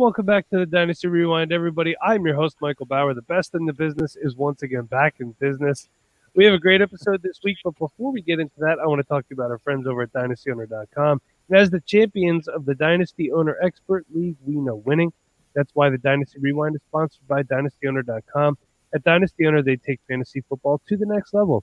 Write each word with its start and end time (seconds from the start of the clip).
Welcome 0.00 0.24
back 0.24 0.48
to 0.48 0.56
the 0.56 0.64
Dynasty 0.64 1.08
Rewind, 1.08 1.52
everybody. 1.52 1.94
I'm 2.02 2.24
your 2.24 2.34
host, 2.34 2.56
Michael 2.62 2.86
Bauer. 2.86 3.12
The 3.12 3.20
best 3.20 3.54
in 3.54 3.66
the 3.66 3.74
business 3.74 4.16
is 4.16 4.34
once 4.34 4.62
again 4.62 4.84
back 4.84 5.16
in 5.20 5.32
business. 5.32 5.90
We 6.34 6.46
have 6.46 6.54
a 6.54 6.58
great 6.58 6.80
episode 6.80 7.22
this 7.22 7.38
week, 7.44 7.58
but 7.62 7.76
before 7.76 8.10
we 8.10 8.22
get 8.22 8.40
into 8.40 8.54
that, 8.60 8.78
I 8.82 8.86
want 8.86 9.00
to 9.00 9.06
talk 9.06 9.28
to 9.28 9.34
you 9.34 9.34
about 9.34 9.50
our 9.50 9.58
friends 9.58 9.86
over 9.86 10.00
at 10.00 10.12
dynastyowner.com. 10.14 11.20
And 11.50 11.58
as 11.58 11.68
the 11.68 11.82
champions 11.82 12.48
of 12.48 12.64
the 12.64 12.74
Dynasty 12.74 13.30
Owner 13.30 13.58
Expert 13.62 14.06
League, 14.14 14.38
we 14.46 14.54
know 14.54 14.76
winning. 14.76 15.12
That's 15.54 15.70
why 15.74 15.90
the 15.90 15.98
Dynasty 15.98 16.38
Rewind 16.40 16.76
is 16.76 16.82
sponsored 16.88 17.28
by 17.28 17.42
dynastyowner.com. 17.42 18.56
At 18.94 19.04
Dynasty 19.04 19.46
Owner, 19.46 19.62
they 19.62 19.76
take 19.76 20.00
fantasy 20.08 20.42
football 20.48 20.80
to 20.88 20.96
the 20.96 21.04
next 21.04 21.34
level. 21.34 21.62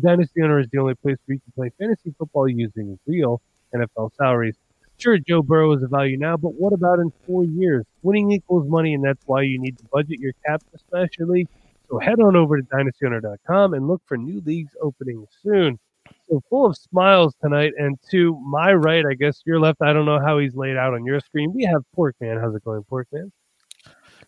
Dynasty 0.00 0.42
Owner 0.42 0.58
is 0.58 0.66
the 0.72 0.78
only 0.78 0.96
place 0.96 1.18
where 1.26 1.36
you 1.36 1.40
can 1.40 1.52
play 1.54 1.70
fantasy 1.78 2.12
football 2.18 2.48
using 2.48 2.98
real 3.06 3.40
NFL 3.72 4.10
salaries. 4.16 4.56
Sure, 5.02 5.18
Joe 5.18 5.42
Burrow 5.42 5.72
is 5.72 5.82
a 5.82 5.88
value 5.88 6.16
now, 6.16 6.36
but 6.36 6.54
what 6.54 6.72
about 6.72 7.00
in 7.00 7.12
four 7.26 7.42
years? 7.42 7.84
Winning 8.02 8.30
equals 8.30 8.68
money, 8.68 8.94
and 8.94 9.02
that's 9.02 9.26
why 9.26 9.42
you 9.42 9.58
need 9.58 9.76
to 9.78 9.84
budget 9.92 10.20
your 10.20 10.32
cap, 10.46 10.62
especially. 10.76 11.48
So 11.90 11.98
head 11.98 12.20
on 12.20 12.36
over 12.36 12.56
to 12.56 12.62
dynastyowner.com 12.62 13.74
and 13.74 13.88
look 13.88 14.00
for 14.06 14.16
new 14.16 14.40
leagues 14.46 14.76
opening 14.80 15.26
soon. 15.42 15.80
So 16.30 16.40
full 16.48 16.66
of 16.66 16.76
smiles 16.76 17.34
tonight, 17.42 17.72
and 17.76 17.98
to 18.12 18.38
my 18.46 18.74
right, 18.74 19.04
I 19.04 19.14
guess 19.14 19.42
your 19.44 19.58
left. 19.58 19.82
I 19.82 19.92
don't 19.92 20.06
know 20.06 20.20
how 20.20 20.38
he's 20.38 20.54
laid 20.54 20.76
out 20.76 20.94
on 20.94 21.04
your 21.04 21.18
screen. 21.18 21.52
We 21.52 21.64
have 21.64 21.82
Porkman. 21.96 22.40
How's 22.40 22.54
it 22.54 22.64
going, 22.64 22.84
Porkman? 22.84 23.32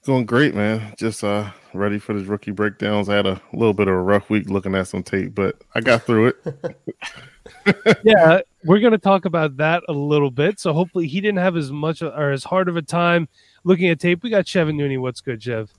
Going 0.07 0.27
great, 0.27 0.55
man. 0.55 0.95
Just 0.99 1.25
uh 1.25 1.51
ready 1.73 1.99
for 1.99 2.13
the 2.13 2.25
rookie 2.25 2.51
breakdowns. 2.51 3.09
I 3.09 3.17
had 3.17 3.27
a 3.27 3.41
little 3.53 3.75
bit 3.75 3.89
of 3.89 3.95
a 3.95 4.03
rough 4.03 4.31
week 4.31 4.49
looking 4.49 4.75
at 4.75 4.87
some 4.89 5.03
tape, 5.03 5.35
but 5.35 5.57
I 5.75 5.81
got 5.81 6.05
through 6.05 6.29
it. 6.29 6.77
yeah, 8.05 8.41
we're 8.65 8.79
going 8.79 8.93
to 8.93 8.99
talk 8.99 9.25
about 9.25 9.57
that 9.57 9.83
a 9.89 9.93
little 9.93 10.31
bit. 10.31 10.61
So 10.61 10.73
hopefully 10.73 11.09
he 11.09 11.21
didn't 11.21 11.39
have 11.39 11.57
as 11.57 11.73
much 11.73 12.03
or 12.03 12.31
as 12.31 12.45
hard 12.45 12.69
of 12.69 12.77
a 12.77 12.83
time 12.83 13.29
looking 13.65 13.89
at 13.89 13.99
tape. 13.99 14.23
We 14.23 14.31
got 14.31 14.45
Chevin 14.45 14.77
Nooney. 14.77 15.01
What's 15.01 15.21
good, 15.21 15.43
Chev? 15.43 15.71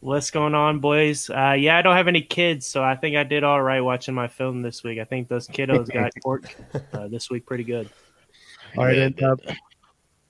What's 0.00 0.30
going 0.30 0.54
on, 0.54 0.78
boys? 0.78 1.28
Uh, 1.28 1.54
yeah, 1.58 1.76
I 1.76 1.82
don't 1.82 1.96
have 1.96 2.08
any 2.08 2.22
kids, 2.22 2.66
so 2.66 2.82
I 2.82 2.96
think 2.96 3.16
I 3.16 3.22
did 3.22 3.44
all 3.44 3.60
right 3.60 3.82
watching 3.82 4.14
my 4.14 4.28
film 4.28 4.62
this 4.62 4.82
week. 4.82 4.98
I 4.98 5.04
think 5.04 5.28
those 5.28 5.46
kiddos 5.46 5.88
got 5.92 6.12
work 6.24 6.44
uh, 6.94 7.08
this 7.08 7.28
week 7.28 7.44
pretty 7.44 7.64
good. 7.64 7.90
All 8.78 8.84
right, 8.84 8.96
and 8.96 9.22
uh, 9.22 9.36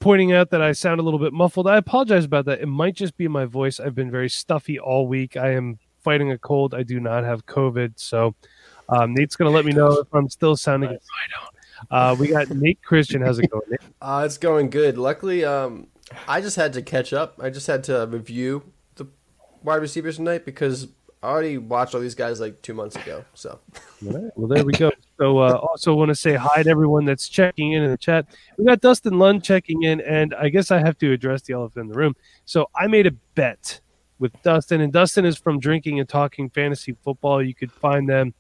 pointing 0.01 0.33
out 0.33 0.51
that 0.51 0.62
I 0.62 0.73
sound 0.73 0.98
a 0.98 1.03
little 1.03 1.20
bit 1.20 1.33
muffled. 1.33 1.69
I 1.69 1.77
apologize 1.77 2.25
about 2.25 2.47
that. 2.47 2.61
It 2.61 2.66
might 2.66 2.94
just 2.94 3.16
be 3.16 3.28
my 3.28 3.44
voice. 3.44 3.78
I've 3.78 3.94
been 3.94 4.11
very 4.11 4.28
stuffy 4.28 4.78
all 4.78 5.06
week. 5.06 5.37
I 5.37 5.53
am 5.53 5.78
fighting 6.03 6.33
a 6.33 6.38
cold. 6.38 6.75
I 6.75 6.83
do 6.83 6.99
not 6.99 7.25
have 7.25 7.47
COVID, 7.47 7.93
so 7.97 8.34
um, 8.88 9.15
Nate's 9.15 9.37
going 9.37 9.50
to 9.50 9.55
let 9.55 9.65
me 9.65 9.72
know 9.72 9.93
if 9.99 10.12
I'm 10.12 10.28
still 10.28 10.56
sounding. 10.56 10.91
Nice. 10.91 10.99
I 10.99 11.41
don't. 11.41 11.55
Uh, 11.91 12.16
we 12.19 12.28
got 12.28 12.50
Nate 12.50 12.83
Christian. 12.83 13.22
How's 13.22 13.38
it 13.38 13.50
going? 13.50 13.62
Nate? 13.69 13.81
Uh, 14.03 14.22
it's 14.25 14.38
going 14.38 14.71
good. 14.71 14.97
Luckily, 14.97 15.44
um, 15.44 15.87
I 16.27 16.41
just 16.41 16.56
had 16.56 16.72
to 16.72 16.81
catch 16.81 17.12
up. 17.12 17.38
I 17.38 17.50
just 17.50 17.67
had 17.67 17.84
to 17.84 18.06
review 18.06 18.62
the 18.94 19.06
wide 19.62 19.77
receivers 19.77 20.17
tonight 20.17 20.47
because 20.47 20.88
I 21.22 21.28
already 21.28 21.59
watched 21.59 21.94
all 21.94 22.00
these 22.00 22.15
guys 22.15 22.41
like 22.41 22.62
two 22.62 22.72
months 22.72 22.97
ago. 22.97 23.25
So, 23.34 23.61
right. 24.00 24.31
well, 24.37 24.49
there 24.49 24.65
we 24.65 24.72
go. 24.72 24.91
So, 25.20 25.38
uh, 25.38 25.53
also 25.54 25.94
want 25.94 26.08
to 26.08 26.14
say 26.14 26.34
hi 26.34 26.62
to 26.62 26.70
everyone 26.70 27.04
that's 27.04 27.28
checking 27.28 27.72
in 27.72 27.82
in 27.82 27.91
the 27.91 27.98
chat. 27.98 28.26
We 28.56 28.64
got 28.64 28.81
Dustin 28.81 29.19
Lund 29.19 29.44
checking 29.44 29.82
in, 29.82 30.00
and 30.00 30.34
I 30.34 30.48
guess 30.48 30.70
I 30.70 30.78
have 30.78 30.97
to 30.98 31.12
address 31.12 31.42
the 31.42 31.53
elephant 31.53 31.84
in 31.84 31.88
the 31.88 31.98
room. 31.98 32.16
So, 32.47 32.70
I 32.75 32.86
made 32.86 33.06
a 33.06 33.12
bet 33.34 33.81
with 34.19 34.32
Dustin, 34.42 34.81
and 34.81 34.92
Dustin 34.92 35.26
is 35.26 35.36
from 35.36 35.60
Drinking 35.60 36.00
and 36.00 36.08
Talking 36.08 36.48
Fantasy 36.48 36.97
Football. 37.04 37.42
You 37.42 37.54
could 37.54 37.70
find 37.70 38.08
them 38.08 38.32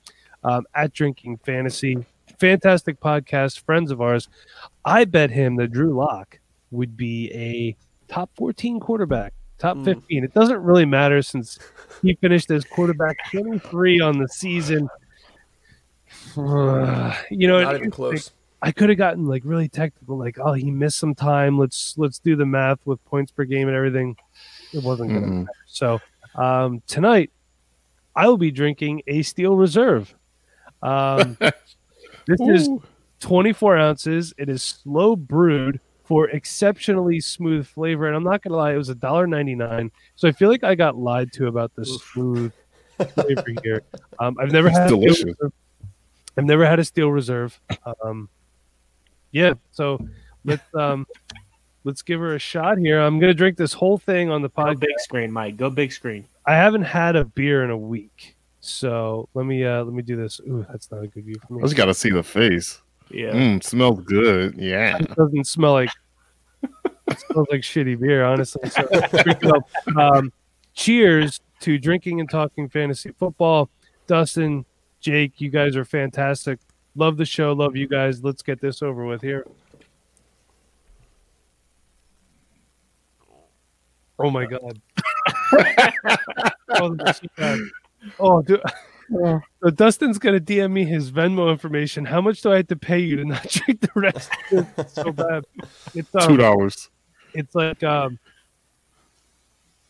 um, 0.42 0.64
at 0.74 0.92
Drinking 0.92 1.38
Fantasy 1.44 1.98
fantastic 2.38 2.98
podcast, 2.98 3.60
friends 3.60 3.90
of 3.90 4.00
ours. 4.00 4.28
I 4.84 5.04
bet 5.04 5.30
him 5.30 5.56
that 5.56 5.72
Drew 5.72 5.94
Lock 5.94 6.40
would 6.70 6.96
be 6.96 7.30
a 7.32 7.76
top 8.12 8.30
14 8.36 8.80
quarterback, 8.80 9.34
top 9.58 9.76
mm. 9.76 9.84
15. 9.84 10.24
It 10.24 10.34
doesn't 10.34 10.62
really 10.62 10.86
matter 10.86 11.20
since 11.22 11.58
he 12.02 12.14
finished 12.14 12.50
as 12.50 12.64
quarterback 12.64 13.18
23 13.30 14.00
on 14.00 14.18
the 14.18 14.28
season. 14.28 14.88
You 17.30 17.48
know, 17.48 17.62
not 17.62 17.76
even 17.76 17.90
close. 17.90 18.30
I 18.62 18.72
could 18.72 18.90
have 18.90 18.98
gotten 18.98 19.26
like 19.26 19.42
really 19.44 19.68
technical, 19.68 20.18
like, 20.18 20.38
oh, 20.38 20.52
he 20.52 20.70
missed 20.70 20.98
some 20.98 21.14
time. 21.14 21.58
Let's 21.58 21.94
let's 21.96 22.18
do 22.18 22.36
the 22.36 22.44
math 22.44 22.78
with 22.84 23.02
points 23.06 23.32
per 23.32 23.44
game 23.44 23.68
and 23.68 23.76
everything. 23.76 24.16
It 24.72 24.82
wasn't 24.82 25.10
to 25.10 25.16
mm-hmm. 25.16 25.44
So 25.66 26.00
um, 26.34 26.82
tonight, 26.86 27.30
I 28.14 28.28
will 28.28 28.36
be 28.36 28.50
drinking 28.50 29.02
a 29.06 29.22
Steel 29.22 29.56
Reserve. 29.56 30.14
Um, 30.82 31.38
This 32.26 32.40
Ooh. 32.40 32.50
is 32.50 32.68
24 33.20 33.76
ounces. 33.76 34.34
It 34.38 34.48
is 34.48 34.62
slow 34.62 35.16
brewed 35.16 35.80
for 36.04 36.28
exceptionally 36.30 37.20
smooth 37.20 37.66
flavor. 37.66 38.06
And 38.06 38.16
I'm 38.16 38.24
not 38.24 38.42
gonna 38.42 38.56
lie, 38.56 38.72
it 38.72 38.76
was 38.76 38.88
a 38.88 38.94
dollar 38.94 39.26
ninety 39.26 39.54
nine. 39.54 39.90
So 40.16 40.28
I 40.28 40.32
feel 40.32 40.48
like 40.48 40.64
I 40.64 40.74
got 40.74 40.96
lied 40.96 41.32
to 41.34 41.46
about 41.46 41.74
the 41.74 41.84
smooth 41.84 42.52
flavor 43.14 43.54
here. 43.62 43.82
Um, 44.18 44.36
I've 44.40 44.52
never 44.52 44.70
had 44.70 44.88
delicious. 44.88 45.34
I've 46.36 46.44
never 46.44 46.66
had 46.66 46.78
a 46.78 46.84
steel 46.84 47.10
reserve. 47.10 47.58
Um, 48.04 48.28
yeah, 49.32 49.54
so 49.70 49.98
let's 50.44 50.62
um, 50.74 51.06
let's 51.84 52.02
give 52.02 52.20
her 52.20 52.34
a 52.34 52.38
shot 52.38 52.78
here. 52.78 53.00
I'm 53.00 53.18
gonna 53.18 53.34
drink 53.34 53.56
this 53.56 53.72
whole 53.72 53.98
thing 53.98 54.30
on 54.30 54.42
the 54.42 54.50
podcast. 54.50 54.74
Go 54.74 54.80
big 54.80 55.00
screen, 55.00 55.32
Mike. 55.32 55.56
Go 55.56 55.70
big 55.70 55.92
screen. 55.92 56.26
I 56.46 56.54
haven't 56.54 56.82
had 56.82 57.16
a 57.16 57.24
beer 57.24 57.64
in 57.64 57.70
a 57.70 57.76
week. 57.76 58.36
So 58.60 59.28
let 59.34 59.46
me 59.46 59.64
uh 59.64 59.84
let 59.84 59.94
me 59.94 60.02
do 60.02 60.16
this. 60.16 60.40
Ooh, 60.40 60.66
that's 60.70 60.90
not 60.90 61.02
a 61.02 61.06
good 61.06 61.24
view 61.24 61.36
for 61.46 61.54
me. 61.54 61.60
I 61.60 61.64
just 61.64 61.76
gotta 61.76 61.94
see 61.94 62.10
the 62.10 62.22
face. 62.22 62.80
Yeah. 63.10 63.32
Mm, 63.32 63.62
smells 63.62 64.00
good. 64.04 64.54
Yeah. 64.56 64.96
It 65.00 65.14
doesn't 65.14 65.46
smell 65.46 65.72
like 65.72 65.90
it 66.62 67.18
smells 67.18 67.48
like 67.50 67.62
shitty 67.62 67.98
beer, 67.98 68.24
honestly. 68.24 68.68
So, 68.70 69.62
um, 69.98 70.32
cheers 70.74 71.40
to 71.60 71.78
drinking 71.78 72.20
and 72.20 72.30
talking 72.30 72.68
fantasy 72.68 73.12
football. 73.18 73.68
Dustin, 74.06 74.64
Jake, 75.00 75.40
you 75.40 75.50
guys 75.50 75.76
are 75.76 75.84
fantastic. 75.84 76.58
Love 76.94 77.16
the 77.16 77.24
show. 77.24 77.52
Love 77.52 77.76
you 77.76 77.88
guys. 77.88 78.22
Let's 78.22 78.42
get 78.42 78.60
this 78.60 78.82
over 78.82 79.04
with 79.04 79.22
here. 79.22 79.46
Oh 84.18 84.30
my 84.30 84.44
god. 84.44 84.80
oh, 86.70 86.96
Oh, 88.18 88.42
dude. 88.42 88.62
So 89.60 89.70
Dustin's 89.70 90.18
gonna 90.18 90.38
DM 90.38 90.70
me 90.70 90.84
his 90.84 91.10
Venmo 91.10 91.50
information. 91.50 92.04
How 92.04 92.20
much 92.20 92.42
do 92.42 92.52
I 92.52 92.58
have 92.58 92.68
to 92.68 92.76
pay 92.76 93.00
you 93.00 93.16
to 93.16 93.24
not 93.24 93.42
drink 93.48 93.80
the 93.80 93.90
rest? 93.96 94.30
It's 94.52 94.94
so 94.94 95.10
bad. 95.10 95.44
It's 95.96 96.14
um, 96.14 96.28
two 96.28 96.36
dollars. 96.36 96.88
It's 97.34 97.52
like 97.56 97.82
um, 97.82 98.20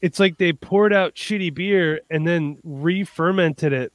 it's 0.01 0.19
like 0.19 0.39
they 0.39 0.55
poured 0.55 0.95
out 0.95 1.17
shitty 1.17 1.53
beer 1.53 2.01
and 2.11 2.27
then 2.27 2.57
re-fermented 2.65 3.75
it, 3.75 3.93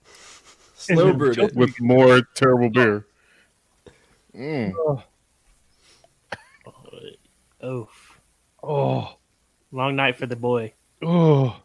slow 0.76 1.14
brewed 1.14 1.38
it 1.38 1.56
with 1.56 1.80
more 1.82 2.22
terrible 2.36 2.70
beer. 2.70 3.08
Mm. 4.36 4.74
Oh. 4.78 5.04
oh, 7.62 7.90
oh, 8.64 9.18
long 9.72 9.96
night 9.96 10.18
for 10.18 10.26
the 10.26 10.36
boy. 10.36 10.74
Oh. 11.02 11.60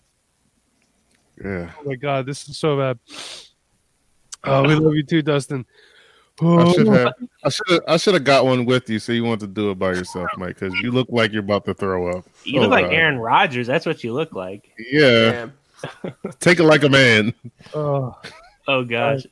Yeah. 1.42 1.70
Oh 1.78 1.84
my 1.84 1.94
god, 1.94 2.26
this 2.26 2.48
is 2.48 2.58
so 2.58 2.76
bad. 2.76 2.98
Oh, 4.44 4.62
we 4.62 4.74
love 4.74 4.94
you 4.94 5.02
too, 5.02 5.22
Dustin. 5.22 5.66
I 6.42 6.72
should 6.72 6.86
have. 6.88 7.12
I 7.44 7.48
should 7.50 7.68
have. 7.68 7.80
I 7.86 7.96
should 7.98 8.14
have 8.14 8.24
got 8.24 8.46
one 8.46 8.64
with 8.64 8.88
you, 8.88 8.98
so 8.98 9.12
you 9.12 9.24
want 9.24 9.40
to 9.40 9.46
do 9.46 9.70
it 9.70 9.78
by 9.78 9.88
yourself, 9.88 10.30
Mike, 10.38 10.58
because 10.58 10.74
you 10.80 10.90
look 10.90 11.08
like 11.10 11.32
you're 11.32 11.42
about 11.42 11.66
to 11.66 11.74
throw 11.74 12.08
up. 12.08 12.24
You 12.44 12.60
oh, 12.60 12.62
look 12.62 12.70
like 12.70 12.86
god. 12.86 12.94
Aaron 12.94 13.18
Rodgers. 13.18 13.66
That's 13.66 13.84
what 13.84 14.02
you 14.02 14.14
look 14.14 14.34
like. 14.34 14.70
Yeah. 14.78 15.48
Take 16.40 16.60
it 16.60 16.64
like 16.64 16.82
a 16.82 16.88
man. 16.88 17.34
Oh, 17.74 18.18
oh 18.68 18.84
gosh. 18.84 19.26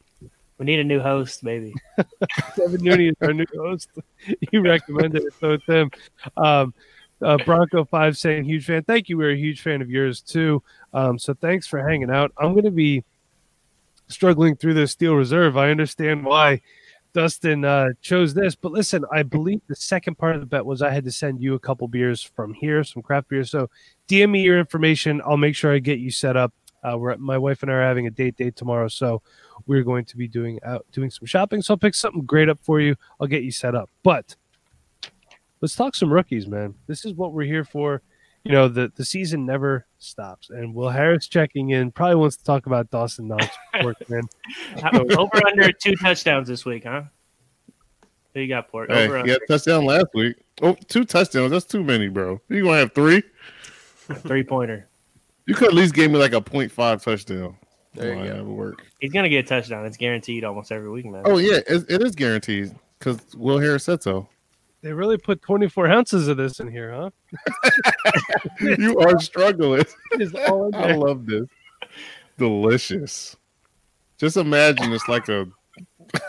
We 0.59 0.67
need 0.67 0.81
a 0.81 0.85
new 0.85 0.99
host, 0.99 1.45
maybe. 1.45 1.73
Kevin 2.57 2.81
Nooney 2.81 3.11
is 3.11 3.17
our 3.23 3.33
new 3.33 3.47
host. 3.57 3.91
He 4.51 4.59
recommended 4.59 5.23
it, 5.23 5.33
so 5.39 5.53
it's 5.53 5.65
him. 5.65 5.93
Um, 6.37 6.75
uh, 7.23 7.39
Bronco 7.45 7.85
Five 7.85 8.17
saying 8.17 8.45
huge 8.45 8.67
fan. 8.67 8.83
Thank 8.83 9.09
you. 9.09 9.17
We're 9.17 9.31
a 9.31 9.37
huge 9.37 9.61
fan 9.61 9.81
of 9.81 9.89
yours 9.89 10.21
too. 10.21 10.63
Um, 10.93 11.19
so 11.19 11.35
thanks 11.35 11.69
for 11.69 11.79
hanging 11.89 12.11
out. 12.11 12.33
I'm 12.37 12.53
going 12.53 12.65
to 12.65 12.73
be 12.73 13.05
struggling 14.09 14.57
through 14.57 14.75
this 14.75 14.91
Steel 14.91 15.15
Reserve. 15.15 15.57
I 15.57 15.71
understand 15.71 16.25
why 16.25 16.61
Dustin 17.13 17.65
uh, 17.65 17.91
chose 18.01 18.35
this, 18.35 18.55
but 18.55 18.73
listen, 18.73 19.05
I 19.13 19.23
believe 19.23 19.61
the 19.69 19.77
second 19.77 20.19
part 20.19 20.35
of 20.35 20.41
the 20.41 20.47
bet 20.47 20.67
was 20.67 20.83
I 20.83 20.91
had 20.91 21.05
to 21.05 21.13
send 21.13 21.41
you 21.41 21.55
a 21.55 21.59
couple 21.59 21.89
beers 21.89 22.23
from 22.23 22.55
here, 22.55 22.83
some 22.85 23.03
craft 23.03 23.29
beers. 23.29 23.51
So 23.51 23.71
DM 24.09 24.31
me 24.31 24.43
your 24.43 24.59
information. 24.59 25.23
I'll 25.25 25.37
make 25.37 25.55
sure 25.55 25.73
I 25.73 25.79
get 25.79 26.01
you 26.01 26.11
set 26.11 26.37
up. 26.37 26.53
Uh, 26.83 26.97
we're 26.99 27.17
my 27.17 27.39
wife 27.39 27.63
and 27.63 27.71
I 27.71 27.75
are 27.75 27.83
having 27.83 28.07
a 28.07 28.11
date 28.11 28.37
date 28.37 28.57
tomorrow, 28.57 28.89
so 28.89 29.23
we're 29.67 29.83
going 29.83 30.05
to 30.07 30.17
be 30.17 30.29
doing 30.29 30.59
out 30.65 30.87
doing 30.93 31.11
some 31.11 31.27
shopping. 31.27 31.63
So 31.63 31.75
I'll 31.75 31.79
pick 31.79 31.95
something 31.95 32.23
great 32.23 32.49
up 32.49 32.59
for 32.61 32.81
you. 32.81 32.97
I'll 33.21 33.27
get 33.27 33.43
you 33.43 33.51
set 33.51 33.75
up. 33.75 33.91
But 34.03 34.37
let's 35.61 35.77
talk 35.77 35.95
some 35.95 36.13
rookies, 36.13 36.47
man. 36.47 36.75
This 36.87 37.05
is 37.05 37.15
what 37.15 37.33
we're 37.33 37.45
here 37.45 37.65
for. 37.65 38.03
You 38.45 38.53
know, 38.53 38.69
the, 38.69 38.91
the 38.95 39.05
season 39.05 39.45
never 39.45 39.87
stops. 39.99 40.51
And 40.51 40.75
Will 40.75 40.89
Harris 40.89 41.27
checking 41.27 41.71
in 41.71 41.91
probably 41.91 42.15
wants 42.17 42.37
to 42.37 42.45
talk 42.45 42.67
about 42.67 42.89
Dawson 42.91 43.29
Knox 43.29 43.47
work, 43.83 43.97
man. 44.09 44.23
Over 44.93 45.47
under 45.47 45.73
two 45.73 45.97
touchdowns 45.97 46.49
this 46.49 46.65
week, 46.65 46.85
huh? 46.85 47.03
Who 48.33 48.41
you 48.41 48.49
got, 48.49 48.69
Port? 48.69 48.91
Hey, 48.91 49.05
Over 49.05 49.17
he 49.17 49.21
under 49.21 49.33
had 49.33 49.41
touchdown 49.49 49.85
last 49.85 50.07
week. 50.15 50.37
Oh, 50.63 50.77
two 50.87 51.05
touchdowns. 51.05 51.51
That's 51.51 51.67
too 51.67 51.83
many, 51.83 52.09
bro. 52.09 52.41
You 52.49 52.65
gonna 52.65 52.79
have 52.79 52.95
three? 52.95 53.23
three 54.21 54.45
pointer. 54.45 54.89
You 55.49 55.55
could 55.55 55.69
at 55.69 55.75
least 55.75 55.95
give 55.95 56.11
me 56.11 56.19
like 56.19 56.35
a 56.35 56.43
0.5 56.43 57.03
touchdown. 57.03 57.57
There 57.95 58.23
you 58.23 58.35
go. 58.35 58.45
work. 58.45 58.85
He's 59.01 59.15
gonna 59.15 59.31
get 59.31 59.47
a 59.47 59.49
touchdown. 59.49 59.87
It's 59.87 59.97
guaranteed 59.97 60.45
almost 60.45 60.71
every 60.71 60.91
week, 60.91 61.07
man. 61.07 61.23
Oh 61.25 61.39
yeah, 61.39 61.61
it, 61.67 61.87
it 61.89 62.03
is 62.03 62.15
guaranteed 62.15 62.75
because 62.99 63.19
Will 63.35 63.59
Harris 63.59 63.85
said 63.85 64.03
so. 64.03 64.29
They 64.83 64.93
really 64.93 65.17
put 65.17 65.41
24 65.41 65.89
ounces 65.89 66.29
of 66.29 66.37
this 66.37 66.61
in 66.61 66.71
here, 66.71 66.93
huh? 66.93 67.11
you 68.61 68.99
are 68.99 69.19
struggling. 69.19 69.87
It 70.13 70.21
is 70.21 70.35
all 70.35 70.69
in 70.69 70.75
I 70.75 70.93
love 70.93 71.25
this. 71.25 71.47
Delicious. 72.37 73.35
Just 74.19 74.37
imagine 74.37 74.93
it's 74.93 75.09
like 75.09 75.31
a 75.31 75.47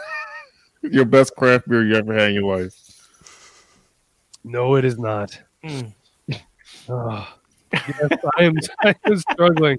your 0.82 1.04
best 1.04 1.36
craft 1.36 1.68
beer 1.68 1.86
you 1.86 1.96
ever 1.96 2.14
had 2.14 2.30
in 2.30 2.36
your 2.36 2.58
life. 2.58 2.74
No, 4.46 4.76
it 4.76 4.86
is 4.86 4.98
not. 4.98 5.38
Mm. 5.62 5.94
Oh, 6.88 7.39
yes, 7.74 8.20
I 8.38 8.44
am. 8.44 8.56
I 8.84 8.96
am 9.06 9.18
struggling. 9.18 9.78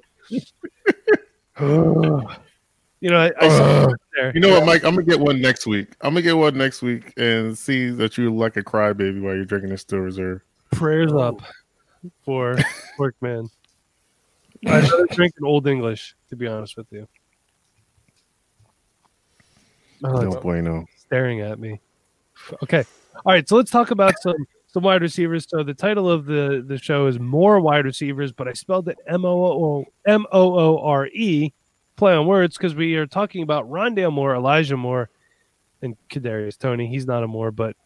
Oh. 1.58 2.22
you 3.00 3.10
know, 3.10 3.18
I, 3.18 3.30
I 3.40 3.92
there. 4.16 4.32
You 4.34 4.40
know 4.40 4.50
what, 4.50 4.66
Mike? 4.66 4.84
I'm 4.84 4.94
gonna 4.94 5.06
get 5.06 5.20
one 5.20 5.40
next 5.40 5.66
week. 5.66 5.96
I'm 6.00 6.14
gonna 6.14 6.22
get 6.22 6.36
one 6.36 6.56
next 6.56 6.82
week 6.82 7.12
and 7.16 7.56
see 7.56 7.90
that 7.90 8.18
you 8.18 8.34
like 8.34 8.56
a 8.56 8.62
crybaby 8.62 9.20
while 9.20 9.34
you're 9.34 9.44
drinking 9.44 9.70
this 9.70 9.82
Steel 9.82 10.00
Reserve. 10.00 10.42
prayers 10.72 11.12
up 11.12 11.42
for 12.24 12.56
Workman. 12.98 13.48
I'd 14.66 14.90
rather 14.90 15.06
drink 15.06 15.34
an 15.38 15.46
Old 15.46 15.66
English, 15.66 16.14
to 16.28 16.36
be 16.36 16.46
honest 16.46 16.76
with 16.76 16.86
you. 16.90 17.08
Oh, 20.04 20.20
no 20.20 20.40
bueno. 20.40 20.86
staring 20.96 21.40
at 21.40 21.58
me. 21.58 21.80
Okay. 22.62 22.84
All 23.24 23.32
right. 23.32 23.46
So 23.48 23.56
let's 23.56 23.70
talk 23.70 23.90
about 23.90 24.14
some 24.20 24.46
some 24.72 24.82
wide 24.82 25.02
receivers. 25.02 25.46
So 25.48 25.62
the 25.62 25.74
title 25.74 26.10
of 26.10 26.26
the 26.26 26.64
the 26.66 26.78
show 26.78 27.06
is 27.06 27.18
more 27.18 27.60
wide 27.60 27.84
receivers, 27.84 28.32
but 28.32 28.48
I 28.48 28.52
spelled 28.52 28.88
it 28.88 28.98
M 29.06 29.24
O 29.24 29.44
O 29.44 29.84
M 30.06 30.26
O 30.32 30.58
O 30.58 30.78
R 30.78 31.06
E, 31.08 31.52
play 31.96 32.14
on 32.14 32.26
words, 32.26 32.56
because 32.56 32.74
we 32.74 32.94
are 32.96 33.06
talking 33.06 33.42
about 33.42 33.68
Rondale 33.68 34.12
Moore, 34.12 34.34
Elijah 34.34 34.76
Moore, 34.76 35.10
and 35.82 35.96
Kadarius 36.08 36.56
Toney. 36.58 36.86
He's 36.88 37.06
not 37.06 37.22
a 37.24 37.26
Moore, 37.26 37.50
but 37.50 37.76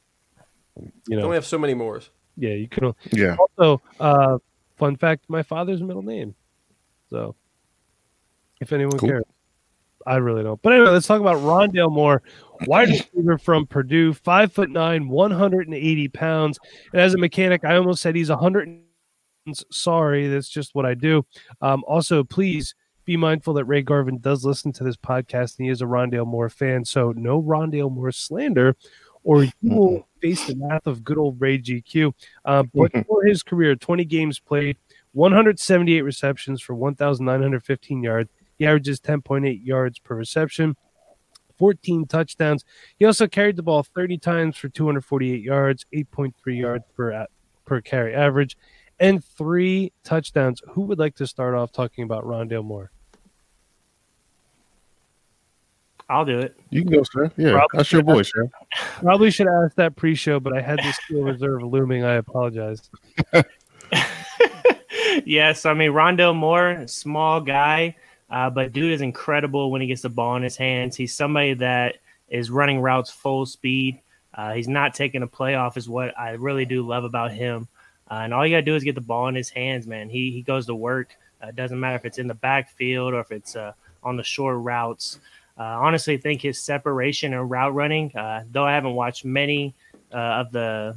you 0.76 0.90
Don't 1.10 1.20
know, 1.20 1.28
we 1.28 1.34
have 1.36 1.46
so 1.46 1.58
many 1.58 1.72
mores? 1.74 2.10
yeah, 2.36 2.50
you 2.54 2.68
can. 2.68 2.92
Yeah. 3.12 3.36
Also, 3.58 3.80
uh, 4.00 4.38
fun 4.76 4.96
fact: 4.96 5.24
my 5.28 5.42
father's 5.42 5.82
middle 5.82 6.02
name. 6.02 6.34
So, 7.10 7.36
if 8.60 8.72
anyone 8.72 8.98
Cool. 8.98 9.08
cares, 9.08 9.24
I 10.06 10.16
really 10.16 10.42
don't. 10.42 10.60
But 10.62 10.74
anyway, 10.74 10.90
let's 10.90 11.06
talk 11.06 11.20
about 11.20 11.36
Rondale 11.36 11.90
Moore, 11.90 12.22
wide 12.66 12.88
receiver 12.88 13.38
from 13.38 13.66
Purdue, 13.66 14.12
five 14.12 14.52
foot 14.52 14.70
nine, 14.70 15.08
one 15.08 15.30
hundred 15.30 15.66
and 15.66 15.76
eighty 15.76 16.08
pounds. 16.08 16.58
And 16.92 17.00
as 17.00 17.14
a 17.14 17.18
mechanic, 17.18 17.64
I 17.64 17.76
almost 17.76 18.02
said 18.02 18.14
he's 18.14 18.30
a 18.30 18.36
hundred. 18.36 18.80
Sorry, 19.70 20.28
that's 20.28 20.48
just 20.48 20.74
what 20.74 20.86
I 20.86 20.94
do. 20.94 21.24
Um, 21.60 21.84
also, 21.86 22.24
please 22.24 22.74
be 23.04 23.16
mindful 23.16 23.54
that 23.54 23.64
Ray 23.64 23.82
Garvin 23.82 24.18
does 24.18 24.44
listen 24.44 24.72
to 24.72 24.84
this 24.84 24.96
podcast, 24.96 25.58
and 25.58 25.66
he 25.66 25.70
is 25.70 25.82
a 25.82 25.86
Rondale 25.86 26.26
Moore 26.26 26.48
fan. 26.48 26.84
So, 26.84 27.12
no 27.12 27.42
Rondale 27.42 27.92
Moore 27.92 28.12
slander, 28.12 28.76
or 29.22 29.44
you 29.44 29.52
will 29.62 30.08
face 30.20 30.46
the 30.46 30.56
wrath 30.56 30.86
of 30.86 31.04
good 31.04 31.18
old 31.18 31.40
Ray 31.40 31.58
GQ. 31.58 32.12
Uh, 32.44 32.64
but 32.74 32.92
for 33.06 33.24
his 33.24 33.42
career, 33.42 33.74
20 33.76 34.04
games 34.04 34.38
played, 34.38 34.76
178 35.12 36.02
receptions 36.02 36.60
for 36.60 36.74
1,915 36.74 38.02
yards. 38.02 38.30
He 38.58 38.66
averages 38.66 39.00
10.8 39.00 39.64
yards 39.64 39.98
per 39.98 40.14
reception, 40.14 40.76
14 41.58 42.06
touchdowns. 42.06 42.64
He 42.98 43.04
also 43.04 43.26
carried 43.26 43.56
the 43.56 43.62
ball 43.62 43.82
30 43.82 44.18
times 44.18 44.56
for 44.56 44.68
248 44.68 45.42
yards, 45.42 45.86
8.3 45.94 46.32
yards 46.58 46.84
per 46.96 47.26
per 47.64 47.80
carry 47.80 48.14
average, 48.14 48.56
and 49.00 49.24
three 49.24 49.92
touchdowns. 50.04 50.62
Who 50.72 50.82
would 50.82 50.98
like 50.98 51.16
to 51.16 51.26
start 51.26 51.54
off 51.54 51.72
talking 51.72 52.04
about 52.04 52.24
Rondale 52.24 52.64
Moore? 52.64 52.90
I'll 56.08 56.24
do 56.24 56.38
it. 56.38 56.56
You 56.70 56.82
can 56.82 56.92
go, 56.92 57.02
sir. 57.02 57.30
Yeah, 57.36 57.52
Probably 57.52 57.78
that's 57.78 57.92
your 57.92 58.02
boy, 58.02 58.22
sir. 58.22 58.50
Probably 59.00 59.30
should 59.30 59.46
ask 59.48 59.74
that 59.76 59.96
pre-show, 59.96 60.38
but 60.38 60.54
I 60.54 60.60
had 60.60 60.78
this 60.80 60.96
steel 60.96 61.22
reserve 61.22 61.62
looming. 61.62 62.04
I 62.04 62.14
apologize. 62.14 62.90
yes, 65.24 65.64
I 65.64 65.72
mean 65.72 65.92
Rondale 65.92 66.36
Moore, 66.36 66.84
small 66.86 67.40
guy, 67.40 67.96
uh, 68.30 68.50
but 68.50 68.72
dude 68.72 68.92
is 68.92 69.00
incredible 69.00 69.70
when 69.70 69.80
he 69.80 69.86
gets 69.86 70.02
the 70.02 70.08
ball 70.08 70.36
in 70.36 70.42
his 70.42 70.56
hands. 70.56 70.96
He's 70.96 71.14
somebody 71.14 71.54
that 71.54 71.96
is 72.28 72.50
running 72.50 72.80
routes 72.80 73.10
full 73.10 73.46
speed. 73.46 74.00
Uh, 74.32 74.54
he's 74.54 74.68
not 74.68 74.94
taking 74.94 75.22
a 75.22 75.26
play 75.26 75.54
off, 75.54 75.76
is 75.76 75.88
what 75.88 76.18
I 76.18 76.30
really 76.30 76.64
do 76.64 76.82
love 76.86 77.04
about 77.04 77.30
him. 77.30 77.68
Uh, 78.10 78.14
and 78.14 78.34
all 78.34 78.46
you 78.46 78.54
gotta 78.54 78.62
do 78.62 78.74
is 78.74 78.84
get 78.84 78.94
the 78.94 79.00
ball 79.00 79.28
in 79.28 79.34
his 79.34 79.48
hands, 79.48 79.86
man. 79.86 80.08
He 80.08 80.30
he 80.30 80.42
goes 80.42 80.66
to 80.66 80.74
work. 80.74 81.16
Uh, 81.42 81.48
it 81.48 81.56
doesn't 81.56 81.78
matter 81.78 81.96
if 81.96 82.04
it's 82.04 82.18
in 82.18 82.26
the 82.26 82.34
backfield 82.34 83.14
or 83.14 83.20
if 83.20 83.30
it's 83.30 83.56
uh, 83.56 83.72
on 84.02 84.16
the 84.16 84.22
short 84.22 84.58
routes. 84.58 85.20
Uh, 85.56 85.62
honestly, 85.62 86.16
think 86.16 86.42
his 86.42 86.60
separation 86.60 87.32
and 87.32 87.50
route 87.50 87.74
running. 87.74 88.10
Though 88.50 88.64
I 88.64 88.72
haven't 88.72 88.94
watched 88.94 89.24
many 89.24 89.74
of 90.10 90.50
the 90.50 90.96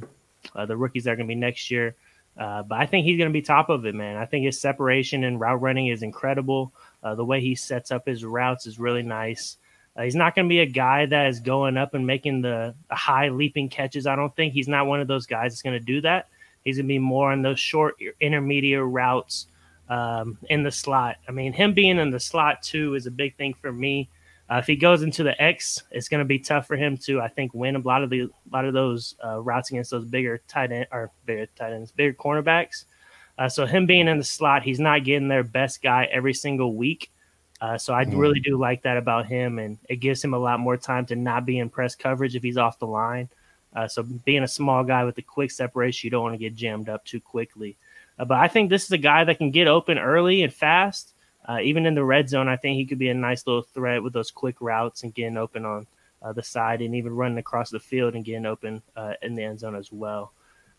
the 0.66 0.76
rookies 0.76 1.04
that 1.04 1.12
are 1.12 1.16
going 1.16 1.28
to 1.28 1.34
be 1.34 1.38
next 1.38 1.70
year, 1.70 1.94
but 2.36 2.72
I 2.72 2.86
think 2.86 3.06
he's 3.06 3.18
going 3.18 3.30
to 3.30 3.32
be 3.32 3.42
top 3.42 3.68
of 3.68 3.86
it, 3.86 3.94
man. 3.94 4.16
I 4.16 4.26
think 4.26 4.44
his 4.44 4.60
separation 4.60 5.22
and 5.22 5.38
route 5.38 5.60
running 5.60 5.86
is 5.86 6.02
incredible. 6.02 6.72
Uh, 7.02 7.14
the 7.14 7.24
way 7.24 7.40
he 7.40 7.54
sets 7.54 7.90
up 7.90 8.06
his 8.06 8.24
routes 8.24 8.66
is 8.66 8.78
really 8.78 9.02
nice. 9.02 9.58
Uh, 9.96 10.02
he's 10.02 10.14
not 10.14 10.34
going 10.34 10.46
to 10.46 10.52
be 10.52 10.60
a 10.60 10.66
guy 10.66 11.06
that 11.06 11.26
is 11.26 11.40
going 11.40 11.76
up 11.76 11.94
and 11.94 12.06
making 12.06 12.40
the 12.40 12.74
high 12.90 13.28
leaping 13.28 13.68
catches. 13.68 14.06
I 14.06 14.16
don't 14.16 14.34
think 14.36 14.52
he's 14.52 14.68
not 14.68 14.86
one 14.86 15.00
of 15.00 15.08
those 15.08 15.26
guys 15.26 15.52
that's 15.52 15.62
going 15.62 15.78
to 15.78 15.84
do 15.84 16.00
that. 16.02 16.28
He's 16.64 16.76
going 16.76 16.86
to 16.86 16.88
be 16.88 16.98
more 16.98 17.32
on 17.32 17.42
those 17.42 17.58
short 17.58 17.96
intermediate 18.20 18.84
routes 18.84 19.46
um, 19.88 20.38
in 20.50 20.62
the 20.62 20.70
slot. 20.70 21.16
I 21.28 21.32
mean, 21.32 21.52
him 21.52 21.72
being 21.72 21.98
in 21.98 22.10
the 22.10 22.20
slot 22.20 22.62
too 22.62 22.94
is 22.94 23.06
a 23.06 23.10
big 23.10 23.36
thing 23.36 23.54
for 23.54 23.72
me. 23.72 24.08
Uh, 24.50 24.56
if 24.56 24.66
he 24.66 24.76
goes 24.76 25.02
into 25.02 25.22
the 25.22 25.40
X, 25.42 25.82
it's 25.90 26.08
going 26.08 26.20
to 26.20 26.24
be 26.24 26.38
tough 26.38 26.66
for 26.66 26.76
him 26.76 26.96
to, 26.96 27.20
I 27.20 27.28
think, 27.28 27.52
win 27.52 27.76
a 27.76 27.80
lot 27.80 28.02
of 28.02 28.08
the 28.08 28.22
a 28.22 28.30
lot 28.50 28.64
of 28.64 28.72
those 28.72 29.14
uh, 29.22 29.40
routes 29.40 29.70
against 29.70 29.90
those 29.90 30.06
bigger 30.06 30.40
tight 30.48 30.72
end 30.72 30.86
or 30.90 31.10
bigger 31.26 31.46
tight 31.56 31.72
ends, 31.72 31.92
bigger 31.92 32.14
cornerbacks. 32.14 32.84
Uh, 33.38 33.48
so 33.48 33.64
him 33.64 33.86
being 33.86 34.08
in 34.08 34.18
the 34.18 34.24
slot, 34.24 34.64
he's 34.64 34.80
not 34.80 35.04
getting 35.04 35.28
their 35.28 35.44
best 35.44 35.80
guy 35.80 36.04
every 36.10 36.34
single 36.34 36.74
week. 36.74 37.10
Uh, 37.60 37.78
so 37.78 37.94
I 37.94 38.04
Mm. 38.04 38.18
really 38.18 38.40
do 38.40 38.56
like 38.56 38.82
that 38.82 38.96
about 38.96 39.26
him, 39.26 39.58
and 39.58 39.78
it 39.88 39.96
gives 39.96 40.22
him 40.22 40.34
a 40.34 40.38
lot 40.38 40.60
more 40.60 40.76
time 40.76 41.06
to 41.06 41.16
not 41.16 41.46
be 41.46 41.58
in 41.58 41.70
press 41.70 41.94
coverage 41.94 42.36
if 42.36 42.42
he's 42.42 42.56
off 42.56 42.78
the 42.78 42.86
line. 42.86 43.28
Uh, 43.74 43.86
so 43.86 44.02
being 44.02 44.42
a 44.42 44.48
small 44.48 44.82
guy 44.84 45.04
with 45.04 45.18
a 45.18 45.22
quick 45.22 45.50
separation, 45.50 46.06
you 46.06 46.10
don't 46.10 46.22
want 46.22 46.34
to 46.34 46.38
get 46.38 46.54
jammed 46.54 46.88
up 46.88 47.04
too 47.04 47.20
quickly. 47.20 47.76
Uh, 48.18 48.24
but 48.24 48.38
I 48.38 48.48
think 48.48 48.70
this 48.70 48.84
is 48.84 48.92
a 48.92 48.98
guy 48.98 49.24
that 49.24 49.38
can 49.38 49.50
get 49.50 49.68
open 49.68 49.98
early 49.98 50.42
and 50.42 50.52
fast. 50.52 51.14
Uh, 51.48 51.60
even 51.62 51.86
in 51.86 51.94
the 51.94 52.04
red 52.04 52.28
zone, 52.28 52.48
I 52.48 52.56
think 52.56 52.76
he 52.76 52.86
could 52.86 52.98
be 52.98 53.08
a 53.08 53.14
nice 53.14 53.46
little 53.46 53.62
threat 53.62 54.02
with 54.02 54.12
those 54.12 54.30
quick 54.30 54.56
routes 54.60 55.02
and 55.02 55.14
getting 55.14 55.36
open 55.36 55.64
on 55.64 55.86
uh, 56.22 56.32
the 56.32 56.42
side 56.42 56.82
and 56.82 56.94
even 56.94 57.14
running 57.14 57.38
across 57.38 57.70
the 57.70 57.80
field 57.80 58.14
and 58.14 58.24
getting 58.24 58.46
open 58.46 58.82
uh, 58.96 59.14
in 59.22 59.34
the 59.34 59.44
end 59.44 59.60
zone 59.60 59.76
as 59.76 59.92
well. 59.92 60.32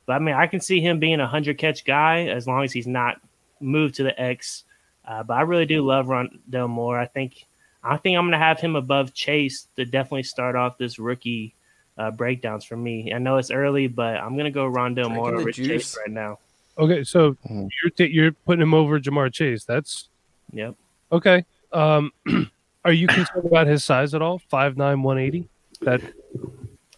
But 0.09 0.15
I 0.15 0.19
mean, 0.25 0.33
I 0.33 0.47
can 0.47 0.59
see 0.59 0.81
him 0.81 0.97
being 0.97 1.19
a 1.19 1.27
hundred 1.27 1.59
catch 1.59 1.85
guy 1.85 2.21
as 2.29 2.47
long 2.47 2.63
as 2.63 2.71
he's 2.71 2.87
not 2.87 3.21
moved 3.59 3.93
to 3.97 4.03
the 4.03 4.19
X. 4.19 4.63
Uh, 5.07 5.21
but 5.21 5.35
I 5.35 5.41
really 5.41 5.67
do 5.67 5.85
love 5.85 6.07
Rondale 6.07 6.67
Moore. 6.67 6.99
I 6.99 7.05
think 7.05 7.45
I 7.83 7.95
think 7.97 8.17
I'm 8.17 8.23
going 8.23 8.31
to 8.31 8.39
have 8.39 8.59
him 8.59 8.75
above 8.75 9.13
Chase 9.13 9.67
to 9.75 9.85
definitely 9.85 10.23
start 10.23 10.55
off 10.55 10.79
this 10.79 10.97
rookie 10.97 11.53
uh, 11.95 12.09
breakdowns 12.09 12.65
for 12.65 12.75
me. 12.75 13.13
I 13.13 13.19
know 13.19 13.37
it's 13.37 13.51
early, 13.51 13.85
but 13.85 14.15
I'm 14.17 14.33
going 14.33 14.45
to 14.45 14.49
go 14.51 14.65
Rondale 14.67 14.95
Drinking 14.95 15.13
Moore 15.13 15.35
over 15.35 15.51
juice. 15.51 15.67
Chase 15.67 15.97
right 15.99 16.09
now. 16.11 16.39
Okay, 16.79 17.03
so 17.03 17.33
Mhm. 17.47 17.69
you're 17.83 17.91
t- 17.91 18.11
you're 18.11 18.31
putting 18.31 18.63
him 18.63 18.73
over 18.73 18.99
Ja'Marr 18.99 19.31
Chase. 19.31 19.63
That's 19.63 20.09
Yep. 20.53 20.73
okay. 21.11 21.45
Um, 21.71 22.11
are 22.83 22.93
you 22.93 23.05
concerned 23.05 23.45
about 23.45 23.67
his 23.67 23.83
size 23.83 24.15
at 24.15 24.23
all? 24.23 24.39
Five 24.39 24.75
nine, 24.75 25.03
one 25.03 25.19
eighty. 25.19 25.47
That 25.81 26.01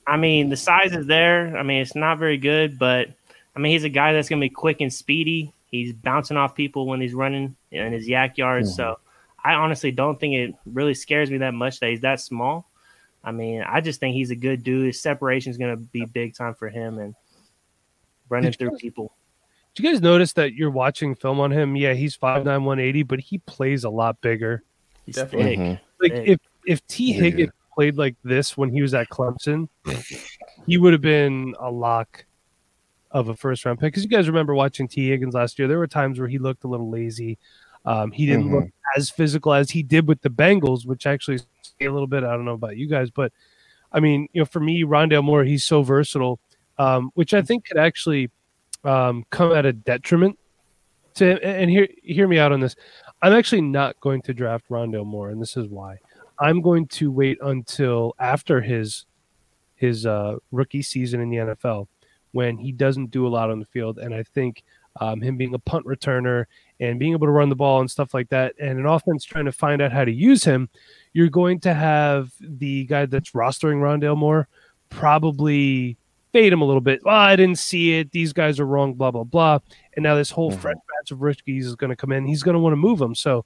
I 0.08 0.18
mean, 0.18 0.50
the 0.50 0.58
size 0.58 0.94
is 0.94 1.06
there. 1.08 1.56
I 1.58 1.64
mean, 1.64 1.82
it's 1.82 1.96
not 1.96 2.18
very 2.18 2.38
good, 2.38 2.78
but 2.80 3.10
I 3.56 3.60
mean, 3.60 3.72
he's 3.72 3.84
a 3.84 3.90
guy 3.90 4.14
that's 4.14 4.30
going 4.30 4.40
to 4.42 4.46
be 4.46 4.50
quick 4.50 4.82
and 4.82 4.92
speedy. 4.92 5.54
He's 5.68 5.94
bouncing 5.94 6.38
off 6.38 6.56
people 6.56 6.86
when 6.88 7.00
he's 7.00 7.14
running 7.14 7.56
in 7.72 7.94
his 7.94 8.08
YAC 8.08 8.38
yards. 8.38 8.76
So 8.76 9.00
I 9.44 9.54
honestly 9.54 9.92
don't 9.92 10.20
think 10.20 10.34
it 10.36 10.56
really 10.66 10.94
scares 10.94 11.30
me 11.32 11.38
that 11.40 11.54
much 11.54 11.80
that 11.80 11.90
he's 11.90 12.02
that 12.02 12.20
small. 12.20 12.68
I 13.24 13.32
mean, 13.32 13.62
I 13.62 13.82
just 13.82 14.00
think 14.00 14.16
he's 14.16 14.32
a 14.32 14.36
good 14.36 14.64
dude. 14.64 14.88
His 14.88 15.00
separation 15.00 15.52
is 15.52 15.58
going 15.58 15.76
to 15.78 15.82
be 15.92 16.06
big 16.06 16.36
time 16.36 16.56
for 16.56 16.68
him 16.70 16.98
and 16.98 17.16
running 18.30 18.52
through 18.52 18.72
guys- 18.72 18.82
people. 18.82 19.14
Did 19.76 19.86
you 19.86 19.92
guys 19.94 20.02
notice 20.02 20.34
that 20.34 20.54
you're 20.54 20.70
watching 20.72 21.16
film 21.16 21.40
on 21.40 21.50
him? 21.52 21.78
Yeah, 21.78 21.94
he's 21.94 22.18
5'9", 22.18 22.44
180, 22.66 23.04
but 23.04 23.20
he 23.22 23.38
plays 23.38 23.86
a 23.86 23.90
lot 23.90 24.20
bigger. 24.20 24.64
He's 25.06 25.16
Definitely. 25.16 25.56
thick. 25.56 25.60
Mhm. 25.60 25.80
Like 26.02 26.12
Big. 26.14 26.30
if 26.30 26.40
if 26.66 26.88
T 26.88 27.14
Yeah. 27.14 27.22
Higgins 27.22 27.52
played 27.74 27.98
like 27.98 28.16
this 28.24 28.58
when 28.58 28.72
he 28.72 28.82
was 28.82 28.94
at 28.94 29.10
Clemson, 29.10 29.68
he 30.68 30.78
would 30.78 30.94
have 30.94 31.02
been 31.02 31.56
a 31.60 31.70
lock 31.70 32.26
of 33.12 33.30
a 33.30 33.36
first 33.36 33.66
round 33.66 33.80
pick. 33.80 33.94
Because 33.94 34.04
you 34.04 34.10
guys 34.10 34.28
remember 34.28 34.54
watching 34.54 34.88
Tee 34.88 35.10
Higgins 35.10 35.34
last 35.34 35.60
year, 35.60 35.68
there 35.68 35.78
were 35.78 35.88
times 35.88 36.20
where 36.20 36.28
he 36.28 36.38
looked 36.38 36.64
a 36.64 36.68
little 36.68 36.90
lazy. 36.90 37.38
Um, 37.86 38.12
he 38.12 38.26
didn't 38.26 38.52
look 38.52 38.70
as 38.96 39.10
physical 39.10 39.54
as 39.54 39.72
he 39.72 39.82
did 39.84 40.08
with 40.08 40.22
the 40.22 40.30
Bengals, 40.30 40.86
which 40.86 41.08
actually 41.08 41.40
a 41.82 41.90
little 41.90 42.08
bit. 42.08 42.24
I 42.24 42.32
don't 42.32 42.46
know 42.46 42.54
about 42.54 42.78
you 42.78 42.88
guys, 42.88 43.10
but 43.10 43.32
I 43.92 44.00
mean, 44.00 44.28
you 44.34 44.42
know, 44.42 44.46
for 44.46 44.60
me, 44.60 44.84
Rondale 44.84 45.24
Moore, 45.24 45.44
he's 45.44 45.66
so 45.66 45.82
versatile, 45.82 46.40
um, 46.78 47.12
which 47.16 47.34
I 47.34 47.42
think 47.42 47.66
could 47.66 47.78
actually 47.78 48.30
um, 48.84 49.26
come 49.30 49.52
at 49.52 49.66
a 49.66 49.74
detriment 49.74 50.38
to. 51.16 51.44
And 51.44 51.70
hear 51.70 51.88
hear 52.04 52.28
me 52.28 52.40
out 52.40 52.52
on 52.52 52.60
this. 52.60 52.76
I'm 53.22 53.34
actually 53.34 53.62
not 53.62 54.00
going 54.00 54.22
to 54.24 54.34
draft 54.34 54.70
Rondale 54.70 55.06
Moore, 55.06 55.30
and 55.30 55.42
this 55.42 55.58
is 55.58 55.68
why. 55.68 55.98
I'm 56.42 56.62
going 56.62 56.88
to 56.88 57.12
wait 57.12 57.38
until 57.42 58.16
after 58.20 58.60
his 58.62 59.06
his 59.76 60.06
uh, 60.06 60.36
rookie 60.52 60.82
season 60.82 61.22
in 61.22 61.30
the 61.30 61.38
NFL 61.38 61.88
when 62.34 62.58
he 62.58 62.72
doesn't 62.72 63.12
do 63.12 63.26
a 63.28 63.30
lot 63.30 63.50
on 63.50 63.60
the 63.60 63.66
field, 63.66 63.98
and 64.00 64.14
I 64.14 64.24
think 64.24 64.64
um, 65.00 65.22
him 65.22 65.38
being 65.38 65.54
a 65.54 65.60
punt 65.60 65.86
returner 65.86 66.46
and 66.80 67.00
being 67.00 67.14
able 67.14 67.28
to 67.28 67.32
run 67.32 67.50
the 67.50 67.56
ball 67.56 67.80
and 67.80 67.90
stuff 67.90 68.14
like 68.14 68.30
that, 68.30 68.54
and 68.60 68.78
an 68.80 68.86
offense 68.86 69.24
trying 69.24 69.46
to 69.46 69.52
find 69.52 69.82
out 69.82 69.92
how 69.92 70.04
to 70.04 70.12
use 70.12 70.44
him, 70.44 70.68
you're 71.14 71.30
going 71.30 71.60
to 71.62 71.74
have 71.74 72.32
the 72.40 72.86
guy 72.86 73.06
that's 73.06 73.32
rostering 73.32 73.78
Rondale 73.82 74.18
Moore 74.18 74.48
probably 74.90 75.98
fade 76.32 76.54
him 76.54 76.62
a 76.62 76.66
little 76.66 76.82
bit. 76.82 77.04
Well, 77.04 77.16
I 77.16 77.36
didn't 77.36 77.58
see 77.60 78.00
it. 78.00 78.12
These 78.12 78.34
guys 78.34 78.60
are 78.60 78.66
wrong. 78.66 78.94
Blah 78.94 79.12
blah 79.12 79.24
blah. 79.24 79.60
And 79.96 80.04
now 80.04 80.16
this 80.16 80.32
whole 80.32 80.52
Mhm. 80.52 80.60
fresh 80.60 80.76
batch 80.76 81.12
of 81.12 81.22
rookies 81.22 81.66
is 81.68 81.76
going 81.76 81.90
to 81.90 81.96
come 81.96 82.12
in. 82.12 82.26
He's 82.26 82.44
going 82.44 82.54
to 82.56 82.60
want 82.60 82.74
to 82.74 82.78
move 82.78 83.00
them. 83.00 83.16
So, 83.16 83.46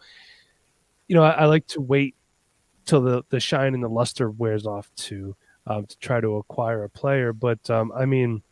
you 1.08 1.16
know, 1.16 1.24
I, 1.24 1.32
I 1.32 1.46
like 1.46 1.66
to 1.68 1.82
wait 1.82 2.16
till 2.86 3.02
the 3.02 3.24
the 3.30 3.40
shine 3.40 3.74
and 3.74 3.84
the 3.84 3.90
luster 3.90 4.30
wears 4.30 4.66
off 4.66 4.90
to 4.96 5.36
um, 5.68 5.86
to 5.86 5.98
try 6.00 6.22
to 6.22 6.36
acquire 6.38 6.84
a 6.84 6.90
player. 6.90 7.34
But 7.34 7.70
um, 7.70 7.92
I 7.96 8.06
mean, 8.06 8.44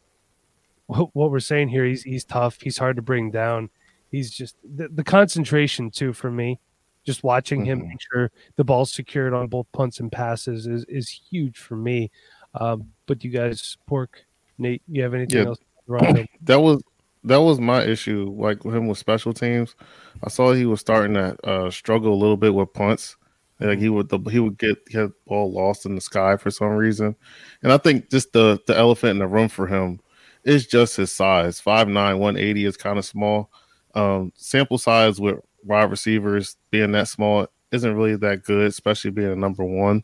what, 0.88 1.10
what 1.14 1.32
we're 1.32 1.40
saying 1.40 1.70
here, 1.70 1.86
he's 1.86 2.04
he's 2.04 2.24
tough. 2.26 2.60
He's 2.62 2.78
hard 2.78 2.96
to 2.98 3.02
bring 3.02 3.32
down. 3.32 3.70
He's 4.12 4.32
just 4.32 4.56
the, 4.64 4.88
the 4.90 5.04
concentration 5.04 5.90
too 5.92 6.14
for 6.14 6.30
me. 6.32 6.60
Just 7.06 7.24
watching 7.24 7.66
him 7.66 7.82
Mhm. 7.82 7.88
make 7.90 8.00
sure 8.12 8.32
the 8.56 8.64
ball's 8.64 8.94
secured 8.94 9.34
on 9.34 9.48
both 9.48 9.68
punts 9.74 10.00
and 10.00 10.12
passes 10.12 10.68
is 10.68 10.86
is 10.88 11.10
huge 11.10 11.58
for 11.58 11.76
me. 11.76 12.12
Um, 12.56 12.92
but 13.08 13.24
you 13.24 13.32
guys, 13.32 13.78
Pork, 13.88 14.24
Nate, 14.58 14.82
you 14.88 15.02
have 15.04 15.14
anything 15.14 15.40
Yeah. 15.40 15.48
else? 15.48 15.60
Rondo? 15.88 16.26
that 16.44 16.62
was 16.62 16.82
that 17.26 17.38
was 17.42 17.60
my 17.60 17.84
issue. 17.84 18.34
Like 18.38 18.64
him 18.64 18.88
with 18.88 18.98
special 18.98 19.34
teams, 19.34 19.76
I 20.24 20.30
saw 20.30 20.54
he 20.54 20.66
was 20.66 20.80
starting 20.80 21.14
to 21.16 21.36
uh, 21.46 21.70
struggle 21.72 22.14
a 22.14 22.16
little 22.16 22.38
bit 22.38 22.54
with 22.54 22.72
punts. 22.74 23.18
Like 23.64 23.80
he 23.80 23.90
would 23.90 24.10
the, 24.10 24.20
he 24.30 24.40
would 24.40 24.58
get 24.58 24.86
the 24.88 25.14
ball 25.26 25.52
lost 25.52 25.86
in 25.86 25.96
the 25.96 26.02
sky 26.02 26.38
for 26.38 26.52
some 26.52 26.70
reason, 26.70 27.16
and 27.62 27.72
I 27.72 27.78
think 27.78 28.10
just 28.10 28.34
the 28.34 28.60
the 28.68 28.78
elephant 28.78 29.12
in 29.12 29.20
the 29.20 29.28
room 29.28 29.48
for 29.50 29.68
him 29.68 30.00
is 30.44 30.68
just 30.68 30.98
his 30.98 31.12
size. 31.12 31.62
5'9", 31.62 31.88
180 31.94 32.66
is 32.66 32.78
kind 32.78 33.00
of 33.00 33.06
small. 33.06 33.50
Um, 33.96 34.34
sample 34.36 34.78
size 34.78 35.20
with 35.20 35.40
wide 35.64 35.90
receivers 35.90 36.58
being 36.70 36.92
that 36.92 37.08
small 37.08 37.48
isn't 37.72 37.96
really 37.96 38.18
that 38.18 38.44
good, 38.44 38.68
especially 38.68 39.12
being 39.12 39.32
a 39.32 39.36
number 39.36 39.64
one. 39.64 40.04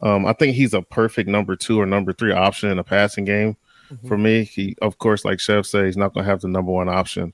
Um, 0.00 0.24
I 0.26 0.32
think 0.32 0.54
he's 0.54 0.74
a 0.74 0.82
perfect 0.82 1.28
number 1.28 1.56
two 1.56 1.80
or 1.80 1.86
number 1.86 2.12
three 2.12 2.32
option 2.32 2.70
in 2.70 2.78
a 2.78 2.84
passing 2.84 3.24
game 3.24 3.56
for 4.06 4.16
me. 4.16 4.44
He, 4.44 4.76
of 4.80 4.98
course, 4.98 5.24
like 5.24 5.40
Chef 5.40 5.66
said, 5.66 5.86
he's 5.86 5.96
not 5.96 6.14
going 6.14 6.24
to 6.24 6.30
have 6.30 6.40
the 6.40 6.48
number 6.48 6.72
one 6.72 6.88
option. 6.88 7.32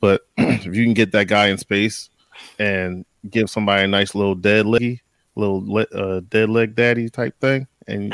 But 0.00 0.22
if 0.36 0.64
you 0.66 0.84
can 0.84 0.94
get 0.94 1.12
that 1.12 1.28
guy 1.28 1.48
in 1.48 1.58
space 1.58 2.10
and 2.58 3.04
give 3.30 3.50
somebody 3.50 3.84
a 3.84 3.88
nice 3.88 4.14
little 4.14 4.34
dead 4.34 4.66
leggy, 4.66 5.02
little 5.38 5.62
le- 5.64 5.86
uh, 5.94 6.20
dead 6.28 6.50
leg 6.50 6.74
daddy 6.74 7.08
type 7.08 7.38
thing, 7.40 7.66
and 7.86 8.12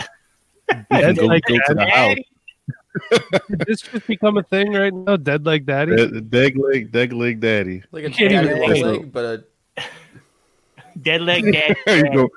you 0.71 0.75
can 0.90 1.14
go, 1.14 1.26
leg 1.26 1.43
go 1.49 1.54
to 1.69 1.75
the 1.75 1.87
house. 1.87 2.16
Did 3.49 3.59
this 3.66 3.81
just 3.83 4.07
become 4.07 4.37
a 4.38 4.43
thing 4.45 4.73
right 4.73 4.93
now? 4.95 5.16
Dead 5.16 5.45
leg 5.45 5.66
daddy. 5.66 5.97
Dead, 5.97 6.31
dead 6.31 6.57
leg, 6.57 6.93
dead 6.93 7.12
leg 7.12 7.40
daddy. 7.40 7.83
Like 7.90 8.04
a 8.04 8.11
Can't 8.11 8.33
even 8.33 8.47
daddy 8.47 8.83
long 8.83 8.93
leg, 9.00 9.12
but 9.12 9.25
a 9.25 9.83
Dead 11.02 11.21
leg, 11.23 11.52
dead. 11.52 11.76
There 11.87 12.07
you 12.07 12.12
go, 12.12 12.28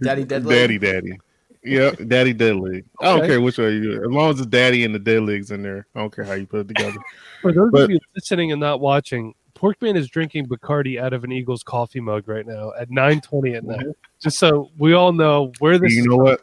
daddy 0.00 0.24
dead 0.24 0.46
leg. 0.46 0.56
daddy, 0.56 0.78
daddy. 0.78 1.20
Yeah, 1.62 1.90
daddy 1.90 2.32
dead 2.32 2.56
leg. 2.56 2.84
I 3.00 3.04
don't 3.18 3.26
care 3.28 3.40
which 3.40 3.58
way 3.58 3.72
you 3.72 3.82
do 3.82 3.92
it. 4.00 4.04
As 4.06 4.10
long 4.10 4.30
as 4.30 4.38
the 4.38 4.46
daddy 4.46 4.84
and 4.84 4.94
the 4.94 4.98
dead 4.98 5.22
legs 5.24 5.50
in 5.50 5.62
there, 5.62 5.86
I 5.94 5.98
don't 6.00 6.14
care 6.14 6.24
how 6.24 6.32
you 6.34 6.46
put 6.46 6.60
it 6.60 6.68
together. 6.68 6.96
For 7.42 7.52
those 7.52 7.70
But- 7.70 7.82
of 7.82 7.90
you 7.90 7.98
listening 8.14 8.52
and 8.52 8.60
not 8.60 8.80
watching, 8.80 9.34
Porkman 9.58 9.96
is 9.96 10.08
drinking 10.08 10.46
Bacardi 10.46 11.00
out 11.00 11.12
of 11.12 11.24
an 11.24 11.32
Eagles 11.32 11.64
coffee 11.64 12.00
mug 12.00 12.28
right 12.28 12.46
now 12.46 12.72
at 12.78 12.90
9:20 12.90 13.56
at 13.56 13.64
night. 13.64 13.86
Just 14.20 14.38
so 14.38 14.70
we 14.78 14.92
all 14.92 15.12
know 15.12 15.52
where 15.58 15.78
this. 15.78 15.92
you 15.92 16.00
is 16.00 16.06
know 16.06 16.16
what? 16.16 16.40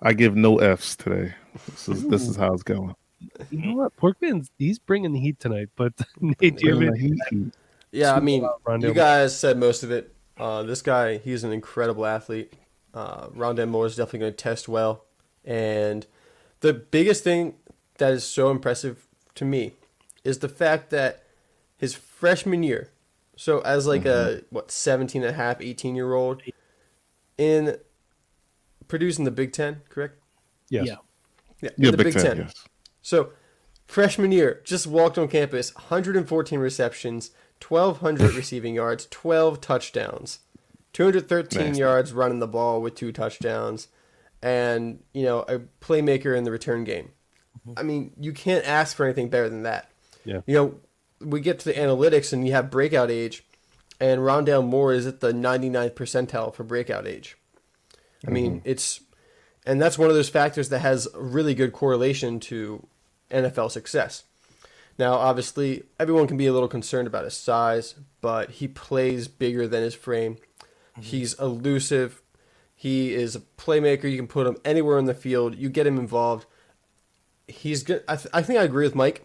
I 0.00 0.12
give 0.12 0.36
no 0.36 0.58
F's 0.58 0.94
today. 0.94 1.34
This 1.68 1.88
is 1.88 2.06
this 2.06 2.28
is 2.28 2.36
how 2.36 2.52
it's 2.52 2.62
going. 2.62 2.94
You 3.50 3.66
know 3.66 3.74
what? 3.74 3.96
Porkman's 3.96 4.50
he's 4.58 4.78
bringing 4.78 5.12
the 5.12 5.18
heat 5.18 5.40
tonight. 5.40 5.68
But 5.74 5.94
Nate, 6.20 6.56
do 6.56 6.66
you 6.66 6.74
have 6.74 6.94
anything 6.94 7.52
Yeah, 7.90 8.14
I 8.14 8.20
mean, 8.20 8.48
you 8.78 8.94
guys 8.94 9.36
said 9.36 9.58
most 9.58 9.82
of 9.82 9.90
it. 9.90 10.14
Uh, 10.38 10.62
this 10.62 10.80
guy, 10.80 11.18
he's 11.18 11.44
an 11.44 11.52
incredible 11.52 12.06
athlete. 12.06 12.52
Uh, 12.94 13.28
Rondale 13.28 13.68
Moore 13.68 13.86
is 13.86 13.96
definitely 13.96 14.20
going 14.20 14.32
to 14.32 14.36
test 14.36 14.68
well. 14.68 15.04
And 15.44 16.06
the 16.60 16.72
biggest 16.72 17.24
thing 17.24 17.54
that 17.98 18.12
is 18.12 18.24
so 18.24 18.50
impressive 18.50 19.06
to 19.34 19.44
me 19.44 19.74
is 20.24 20.38
the 20.38 20.48
fact 20.48 20.90
that 20.90 21.21
his 21.82 21.94
freshman 21.94 22.62
year, 22.62 22.90
so 23.34 23.58
as 23.62 23.88
like 23.88 24.04
a, 24.04 24.06
mm-hmm. 24.06 24.54
what, 24.54 24.70
17 24.70 25.20
and 25.20 25.30
a 25.32 25.34
half, 25.34 25.60
18 25.60 25.96
year 25.96 26.14
old, 26.14 26.40
in 27.36 27.76
producing 28.86 29.24
the 29.24 29.32
Big 29.32 29.52
Ten, 29.52 29.82
correct? 29.88 30.16
Yes. 30.70 30.86
Yeah. 30.86 30.94
Yeah, 31.60 31.70
in 31.76 31.84
Yeah, 31.84 31.90
the 31.90 31.96
Big 31.96 32.14
Ten. 32.14 32.36
Yes. 32.36 32.54
So, 33.00 33.30
freshman 33.84 34.30
year, 34.30 34.60
just 34.62 34.86
walked 34.86 35.18
on 35.18 35.26
campus, 35.26 35.74
114 35.74 36.60
receptions, 36.60 37.32
1,200 37.66 38.32
receiving 38.36 38.76
yards, 38.76 39.08
12 39.10 39.60
touchdowns, 39.60 40.38
213 40.92 41.66
Nasty. 41.66 41.80
yards 41.80 42.12
running 42.12 42.38
the 42.38 42.46
ball 42.46 42.80
with 42.80 42.94
two 42.94 43.10
touchdowns, 43.10 43.88
and, 44.40 45.02
you 45.12 45.24
know, 45.24 45.40
a 45.48 45.58
playmaker 45.80 46.38
in 46.38 46.44
the 46.44 46.52
return 46.52 46.84
game. 46.84 47.10
Mm-hmm. 47.66 47.72
I 47.76 47.82
mean, 47.82 48.12
you 48.20 48.32
can't 48.32 48.64
ask 48.64 48.96
for 48.96 49.04
anything 49.04 49.30
better 49.30 49.48
than 49.48 49.64
that. 49.64 49.90
Yeah. 50.24 50.42
You 50.46 50.54
know, 50.54 50.74
we 51.24 51.40
get 51.40 51.58
to 51.60 51.64
the 51.66 51.74
analytics 51.74 52.32
and 52.32 52.46
you 52.46 52.52
have 52.52 52.70
breakout 52.70 53.10
age, 53.10 53.44
and 54.00 54.20
Rondale 54.20 54.66
Moore 54.66 54.92
is 54.92 55.06
at 55.06 55.20
the 55.20 55.32
99th 55.32 55.94
percentile 55.94 56.54
for 56.54 56.64
breakout 56.64 57.06
age. 57.06 57.36
I 58.26 58.30
mean, 58.30 58.58
mm-hmm. 58.58 58.68
it's 58.68 59.00
and 59.64 59.80
that's 59.80 59.98
one 59.98 60.08
of 60.08 60.14
those 60.14 60.28
factors 60.28 60.68
that 60.70 60.80
has 60.80 61.08
really 61.14 61.54
good 61.54 61.72
correlation 61.72 62.40
to 62.40 62.86
NFL 63.30 63.70
success. 63.70 64.24
Now, 64.98 65.14
obviously, 65.14 65.84
everyone 65.98 66.26
can 66.26 66.36
be 66.36 66.46
a 66.46 66.52
little 66.52 66.68
concerned 66.68 67.06
about 67.06 67.24
his 67.24 67.34
size, 67.34 67.94
but 68.20 68.50
he 68.50 68.68
plays 68.68 69.28
bigger 69.28 69.66
than 69.66 69.82
his 69.82 69.94
frame. 69.94 70.34
Mm-hmm. 70.34 71.02
He's 71.02 71.34
elusive. 71.34 72.22
He 72.74 73.14
is 73.14 73.36
a 73.36 73.40
playmaker. 73.40 74.10
You 74.10 74.16
can 74.16 74.26
put 74.26 74.46
him 74.46 74.56
anywhere 74.64 74.98
in 74.98 75.06
the 75.06 75.14
field. 75.14 75.54
You 75.54 75.68
get 75.68 75.86
him 75.86 75.98
involved. 75.98 76.46
He's 77.48 77.82
good. 77.82 78.02
I, 78.08 78.16
th- 78.16 78.28
I 78.34 78.42
think 78.42 78.58
I 78.58 78.64
agree 78.64 78.84
with 78.84 78.94
Mike 78.94 79.24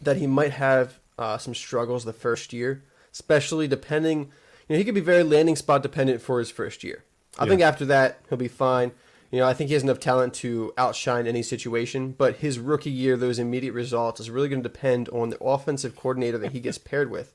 that 0.00 0.16
he 0.16 0.26
might 0.26 0.52
have 0.52 0.98
uh, 1.18 1.38
some 1.38 1.54
struggles 1.54 2.04
the 2.04 2.12
first 2.12 2.52
year, 2.52 2.84
especially 3.12 3.68
depending. 3.68 4.30
You 4.68 4.74
know, 4.74 4.76
he 4.76 4.84
could 4.84 4.94
be 4.94 5.00
very 5.00 5.22
landing 5.22 5.56
spot 5.56 5.82
dependent 5.82 6.22
for 6.22 6.38
his 6.38 6.50
first 6.50 6.82
year. 6.84 7.04
I 7.38 7.46
think 7.46 7.60
after 7.60 7.84
that 7.86 8.20
he'll 8.28 8.38
be 8.38 8.48
fine. 8.48 8.92
You 9.30 9.40
know, 9.40 9.48
I 9.48 9.54
think 9.54 9.66
he 9.68 9.74
has 9.74 9.82
enough 9.82 9.98
talent 9.98 10.32
to 10.34 10.72
outshine 10.78 11.26
any 11.26 11.42
situation. 11.42 12.12
But 12.16 12.36
his 12.36 12.60
rookie 12.60 12.90
year, 12.90 13.16
those 13.16 13.40
immediate 13.40 13.72
results, 13.72 14.20
is 14.20 14.30
really 14.30 14.48
going 14.48 14.62
to 14.62 14.68
depend 14.68 15.08
on 15.08 15.30
the 15.30 15.42
offensive 15.42 15.96
coordinator 15.96 16.38
that 16.38 16.52
he 16.52 16.60
gets 16.60 16.78
paired 16.78 17.10
with. 17.10 17.34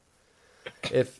If 0.92 1.20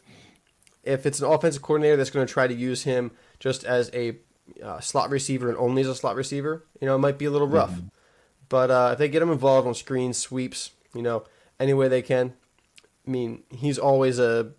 if 0.84 1.05
it's 1.05 1.19
an 1.19 1.25
offensive 1.25 1.62
coordinator 1.62 1.98
that's 1.98 2.10
going 2.10 2.25
to 2.25 2.31
try 2.31 2.48
to 2.48 2.53
use 2.53 2.84
him 2.84 3.12
just 3.39 3.65
as 3.65 3.91
a 3.93 4.17
uh, 4.63 4.79
slot 4.79 5.10
receiver 5.10 5.50
and 5.50 5.58
only 5.58 5.81
as 5.81 5.88
a 5.88 5.96
slot 5.96 6.15
receiver, 6.15 6.65
you 6.79 6.88
know, 6.88 6.96
it 6.96 7.00
might 7.00 7.17
be 7.17 7.25
a 7.25 7.31
little 7.31 7.48
rough. 7.48 7.74
But 8.48 8.72
uh, 8.72 8.89
if 8.93 9.00
they 9.00 9.10
get 9.10 9.22
him 9.22 9.31
involved 9.31 9.67
on 9.67 9.75
screens, 9.75 10.17
sweeps, 10.17 10.72
you 10.93 11.01
know, 11.01 11.24
any 11.60 11.74
way 11.74 11.88
they 11.88 12.01
can, 12.01 12.34
I 13.08 13.10
mean, 13.10 13.43
he's 13.50 13.77
always 13.77 14.19
a 14.19 14.51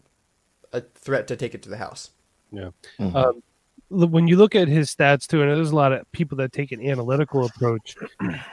a 0.73 0.81
threat 0.81 1.27
to 1.29 1.37
take 1.37 1.55
it 1.55 1.63
to 1.63 1.69
the 1.69 1.77
house. 1.77 2.11
Yeah. 2.53 2.71
Mhm. 2.99 3.15
Um, 3.15 3.43
when 3.91 4.29
you 4.29 4.37
look 4.37 4.55
at 4.55 4.69
his 4.69 4.95
stats 4.95 5.27
too, 5.27 5.43
and 5.43 5.51
there's 5.51 5.73
a 5.73 5.77
lot 5.77 5.93
of 5.93 6.11
people 6.13 6.37
that 6.39 6.53
take 6.53 6.71
an 6.71 6.81
analytical 6.85 7.45
approach 7.47 7.97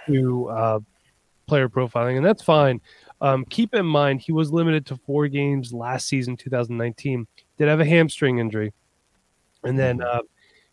to 0.08 0.50
uh, 0.50 0.80
player 1.46 1.70
profiling, 1.70 2.18
and 2.18 2.26
that's 2.26 2.44
fine. 2.44 2.82
Um, 3.22 3.46
keep 3.46 3.74
in 3.74 3.86
mind 3.86 4.22
he 4.22 4.32
was 4.32 4.52
limited 4.52 4.86
to 4.88 4.98
four 4.98 5.28
games 5.28 5.74
last 5.74 6.08
season, 6.08 6.38
2019. 6.38 7.28
Did 7.58 7.68
have 7.68 7.80
a 7.80 7.86
hamstring 7.86 8.40
injury, 8.40 8.74
and 9.64 9.78
then 9.78 10.02
uh, 10.02 10.22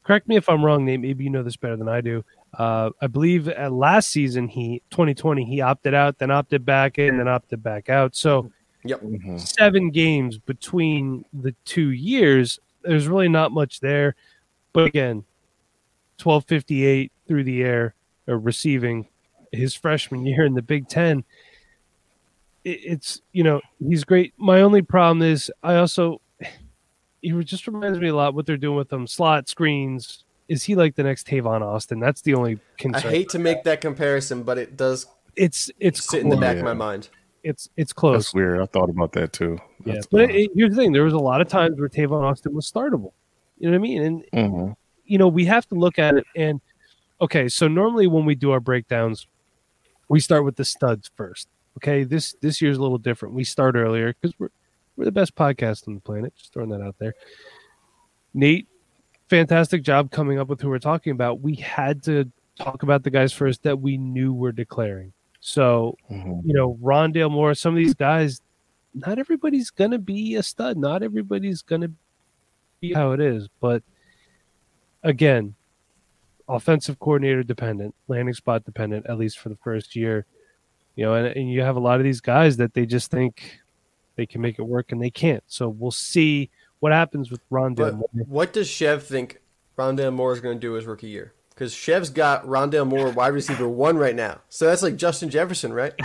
correct 0.05 0.29
me 0.29 0.37
if 0.37 0.49
I'm 0.49 0.65
wrong, 0.65 0.85
Nate. 0.85 1.01
Maybe 1.01 1.25
you 1.25 1.31
know 1.31 1.43
this 1.43 1.57
better 1.57 1.77
than 1.77 1.89
I 1.89 2.01
do. 2.01 2.25
Uh, 2.57 2.91
I 3.01 3.09
believe 3.09 3.49
at 3.49 3.73
last 3.73 4.11
season 4.11 4.47
he 4.47 4.81
2020 4.91 5.45
he 5.45 5.61
opted 5.61 5.93
out, 5.95 6.19
then 6.19 6.31
opted 6.31 6.65
back 6.65 6.99
in, 6.99 7.19
then 7.19 7.27
opted 7.27 7.63
back 7.63 7.89
out. 7.91 8.15
So 8.15 8.51
Yep. 8.85 9.01
Mhm. 9.01 9.41
seven 9.41 9.91
games 9.91 10.37
between 10.39 11.25
the 11.33 11.53
two 11.65 11.89
years. 11.91 12.61
There's 12.83 13.09
really 13.09 13.29
not 13.31 13.51
much 13.51 13.81
there, 13.81 14.15
but 14.75 14.85
again, 14.87 15.25
1258 16.19 17.11
through 17.27 17.45
the 17.45 17.63
air 17.65 17.95
or 18.29 18.39
receiving 18.39 19.09
his 19.53 19.75
freshman 19.75 20.27
year 20.27 20.45
in 20.45 20.53
the 20.55 20.63
Big 20.63 20.87
Ten. 20.89 21.25
It's 22.65 23.21
you 23.33 23.43
know 23.43 23.61
he's 23.79 24.05
great. 24.05 24.33
My 24.39 24.61
only 24.63 24.81
problem 24.83 25.23
is 25.23 25.51
I 25.63 25.77
also 25.77 26.21
he 27.25 27.45
just 27.45 27.66
reminds 27.66 27.99
me 27.99 28.09
a 28.09 28.14
lot 28.14 28.35
what 28.35 28.45
they're 28.45 28.57
doing 28.57 28.76
with 28.76 28.90
them 28.90 29.07
slot 29.07 29.49
screens. 29.49 30.25
Is 30.49 30.62
he 30.62 30.75
like 30.75 30.95
the 30.95 31.02
next 31.02 31.26
Tavon 31.26 31.62
Austin? 31.62 31.99
That's 31.99 32.21
the 32.21 32.35
only 32.35 32.61
concern. 32.76 33.11
I 33.11 33.14
hate 33.14 33.31
to 33.31 33.38
make 33.38 33.64
that 33.64 33.81
comparison, 33.81 34.43
but 34.43 34.59
it 34.59 34.76
does 34.76 35.07
it's 35.37 35.71
it's 35.81 36.04
sit 36.09 36.21
in 36.21 36.28
the 36.28 36.37
back 36.37 36.54
yeah. 36.54 36.61
of 36.61 36.64
my 36.66 36.75
mind. 36.75 37.09
It's 37.43 37.69
it's 37.76 37.93
close. 37.93 38.26
That's 38.26 38.35
weird. 38.35 38.61
I 38.61 38.66
thought 38.66 38.90
about 38.90 39.12
that 39.12 39.33
too. 39.33 39.59
Yeah, 39.85 40.00
but 40.11 40.19
dumb. 40.19 40.31
it, 40.31 40.37
it- 40.37 40.50
here's 40.54 40.71
the 40.71 40.76
thing: 40.76 40.93
there 40.93 41.04
was 41.04 41.14
a 41.14 41.19
lot 41.19 41.40
of 41.40 41.49
times 41.49 41.78
where 41.78 41.88
Tavon 41.88 42.23
Austin 42.23 42.54
was 42.54 42.71
startable. 42.71 43.12
You 43.59 43.71
know 43.71 43.73
what 43.73 43.76
I 43.76 43.78
mean? 43.78 44.02
And 44.02 44.25
Mhm. 44.33 44.76
you 45.07 45.19
know 45.19 45.28
we 45.28 45.47
have 45.47 45.66
to 45.69 45.75
look 45.75 45.99
at 45.99 46.16
it. 46.16 46.26
And 46.37 46.61
okay, 47.21 47.49
so 47.49 47.69
normally 47.69 48.07
when 48.07 48.26
we 48.26 48.35
do 48.35 48.50
our 48.50 48.61
breakdowns, 48.61 49.26
we 50.09 50.21
start 50.21 50.45
with 50.45 50.57
the 50.57 50.64
studs 50.64 51.11
first. 51.16 51.49
Okay, 51.78 52.04
this 52.04 52.35
this 52.40 52.61
year's 52.61 52.76
a 52.76 52.83
little 52.83 52.99
different. 52.99 53.35
We 53.35 53.45
start 53.45 53.76
earlier 53.76 54.14
because 54.14 54.38
we're 54.38 54.50
we're 54.97 55.05
the 55.05 55.13
best 55.13 55.35
podcast 55.35 55.89
on 55.89 55.95
the 55.95 56.01
planet. 56.01 56.35
Just 56.37 56.53
throwing 56.53 56.71
that 56.71 56.81
out 56.81 56.97
there. 56.99 57.15
Nate, 58.33 58.67
fantastic 59.29 59.83
job 59.83 60.11
coming 60.11 60.39
up 60.39 60.49
with 60.49 60.61
who 60.61 60.69
we're 60.69 60.79
talking 60.79 61.13
about. 61.13 61.41
We 61.41 61.55
had 61.57 62.03
to 62.05 62.31
talk 62.59 62.83
about 62.83 63.03
the 63.03 63.11
guys 63.11 63.33
first 63.33 63.63
that 63.65 63.81
we 63.81 63.97
knew 63.97 64.33
were 64.33 64.53
declaring. 64.53 65.13
So 65.41 65.97
Mhm. 66.11 66.43
you 66.45 66.55
know, 66.55 66.75
Rondale 66.83 67.31
Moore, 67.31 67.55
some 67.55 67.75
of 67.75 67.79
these 67.79 67.95
guys, 67.95 68.41
not 68.95 69.19
everybody's 69.19 69.71
gonna 69.71 69.99
be 69.99 70.37
a 70.37 70.43
stud. 70.43 70.77
Not 70.77 71.03
everybody's 71.03 71.63
gonna 71.63 71.91
be 72.81 72.93
how 72.93 73.13
it 73.13 73.21
is. 73.21 73.49
But 73.61 73.83
again, 75.03 75.55
offensive 76.49 76.99
coordinator 76.99 77.43
dependent, 77.43 77.95
landing 78.09 78.35
spot 78.35 78.65
dependent, 78.65 79.07
at 79.07 79.19
least 79.19 79.39
for 79.39 79.49
the 79.49 79.57
first 79.57 79.97
year. 79.97 80.27
You 80.97 81.07
know, 81.07 81.15
and, 81.15 81.27
and 81.27 81.51
you 81.51 81.63
have 81.63 81.77
a 81.77 81.81
lot 81.81 81.99
of 81.99 82.05
these 82.05 82.21
guys 82.21 82.57
that 82.59 82.75
they 82.75 82.87
just 82.87 83.11
think 83.11 83.59
they 84.16 84.26
can 84.26 84.40
make 84.40 84.59
it 84.59 84.62
work 84.62 84.92
and 84.92 85.02
they 85.02 85.11
can't. 85.11 85.42
So 85.47 85.68
we'll 85.68 85.90
see 85.90 86.50
what 86.80 86.92
happens 86.92 87.30
with 87.30 87.40
Rondale 87.50 87.76
But 87.76 87.94
Moore. 87.94 88.09
what 88.26 88.52
does 88.52 88.68
Chev 88.68 89.02
think 89.04 89.40
Rondale 89.78 90.12
Moore 90.12 90.33
is 90.33 90.40
going 90.40 90.56
to 90.56 90.61
do 90.61 90.73
his 90.75 90.87
rookie 90.87 91.09
year? 91.09 91.33
Because 91.50 91.73
Chev's 91.73 92.11
got 92.11 92.44
Rondale 92.47 92.87
Moore 92.87 93.11
wide 93.11 93.33
receiver 93.33 93.68
one 93.68 93.97
right 93.97 94.14
now, 94.14 94.40
so 94.49 94.66
that's 94.66 94.83
like 94.83 94.97
Justin 94.97 95.30
Jefferson, 95.30 95.73
right? 95.73 95.94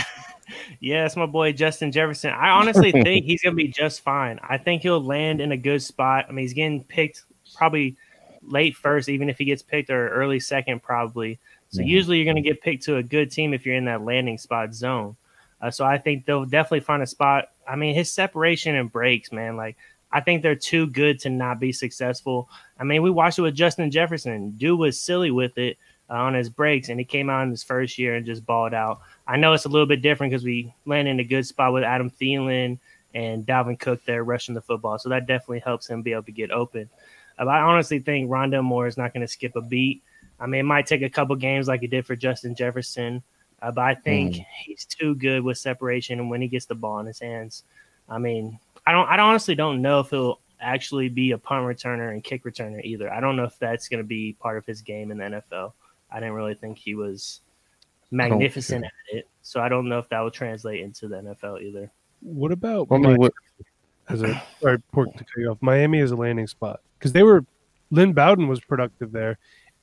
Yeah, 0.79 1.05
it's 1.05 1.15
my 1.15 1.25
boy 1.25 1.53
Justin 1.53 1.91
Jefferson. 1.91 2.31
I 2.31 2.49
honestly 2.49 2.91
think 3.03 3.25
he's 3.25 3.41
gonna 3.41 3.55
be 3.55 3.67
just 3.67 4.01
fine. 4.01 4.39
I 4.41 4.57
think 4.57 4.81
he'll 4.81 5.03
land 5.03 5.41
in 5.41 5.51
a 5.51 5.57
good 5.57 5.81
spot. 5.81 6.25
I 6.27 6.31
mean, 6.31 6.43
he's 6.43 6.53
getting 6.53 6.83
picked 6.83 7.23
probably 7.55 7.95
late 8.41 8.75
first, 8.75 9.09
even 9.09 9.29
if 9.29 9.37
he 9.37 9.45
gets 9.45 9.61
picked 9.61 9.89
or 9.89 10.09
early 10.09 10.39
second, 10.39 10.81
probably. 10.81 11.39
So 11.69 11.81
usually 11.81 12.17
you're 12.17 12.25
gonna 12.25 12.41
get 12.41 12.61
picked 12.61 12.83
to 12.85 12.97
a 12.97 13.03
good 13.03 13.31
team 13.31 13.53
if 13.53 13.65
you're 13.65 13.75
in 13.75 13.85
that 13.85 14.03
landing 14.03 14.37
spot 14.37 14.73
zone. 14.73 15.15
Uh, 15.61 15.71
so 15.71 15.85
I 15.85 15.97
think 15.97 16.25
they'll 16.25 16.45
definitely 16.45 16.79
find 16.81 17.03
a 17.03 17.07
spot. 17.07 17.49
I 17.67 17.75
mean, 17.75 17.93
his 17.95 18.11
separation 18.11 18.75
and 18.75 18.91
breaks, 18.91 19.31
man. 19.31 19.57
Like 19.57 19.77
I 20.11 20.21
think 20.21 20.41
they're 20.41 20.55
too 20.55 20.87
good 20.87 21.19
to 21.19 21.29
not 21.29 21.59
be 21.59 21.71
successful. 21.71 22.49
I 22.79 22.83
mean, 22.83 23.03
we 23.03 23.11
watched 23.11 23.39
it 23.39 23.43
with 23.43 23.55
Justin 23.55 23.91
Jefferson. 23.91 24.51
Dude 24.51 24.79
was 24.79 24.99
silly 24.99 25.31
with 25.31 25.57
it 25.57 25.77
uh, 26.09 26.15
on 26.15 26.33
his 26.33 26.49
breaks, 26.49 26.89
and 26.89 26.99
he 26.99 27.05
came 27.05 27.29
out 27.29 27.43
in 27.43 27.51
his 27.51 27.63
first 27.63 27.97
year 27.97 28.15
and 28.15 28.25
just 28.25 28.45
balled 28.45 28.73
out. 28.73 29.01
I 29.27 29.37
know 29.37 29.53
it's 29.53 29.65
a 29.65 29.69
little 29.69 29.87
bit 29.87 30.01
different 30.01 30.31
because 30.31 30.43
we 30.43 30.73
landed 30.85 31.11
in 31.11 31.19
a 31.19 31.23
good 31.23 31.45
spot 31.45 31.73
with 31.73 31.83
Adam 31.83 32.09
Thielen 32.09 32.79
and 33.13 33.45
Dalvin 33.45 33.79
Cook 33.79 34.03
there 34.05 34.23
rushing 34.23 34.55
the 34.55 34.61
football, 34.61 34.97
so 34.97 35.09
that 35.09 35.27
definitely 35.27 35.59
helps 35.59 35.87
him 35.87 36.01
be 36.01 36.13
able 36.13 36.23
to 36.23 36.31
get 36.31 36.51
open. 36.51 36.89
Uh, 37.37 37.45
I 37.45 37.61
honestly 37.61 37.99
think 37.99 38.29
Rondale 38.29 38.63
Moore 38.63 38.87
is 38.87 38.97
not 38.97 39.13
going 39.13 39.21
to 39.21 39.27
skip 39.27 39.55
a 39.55 39.61
beat. 39.61 40.01
I 40.39 40.47
mean, 40.47 40.61
it 40.61 40.63
might 40.63 40.87
take 40.87 41.01
a 41.01 41.09
couple 41.09 41.35
games 41.35 41.67
like 41.67 41.83
it 41.83 41.91
did 41.91 42.05
for 42.05 42.15
Justin 42.15 42.55
Jefferson, 42.55 43.21
uh, 43.61 43.71
but 43.71 43.83
I 43.83 43.95
think 43.95 44.37
he's 44.63 44.85
too 44.85 45.15
good 45.15 45.43
with 45.43 45.57
separation 45.57 46.19
and 46.19 46.29
when 46.29 46.41
he 46.41 46.47
gets 46.47 46.65
the 46.65 46.75
ball 46.75 46.99
in 46.99 47.05
his 47.05 47.19
hands. 47.19 47.63
I 48.07 48.17
mean, 48.17 48.59
I 48.85 48.91
don't. 48.91 49.07
I 49.07 49.19
honestly 49.19 49.55
don't 49.55 49.81
know 49.81 49.99
if 49.99 50.09
he'll 50.09 50.39
actually 50.59 51.09
be 51.09 51.31
a 51.31 51.37
punt 51.37 51.65
returner 51.65 52.11
and 52.11 52.23
kick 52.23 52.43
returner 52.43 52.83
either. 52.83 53.11
I 53.11 53.19
don't 53.19 53.35
know 53.35 53.43
if 53.43 53.57
that's 53.59 53.87
going 53.87 53.99
to 53.99 54.07
be 54.07 54.33
part 54.33 54.57
of 54.57 54.65
his 54.65 54.81
game 54.81 55.11
in 55.11 55.17
the 55.17 55.23
NFL. 55.25 55.73
I 56.11 56.19
didn't 56.19 56.33
really 56.33 56.55
think 56.55 56.77
he 56.77 56.95
was 56.95 57.41
magnificent 58.11 58.85
at 58.85 58.91
it, 59.13 59.27
so 59.41 59.61
I 59.61 59.69
don't 59.69 59.87
know 59.87 59.99
if 59.99 60.09
that 60.09 60.19
will 60.19 60.31
translate 60.31 60.81
into 60.81 61.07
the 61.07 61.17
NFL 61.17 61.61
either. 61.61 61.91
What 62.21 62.51
about 62.51 62.87
I 62.91 62.97
mean, 62.97 63.15
what, 63.15 63.33
as 64.09 64.21
a 64.23 64.41
sorry, 64.59 64.79
pork 64.91 65.11
to 65.13 65.19
cut 65.19 65.27
you 65.37 65.51
off. 65.51 65.57
Miami 65.61 65.99
is 65.99 66.11
a 66.11 66.15
landing 66.15 66.47
spot 66.47 66.81
because 66.97 67.13
they 67.13 67.23
were 67.23 67.45
Lynn 67.91 68.13
Bowden 68.13 68.47
was 68.47 68.59
productive 68.59 69.11
there, 69.11 69.37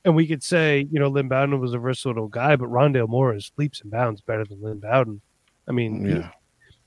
and 0.07 0.15
we 0.15 0.25
could 0.25 0.41
say 0.41 0.87
you 0.89 0.99
know 0.99 1.09
Lynn 1.09 1.27
Bowden 1.27 1.59
was 1.59 1.73
a 1.73 1.77
versatile 1.77 2.27
guy, 2.29 2.55
but 2.55 2.69
Rondale 2.69 3.07
Moore 3.07 3.35
is 3.35 3.51
leaps 3.57 3.81
and 3.81 3.91
bounds 3.91 4.21
better 4.21 4.45
than 4.45 4.61
Lynn 4.61 4.79
Bowden. 4.79 5.21
I 5.67 5.71
mean, 5.73 6.05
he- 6.05 6.11
yeah. 6.15 6.29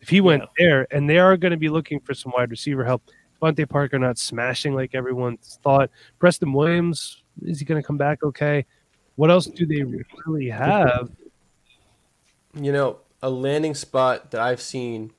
if 0.00 0.09
he 0.09 0.20
went 0.20 0.42
Yeah. 0.42 0.48
there, 0.66 0.87
and 0.90 1.09
they 1.09 1.18
are 1.18 1.37
going 1.37 1.52
to 1.52 1.56
be 1.59 1.68
looking 1.68 2.00
for 2.00 2.14
some 2.14 2.33
wide 2.35 2.50
receiver 2.50 2.85
help. 2.85 3.02
DeVante 3.42 3.68
Parker 3.68 3.98
not 3.98 4.18
smashing 4.18 4.74
like 4.74 4.94
everyone 4.94 5.37
thought. 5.62 5.90
Preston 6.18 6.52
Williams 6.52 7.22
is 7.42 7.59
he 7.59 7.64
going 7.64 7.80
to 7.80 7.87
come 7.87 7.96
back 7.96 8.22
okay? 8.22 8.66
What 9.16 9.30
else 9.30 9.46
do 9.46 9.64
they 9.66 9.83
really 10.26 10.48
have? 10.50 11.11
You 12.54 12.72
know, 12.72 12.98
a 13.22 13.30
landing 13.30 13.74
spot 13.74 14.30
that 14.33 14.40
I've 14.40 14.61
seen 14.61 15.12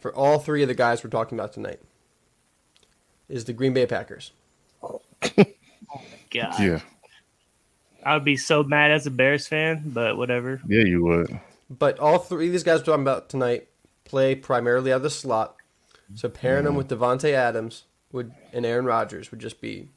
for 0.00 0.14
all 0.14 0.38
three 0.38 0.62
of 0.62 0.68
the 0.68 0.74
guys 0.74 1.02
we're 1.04 1.10
talking 1.10 1.38
about 1.38 1.52
tonight 1.52 1.80
is 3.28 3.44
the 3.44 3.52
Green 3.52 3.72
Bay 3.74 3.86
Packers. 3.86 4.32
Oh 4.82 5.00
my 5.22 5.46
god, 6.30 6.60
Yeah. 6.60 6.80
I 8.06 8.14
would 8.14 8.24
be 8.24 8.36
so 8.36 8.62
mad 8.62 8.92
as 8.92 9.04
a 9.08 9.10
Bears 9.10 9.48
fan, 9.48 9.82
but 9.84 10.16
whatever. 10.16 10.60
Yeah, 10.68 10.84
you 10.84 11.02
would. 11.02 11.40
But 11.68 11.98
all 11.98 12.18
three 12.18 12.46
of 12.46 12.52
these 12.52 12.62
guys 12.62 12.78
we're 12.78 12.84
talking 12.84 13.02
about 13.02 13.28
tonight 13.28 13.66
play 14.04 14.36
primarily 14.36 14.92
out 14.92 14.98
of 14.98 15.02
the 15.02 15.10
slot. 15.10 15.56
So 16.14 16.28
pairing 16.28 16.66
them 16.66 16.74
mm. 16.74 16.76
with 16.76 16.88
Davante 16.88 17.32
Adams 17.32 17.82
would 18.12 18.32
and 18.52 18.64
Aaron 18.64 18.84
Rodgers 18.84 19.32
would 19.32 19.40
just 19.40 19.60
be 19.60 19.88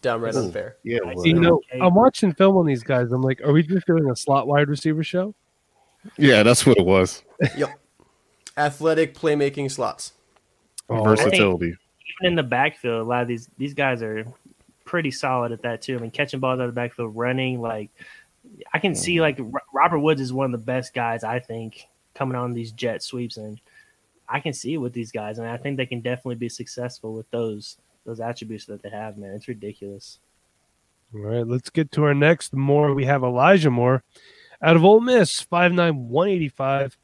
downright 0.00 0.34
unfair. 0.34 0.78
Yeah, 0.82 0.98
you 1.18 1.34
know, 1.34 1.60
I'm 1.80 1.94
watching 1.94 2.34
film 2.34 2.56
on 2.56 2.66
these 2.66 2.82
guys. 2.82 3.12
I'm 3.12 3.22
like, 3.22 3.40
are 3.42 3.52
we 3.52 3.62
just 3.62 3.86
doing 3.86 4.10
a 4.10 4.16
slot 4.16 4.48
wide 4.48 4.68
receiver 4.68 5.04
show? 5.04 5.32
yeah, 6.18 6.42
that's 6.42 6.66
what 6.66 6.76
it 6.76 6.84
was. 6.84 7.22
Yep. 7.56 7.70
Athletic 8.56 9.14
playmaking 9.14 9.70
slots. 9.70 10.12
Oh, 10.88 11.04
Versatility. 11.04 11.68
Even 11.68 12.32
in 12.32 12.34
the 12.34 12.42
backfield, 12.42 13.00
a 13.00 13.04
lot 13.04 13.22
of 13.22 13.28
these 13.28 13.48
these 13.58 13.74
guys 13.74 14.02
are 14.02 14.26
pretty 14.92 15.10
solid 15.10 15.52
at 15.52 15.62
that 15.62 15.80
too. 15.80 15.96
I 15.96 16.00
mean, 16.00 16.10
catching 16.10 16.38
balls 16.38 16.60
out 16.60 16.68
of 16.68 16.74
the 16.74 16.78
backfield, 16.78 17.16
running 17.16 17.62
like 17.62 17.88
I 18.74 18.78
can 18.78 18.94
see 18.94 19.22
like 19.22 19.38
Robert 19.72 20.00
Woods 20.00 20.20
is 20.20 20.34
one 20.34 20.44
of 20.44 20.60
the 20.60 20.64
best 20.66 20.92
guys 20.92 21.24
I 21.24 21.38
think 21.40 21.88
coming 22.14 22.36
on 22.36 22.52
these 22.52 22.72
jet 22.72 23.02
sweeps, 23.02 23.38
and 23.38 23.58
I 24.28 24.38
can 24.40 24.52
see 24.52 24.74
it 24.74 24.76
with 24.76 24.92
these 24.92 25.10
guys, 25.10 25.38
and 25.38 25.48
I 25.48 25.56
think 25.56 25.78
they 25.78 25.86
can 25.86 26.02
definitely 26.02 26.34
be 26.34 26.50
successful 26.50 27.14
with 27.14 27.28
those 27.30 27.78
those 28.04 28.20
attributes 28.20 28.66
that 28.66 28.82
they 28.82 28.90
have. 28.90 29.16
Man, 29.16 29.30
it's 29.34 29.48
ridiculous. 29.48 30.18
All 31.14 31.20
right, 31.22 31.46
let's 31.46 31.70
get 31.70 31.90
to 31.92 32.04
our 32.04 32.14
next 32.14 32.52
Moore. 32.52 32.92
We 32.92 33.06
have 33.06 33.22
Elijah 33.22 33.70
Moore 33.70 34.02
out 34.60 34.76
of 34.76 34.84
Ole 34.84 35.00
Miss, 35.00 35.42
5'9", 35.42 35.94
185. 36.08 36.98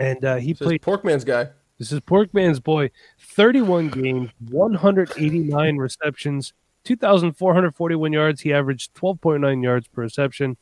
And 0.00 0.24
uh, 0.24 0.36
he 0.36 0.52
So 0.54 0.64
played, 0.66 0.80
this 0.80 0.84
Porkman's 0.84 1.24
guy. 1.24 1.48
this 1.78 1.92
is 1.92 2.00
Porkman's 2.00 2.60
boy, 2.60 2.90
31 3.20 3.88
games, 3.88 4.30
189 4.48 5.76
receptions, 5.76 6.52
2,441 6.88 8.14
yards. 8.14 8.40
He 8.40 8.50
averaged 8.50 8.94
12.9 8.94 9.62
yards 9.62 9.86
per 9.88 10.00
reception 10.00 10.56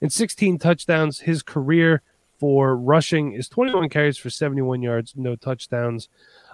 and 0.00 0.12
16 0.12 0.58
touchdowns. 0.58 1.18
His 1.18 1.42
career 1.42 2.00
for 2.38 2.76
rushing 2.76 3.32
is 3.32 3.48
21 3.48 3.88
carries 3.88 4.16
for 4.16 4.30
71 4.30 4.82
yards, 4.82 5.14
no 5.16 5.34
touchdowns. 5.34 6.08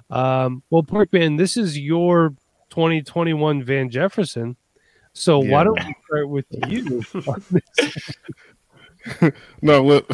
Um, 0.09 0.62
well, 0.70 0.83
Porkman, 0.83 1.37
this 1.37 1.59
is 1.59 1.78
your 1.78 2.30
2021 2.70 3.62
Van 3.62 3.90
Jefferson. 3.90 4.56
So 5.12 5.38
why 5.38 5.64
don't 5.64 5.85
we 5.85 5.94
start 6.06 6.28
with 6.30 6.46
you? 6.68 7.02
on 7.26 7.42
this? 7.50 8.11
No, 9.62 9.83
what? 9.83 10.04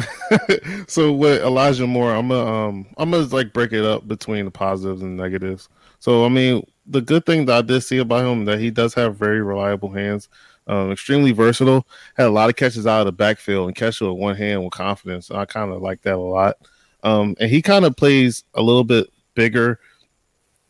so 0.87 1.11
with 1.11 1.41
Elijah 1.41 1.85
Moore, 1.85 2.15
I'm 2.15 2.29
gonna 2.29 2.69
um, 2.69 2.87
I'm 2.97 3.11
gonna 3.11 3.25
like 3.25 3.51
break 3.51 3.73
it 3.73 3.83
up 3.83 4.07
between 4.07 4.45
the 4.45 4.51
positives 4.51 5.01
and 5.01 5.17
negatives. 5.17 5.67
So 5.99 6.25
I 6.25 6.29
mean, 6.29 6.65
the 6.87 7.01
good 7.01 7.25
thing 7.25 7.45
that 7.45 7.57
I 7.57 7.61
did 7.61 7.81
see 7.81 7.97
about 7.97 8.25
him 8.25 8.45
that 8.45 8.59
he 8.59 8.71
does 8.71 8.93
have 8.93 9.17
very 9.17 9.41
reliable 9.41 9.91
hands. 9.91 10.29
Um, 10.67 10.91
extremely 10.91 11.31
versatile. 11.31 11.87
Had 12.15 12.27
a 12.27 12.31
lot 12.31 12.49
of 12.49 12.55
catches 12.55 12.85
out 12.85 12.99
of 12.99 13.05
the 13.05 13.11
backfield 13.13 13.67
and 13.67 13.75
catch 13.75 14.01
with 14.01 14.11
one 14.11 14.35
hand 14.35 14.63
with 14.63 14.73
confidence. 14.73 15.31
I 15.31 15.45
kind 15.45 15.71
of 15.71 15.81
like 15.81 16.01
that 16.01 16.15
a 16.15 16.17
lot. 16.17 16.57
Um, 17.03 17.35
and 17.39 17.49
he 17.49 17.61
kind 17.61 17.85
of 17.85 17.95
plays 17.95 18.43
a 18.53 18.61
little 18.61 18.83
bit 18.83 19.07
bigger 19.33 19.79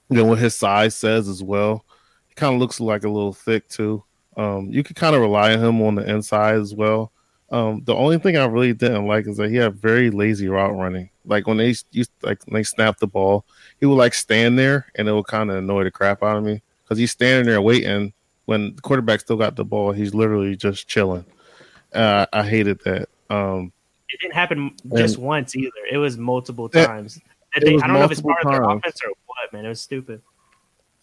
than 0.10 0.28
what 0.28 0.38
his 0.38 0.56
size 0.56 0.96
says 0.96 1.28
as 1.28 1.42
well. 1.42 1.84
He 2.28 2.36
kind 2.36 2.54
of 2.54 2.60
looks 2.60 2.80
like 2.80 3.04
a 3.04 3.10
little 3.10 3.34
thick 3.34 3.68
too. 3.70 4.04
Um, 4.36 4.70
you 4.70 4.84
could 4.84 4.96
kind 4.96 5.16
of 5.16 5.22
rely 5.22 5.54
on 5.54 5.64
him 5.64 5.82
on 5.82 5.96
the 5.96 6.08
inside 6.08 6.56
as 6.56 6.76
well. 6.76 7.12
Um, 7.50 7.82
the 7.86 7.96
only 7.96 8.18
thing 8.20 8.36
I 8.36 8.46
really 8.46 8.74
didn't 8.74 9.08
like 9.08 9.26
is 9.28 9.38
that 9.38 9.50
he 9.50 9.56
had 9.56 9.76
very 9.76 10.10
lazy 10.10 10.50
route 10.50 10.76
running. 10.76 11.10
Like 11.26 11.48
when 11.48 11.58
they 11.58 11.74
used 11.92 12.12
like 12.22 12.46
when 12.46 12.56
they 12.60 12.64
snap 12.64 13.00
the 13.00 13.08
ball, 13.08 13.46
he 13.80 13.86
would 13.86 13.96
like 13.96 14.14
stand 14.14 14.60
there 14.60 14.88
and 14.96 15.08
it 15.08 15.14
would 15.14 15.28
kind 15.28 15.50
of 15.50 15.58
annoy 15.58 15.84
the 15.86 15.92
crap 15.92 16.24
out 16.24 16.38
of 16.38 16.44
me 16.44 16.62
because 16.84 16.98
he's 16.98 17.12
standing 17.12 17.46
there 17.46 17.62
waiting 17.62 18.12
when 18.46 18.76
the 18.76 18.82
quarterback 18.82 19.20
still 19.22 19.36
got 19.38 19.56
the 19.56 19.64
ball. 19.66 19.92
He's 19.94 20.14
literally 20.14 20.56
just 20.58 20.88
chilling. 20.88 21.26
Uh, 21.94 22.26
I 22.34 22.44
hated 22.44 22.80
that. 22.86 23.08
Um, 23.30 23.72
It 24.10 24.20
didn't 24.22 24.34
happen 24.36 24.74
just 24.96 25.18
once 25.18 25.56
either. 25.56 25.72
It 25.92 25.98
was 25.98 26.18
multiple 26.18 26.66
It- 26.68 26.86
times. 26.86 27.18
it 27.56 27.64
They- 27.64 27.76
I 27.76 27.88
don't 27.88 27.94
know 27.94 28.04
if 28.04 28.12
it's 28.12 28.22
part 28.22 28.44
of 28.46 28.52
their 28.52 28.64
offense 28.64 29.00
or 29.06 29.12
what, 29.26 29.54
man. 29.54 29.66
It 29.66 29.70
was 29.70 29.82
stupid. 29.82 30.22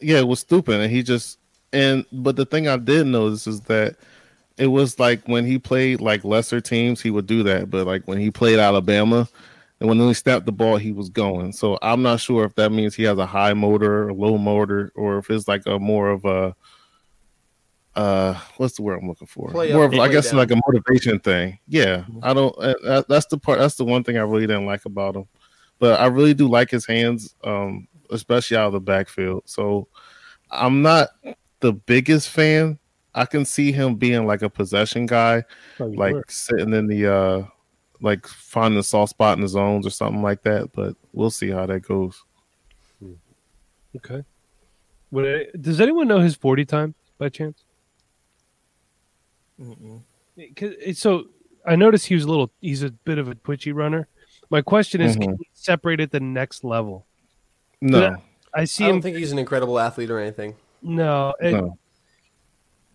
yeah, 0.01 0.19
it 0.19 0.29
was 0.29 0.41
stupid, 0.41 0.81
and 0.81 0.91
he 0.93 1.03
just 1.03 1.39
and 1.73 2.05
but 2.13 2.37
the 2.37 2.45
thing 2.47 2.69
I 2.69 2.77
did 2.77 3.07
notice 3.07 3.47
is 3.47 3.61
that 3.63 3.97
it 4.57 4.69
was 4.69 4.99
like 4.99 5.27
when 5.27 5.45
he 5.45 5.59
played 5.59 6.01
like 6.01 6.25
lesser 6.25 6.61
teams, 6.61 7.01
he 7.01 7.11
would 7.11 7.27
do 7.27 7.43
that, 7.43 7.71
but 7.71 7.87
like 7.87 8.07
when 8.07 8.19
he 8.19 8.31
played 8.31 8.59
Alabama, 8.59 9.29
and 9.81 9.89
when 9.89 9.99
he 9.99 10.15
snapped 10.15 10.47
the 10.47 10.53
ball, 10.53 10.77
he 10.77 10.93
was 10.93 11.09
going. 11.09 11.53
So 11.53 11.79
I'm 11.83 12.03
not 12.03 12.21
sure 12.21 12.45
if 12.45 12.55
that 12.55 12.71
means 12.71 12.95
he 12.95 13.03
has 13.05 13.19
a 13.19 13.27
high 13.27 13.55
motor, 13.55 14.09
or 14.09 14.13
low 14.13 14.39
motor, 14.39 14.93
or 14.95 15.19
if 15.19 15.31
it's 15.31 15.49
like 15.49 15.67
a 15.67 15.79
more 15.79 16.11
of 16.11 16.25
a 16.25 16.55
uh 17.97 18.35
what's 18.57 18.75
the 18.75 18.83
word 18.83 18.99
I'm 19.01 19.09
looking 19.09 19.29
for? 19.29 19.51
Play 19.51 19.73
more 19.73 19.85
up, 19.85 19.93
of 19.93 20.01
I 20.01 20.09
guess 20.09 20.31
down. 20.31 20.39
like 20.39 20.51
a 20.51 20.61
motivation 20.67 21.19
thing. 21.21 21.59
Yeah, 21.69 22.05
I 22.23 22.33
don't. 22.35 22.57
Uh, 22.59 23.03
that's 23.09 23.27
the 23.27 23.39
part. 23.39 23.59
That's 23.59 23.77
the 23.77 23.85
one 23.85 24.05
thing 24.05 24.17
I 24.17 24.23
really 24.23 24.47
didn't 24.47 24.67
like 24.67 24.85
about 24.85 25.17
him. 25.17 25.27
But 25.79 26.01
I 26.01 26.07
really 26.07 26.35
do 26.35 26.49
like 26.49 26.71
his 26.71 26.87
hands, 26.87 27.35
um, 27.43 27.89
especially 28.11 28.57
out 28.57 28.69
of 28.69 28.73
the 28.73 28.81
backfield. 28.81 29.43
So 29.47 29.89
I'm 30.51 30.83
not 30.83 31.09
the 31.61 31.73
biggest 31.73 32.29
fan. 32.29 32.79
I 33.15 33.27
can 33.27 33.45
see 33.45 33.73
him 33.73 33.95
being 33.95 34.27
like 34.27 34.43
a 34.43 34.51
possession 34.51 35.07
guy, 35.07 35.39
oh, 35.39 35.55
Probably 35.77 35.97
like 35.97 36.15
were. 36.15 36.25
sitting 36.29 36.73
in 36.73 36.87
the 36.87 37.13
uh 37.13 37.43
like 38.01 38.27
finding 38.27 38.79
a 38.79 38.83
soft 38.83 39.11
spot 39.11 39.39
in 39.39 39.43
the 39.43 39.49
zones 39.49 39.87
or 39.87 39.91
something 39.91 40.23
like 40.23 40.43
that. 40.43 40.73
But 40.73 40.97
we'll 41.13 41.31
see 41.31 41.51
how 41.51 41.67
that 41.67 41.81
goes. 41.81 42.23
Hmm. 43.01 43.15
Okay. 43.97 44.25
Would 45.11 45.25
it, 45.25 45.63
does 45.63 45.81
anyone 45.81 46.09
know 46.09 46.19
his 46.19 46.35
40 46.35 46.65
time 46.65 46.95
by 47.19 47.29
chance? 47.29 47.65
Eh, 49.61 50.49
it- 50.59 50.97
So 50.97 51.27
I 51.65 51.77
noticed 51.77 52.07
he 52.07 52.15
was 52.15 52.25
a 52.25 52.29
little, 52.29 52.51
he's 52.61 52.83
a 52.83 52.91
bit 52.91 53.19
of 53.19 53.29
a 53.29 53.37
twitchy 53.37 53.73
runner. 53.73 54.09
My 54.51 54.61
question 54.61 55.01
is, 55.01 55.15
can 55.15 55.23
mm-hmm. 55.23 55.43
he 55.43 55.49
separate 55.55 56.01
at 56.01 56.11
the 56.11 56.21
next 56.21 56.65
level? 56.65 57.07
No, 57.81 58.17
I 58.53 58.65
see 58.65 58.85
I 58.85 58.89
don't 58.89 58.97
him. 58.97 59.03
think 59.03 59.17
he's 59.17 59.33
an 59.33 59.39
incredible 59.39 59.79
athlete 59.79 60.11
or 60.11 60.19
anything. 60.19 60.57
no, 60.83 61.35
it- 61.41 61.53
no. 61.53 61.79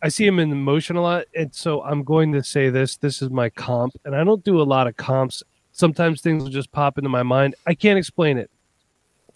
I 0.01 0.09
see 0.09 0.25
him 0.25 0.39
in 0.39 0.63
motion 0.63 0.95
a 0.95 1.01
lot, 1.01 1.25
and 1.35 1.53
so 1.53 1.83
I'm 1.83 2.03
going 2.03 2.31
to 2.33 2.43
say 2.43 2.69
this. 2.69 2.97
This 2.97 3.21
is 3.21 3.29
my 3.29 3.49
comp, 3.49 3.95
and 4.05 4.15
I 4.15 4.23
don't 4.23 4.43
do 4.43 4.61
a 4.61 4.63
lot 4.63 4.87
of 4.87 4.95
comps. 4.95 5.43
Sometimes 5.71 6.21
things 6.21 6.43
will 6.43 6.49
just 6.49 6.71
pop 6.71 6.97
into 6.97 7.09
my 7.09 7.23
mind. 7.23 7.55
I 7.67 7.73
can't 7.73 7.97
explain 7.97 8.37
it. 8.37 8.49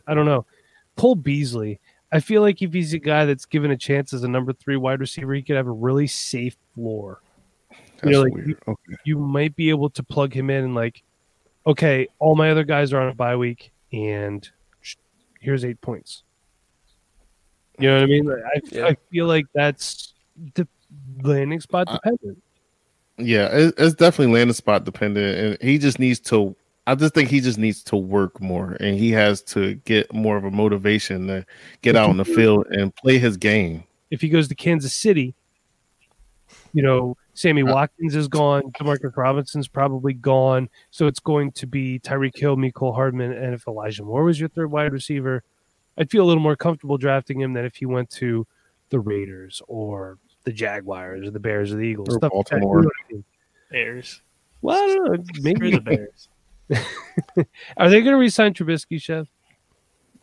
I 0.07 0.13
don't 0.13 0.25
know. 0.25 0.45
Cole 0.97 1.15
Beasley. 1.15 1.79
I 2.11 2.19
feel 2.19 2.41
like 2.41 2.61
if 2.61 2.73
he's 2.73 2.93
a 2.93 2.99
guy 2.99 3.25
that's 3.25 3.45
given 3.45 3.71
a 3.71 3.77
chance 3.77 4.13
as 4.13 4.23
a 4.23 4.27
number 4.27 4.53
three 4.53 4.77
wide 4.77 4.99
receiver, 4.99 5.33
he 5.33 5.41
could 5.41 5.55
have 5.55 5.67
a 5.67 5.71
really 5.71 6.07
safe 6.07 6.55
floor. 6.75 7.21
That's 8.01 8.11
know, 8.11 8.21
like, 8.21 8.33
weird. 8.33 8.61
Okay. 8.67 8.95
You 9.03 9.17
might 9.17 9.55
be 9.55 9.69
able 9.69 9.89
to 9.91 10.03
plug 10.03 10.33
him 10.33 10.49
in 10.49 10.63
and 10.63 10.75
like, 10.75 11.03
okay, 11.65 12.07
all 12.19 12.35
my 12.35 12.51
other 12.51 12.63
guys 12.63 12.93
are 12.93 13.01
on 13.01 13.09
a 13.09 13.15
bye 13.15 13.35
week, 13.35 13.71
and 13.91 14.47
here's 15.39 15.65
eight 15.65 15.81
points. 15.81 16.23
You 17.79 17.89
know 17.89 17.95
what 17.95 18.03
I 18.03 18.05
mean? 18.05 18.25
Like, 18.25 18.43
I, 18.45 18.61
Yeah. 18.71 18.85
I 18.87 18.97
feel 19.11 19.25
like 19.25 19.45
that's 19.53 20.13
the 20.55 20.67
landing 21.21 21.61
spot 21.61 21.87
dependent. 21.87 22.41
Yeah, 23.17 23.47
it, 23.55 23.75
it's 23.77 23.95
definitely 23.95 24.33
landing 24.33 24.53
spot 24.53 24.85
dependent, 24.85 25.37
and 25.61 25.69
he 25.69 25.77
just 25.77 25.99
needs 25.99 26.19
to. 26.21 26.55
I 26.85 26.95
just 26.95 27.13
think 27.13 27.29
he 27.29 27.39
just 27.39 27.57
needs 27.57 27.81
to 27.83 27.95
work 27.95 28.41
more, 28.41 28.75
and 28.79 28.97
he 28.97 29.11
has 29.11 29.41
to 29.43 29.75
get 29.85 30.13
more 30.13 30.35
of 30.35 30.43
a 30.43 30.51
motivation 30.51 31.27
to 31.27 31.45
get 31.81 31.95
out 31.95 32.09
on 32.09 32.17
the 32.17 32.25
field 32.25 32.67
and 32.71 32.93
play 32.95 33.17
his 33.19 33.37
game. 33.37 33.83
if 34.11 34.19
he 34.21 34.29
goes 34.29 34.47
to 34.49 34.55
Kansas 34.55 34.93
City, 34.93 35.33
you 36.73 36.81
know, 36.83 37.15
Sammy 37.33 37.63
Uh, 37.63 37.73
Watkins 37.73 38.15
is 38.15 38.27
gone, 38.27 38.63
Demarcus 38.73 39.15
Robinson's 39.15 39.67
probably 39.67 40.13
gone, 40.13 40.69
so 40.91 41.07
it's 41.07 41.19
going 41.19 41.51
to 41.53 41.65
be 41.67 41.99
Tyreek 41.99 42.37
Hill, 42.37 42.57
Mecole 42.57 42.93
Hardman, 42.93 43.31
and 43.31 43.53
if 43.53 43.67
Elijah 43.67 44.03
Moore 44.03 44.23
was 44.23 44.39
your 44.39 44.49
third 44.49 44.69
wide 44.69 44.91
receiver, 44.91 45.43
I'd 45.97 46.11
feel 46.11 46.23
a 46.23 46.27
little 46.27 46.43
more 46.43 46.55
comfortable 46.55 46.97
drafting 46.97 47.39
him 47.39 47.53
than 47.53 47.63
if 47.65 47.75
he 47.75 47.85
went 47.85 48.09
to 48.11 48.45
the 48.93 48.99
Raiders 48.99 49.61
or 49.67 50.17
the 50.45 50.51
Jaguars 50.53 51.27
or 51.27 51.31
the 51.31 51.39
Bears 51.39 51.73
or 51.73 51.77
the 51.77 51.81
Eagles. 51.83 52.09
Or 52.09 52.19
stuff 52.19 52.31
like 52.33 52.45
that. 52.47 52.61
Baltimore. 52.61 52.83
You 53.09 53.17
what 53.17 53.23
Bears. 53.71 54.21
Well, 54.61 54.77
I 54.81 54.93
don't 54.93 55.11
know. 55.17 55.23
Maybe 55.41 55.71
the 55.71 55.81
Bears. 55.81 56.29
are 57.77 57.89
they 57.89 57.99
going 58.01 58.13
to 58.13 58.17
resign 58.17 58.53
Trubisky, 58.53 59.01
Chef? 59.01 59.27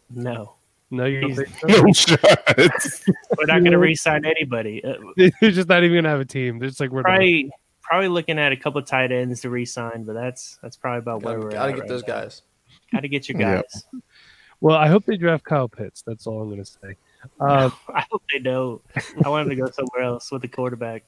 No, 0.08 0.54
No, 0.90 1.04
you 1.04 1.20
don't 1.20 1.34
so? 1.34 1.44
No 1.68 1.92
shots. 1.92 3.04
we're 3.38 3.46
not 3.46 3.60
going 3.60 3.72
to 3.72 3.78
re-sign 3.78 4.24
anybody. 4.24 4.82
Uh, 4.84 4.94
They're 5.40 5.50
just 5.50 5.68
not 5.68 5.82
even 5.84 5.94
going 5.94 6.04
to 6.04 6.10
have 6.10 6.20
a 6.20 6.24
team. 6.24 6.58
They're 6.58 6.68
just 6.68 6.80
like 6.80 6.90
we're 6.90 7.02
done. 7.02 7.12
probably 7.12 7.50
probably 7.82 8.08
looking 8.08 8.38
at 8.38 8.52
a 8.52 8.56
couple 8.56 8.80
tight 8.82 9.10
ends 9.12 9.40
to 9.42 9.50
re-sign, 9.50 10.04
but 10.04 10.14
that's 10.14 10.58
that's 10.62 10.76
probably 10.76 10.98
about 11.00 11.22
where 11.22 11.34
Gotta, 11.34 11.44
we're 11.44 11.50
gotta 11.50 11.68
at 11.70 11.74
get 11.74 11.80
right 11.80 11.88
those 11.88 12.02
now. 12.06 12.14
guys. 12.20 12.42
Gotta 12.92 13.08
get 13.08 13.28
your 13.28 13.40
Yeah. 13.40 13.56
guys. 13.56 13.84
Well, 14.60 14.76
I 14.76 14.88
hope 14.88 15.04
they 15.06 15.16
draft 15.16 15.44
Kyle 15.44 15.68
Pitts. 15.68 16.02
That's 16.06 16.26
all 16.26 16.40
I'm 16.42 16.48
going 16.48 16.62
to 16.62 16.70
say. 16.70 16.96
Um, 17.40 17.72
I 17.94 18.04
hope 18.10 18.22
they 18.32 18.38
don't. 18.38 18.80
I 19.24 19.28
want 19.28 19.48
them 19.48 19.56
to 19.56 19.62
go 19.64 19.70
somewhere 19.70 20.02
else 20.04 20.30
with 20.30 20.42
the 20.42 20.48
quarterback. 20.48 21.04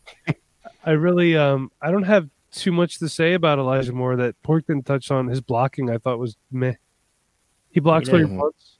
I 0.84 0.90
really 0.92 1.36
um 1.36 1.70
I 1.80 1.90
don't 1.90 2.02
have 2.04 2.28
too 2.50 2.72
much 2.72 2.98
to 2.98 3.08
say 3.08 3.32
about 3.34 3.58
Elijah 3.58 3.92
Moore 3.92 4.16
that 4.16 4.40
Pork 4.42 4.66
didn't 4.66 4.84
touch 4.86 5.10
on. 5.10 5.28
His 5.28 5.40
blocking 5.40 5.90
I 5.90 5.98
thought 5.98 6.18
was 6.18 6.36
meh. 6.50 6.74
He 7.70 7.80
blocks 7.80 8.06
He 8.08 8.10
for 8.12 8.18
your 8.18 8.26
didn't. 8.26 8.40
punts. 8.40 8.78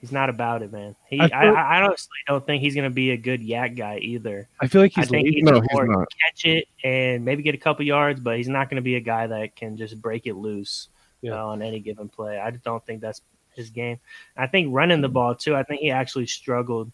He's 0.00 0.12
not 0.12 0.28
about 0.28 0.60
it, 0.62 0.70
man. 0.70 0.94
He, 1.08 1.18
I 1.18 1.24
I, 1.24 1.28
feel- 1.28 1.54
I, 1.56 1.82
honestly 1.82 2.10
don't 2.26 2.44
think 2.44 2.60
he's 2.62 2.74
going 2.74 2.90
to 2.90 2.94
be 2.94 3.12
a 3.12 3.16
good 3.16 3.40
YAC 3.40 3.74
guy 3.76 3.98
either. 4.02 4.48
I 4.60 4.66
feel 4.66 4.82
like 4.82 4.92
I 4.96 5.00
he's 5.00 5.08
think 5.10 5.24
lazy. 5.24 5.36
he's 5.36 5.44
No, 5.44 5.52
a 5.56 5.60
he's 5.62 5.68
more 5.72 5.86
not. 5.86 6.08
catch 6.22 6.44
it 6.44 6.68
and 6.82 7.24
maybe 7.24 7.42
get 7.42 7.54
a 7.54 7.58
couple 7.58 7.86
yards, 7.86 8.20
but 8.20 8.36
he's 8.36 8.48
not 8.48 8.68
going 8.68 8.76
to 8.76 8.82
be 8.82 8.96
a 8.96 9.00
guy 9.00 9.26
that 9.28 9.56
can 9.56 9.78
just 9.78 10.02
break 10.02 10.26
it 10.26 10.34
loose 10.34 10.88
Yeah. 11.22 11.40
uh, 11.40 11.46
on 11.46 11.62
any 11.62 11.80
given 11.80 12.10
play. 12.10 12.38
I 12.38 12.50
just 12.50 12.64
don't 12.64 12.84
think 12.84 13.00
that's 13.00 13.22
his 13.56 13.70
game. 13.70 13.98
I 14.36 14.46
think 14.46 14.68
running 14.72 15.00
the 15.00 15.08
mm-hmm. 15.08 15.14
ball 15.14 15.34
too. 15.34 15.54
I 15.54 15.62
think 15.62 15.80
he 15.80 15.90
actually 15.90 16.26
struggled 16.26 16.90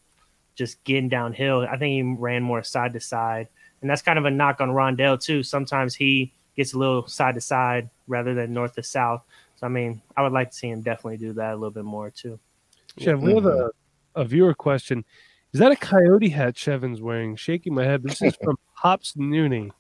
just 0.55 0.83
getting 0.85 1.09
downhill. 1.09 1.67
I 1.71 1.77
think 1.77 1.93
he 1.93 2.03
ran 2.03 2.43
more 2.43 2.63
side 2.63 2.93
to 2.93 3.01
side, 3.01 3.49
and 3.81 3.91
that's 3.91 4.03
kind 4.03 4.19
of 4.19 4.25
a 4.25 4.31
knock 4.31 4.61
on 4.61 4.71
Rondale 4.71 5.21
too. 5.21 5.43
Sometimes 5.43 5.95
he 5.95 6.33
gets 6.57 6.73
a 6.75 6.79
little 6.79 7.07
side 7.07 7.35
to 7.35 7.41
side 7.41 7.91
rather 8.07 8.35
than 8.35 8.53
north 8.53 8.75
to 8.75 8.83
south. 8.83 9.23
So 9.57 9.67
I 9.67 9.71
mean, 9.71 10.03
I 10.17 10.23
would 10.23 10.33
like 10.33 10.51
to 10.51 10.57
see 10.57 10.69
him 10.69 10.83
definitely 10.83 11.19
do 11.19 11.33
that 11.35 11.53
a 11.53 11.57
little 11.57 11.71
bit 11.71 11.85
more 11.85 12.11
too. 12.11 12.39
Chev, 12.99 13.21
we 13.21 13.35
have 13.35 13.47
a, 13.47 13.51
mm-hmm. 13.51 14.21
a 14.21 14.25
viewer 14.25 14.55
question. 14.55 15.05
Is 15.53 15.61
that 15.61 15.73
a 15.73 15.77
coyote 15.77 16.29
hat 16.29 16.55
Chevin's 16.55 17.01
wearing? 17.01 17.37
Shaking 17.37 17.75
my 17.75 17.85
head. 17.85 18.03
This 18.03 18.23
is 18.23 18.37
from 18.43 18.57
Hops 18.75 19.15
Nooney. 19.15 19.71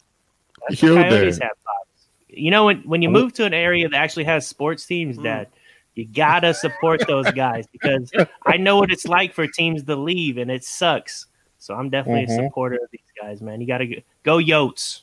That's 0.69 0.83
Yo 0.83 0.95
Coyotes 0.95 1.38
there. 1.38 1.49
have 1.49 1.57
pops. 1.64 2.09
You 2.29 2.51
know, 2.51 2.66
when 2.66 2.79
when 2.83 3.03
you 3.03 3.11
move 3.11 3.33
to 3.35 3.45
an 3.45 3.55
area 3.55 3.88
that 3.88 3.97
actually 3.97 4.25
has 4.25 4.47
sports 4.47 4.85
teams, 4.85 5.16
mm-hmm. 5.16 5.25
Dad, 5.25 5.49
you 5.94 6.07
gotta 6.07 6.55
support 6.55 7.07
those 7.07 7.31
guys 7.33 7.66
because 7.72 8.11
I 8.46 8.57
know 8.57 8.79
what 8.79 8.90
it's 8.90 9.07
like 9.07 9.35
for 9.35 9.46
teams 9.46 9.83
to 9.85 9.96
leave, 9.96 10.38
and 10.38 10.50
it 10.50 10.64
sucks. 10.64 11.26
So 11.59 11.74
I'm 11.74 11.90
definitely 11.90 12.26
Mhm. 12.26 12.40
a 12.40 12.44
supporter 12.46 12.76
of 12.76 12.90
these 12.90 13.00
guys, 13.20 13.42
man. 13.42 13.61
You 13.61 13.66
gotta 13.66 13.87
go, 13.87 13.96
go 14.22 14.38
Yotes, 14.38 15.03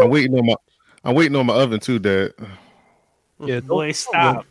I'm 0.00 0.10
waiting 0.10 0.38
on 0.38 0.46
my. 0.46 0.54
I'm 1.04 1.14
waiting 1.14 1.34
on 1.36 1.46
my 1.46 1.54
oven 1.54 1.80
too, 1.80 1.98
Dad. 1.98 2.32
Yeah, 3.44 3.58
boy. 3.58 3.90
Stop. 3.90 4.46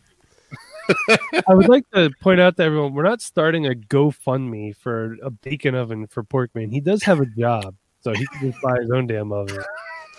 I 1.08 1.54
would 1.54 1.70
like 1.70 1.88
to 1.94 2.10
point 2.20 2.40
out 2.40 2.58
to 2.58 2.62
everyone 2.62 2.92
we're 2.92 3.04
not 3.04 3.22
starting 3.22 3.64
a 3.66 3.70
GoFundMe 3.70 4.76
for 4.76 5.16
a 5.22 5.30
bacon 5.30 5.74
oven 5.74 6.06
for 6.08 6.22
Porkman. 6.22 6.70
He 6.70 6.80
does 6.80 7.02
have 7.04 7.20
a 7.20 7.24
job, 7.24 7.74
so 8.00 8.12
he 8.12 8.26
can 8.26 8.50
just 8.50 8.60
buy 8.60 8.76
his 8.80 8.90
own 8.90 9.06
damn 9.06 9.32
oven. 9.32 9.64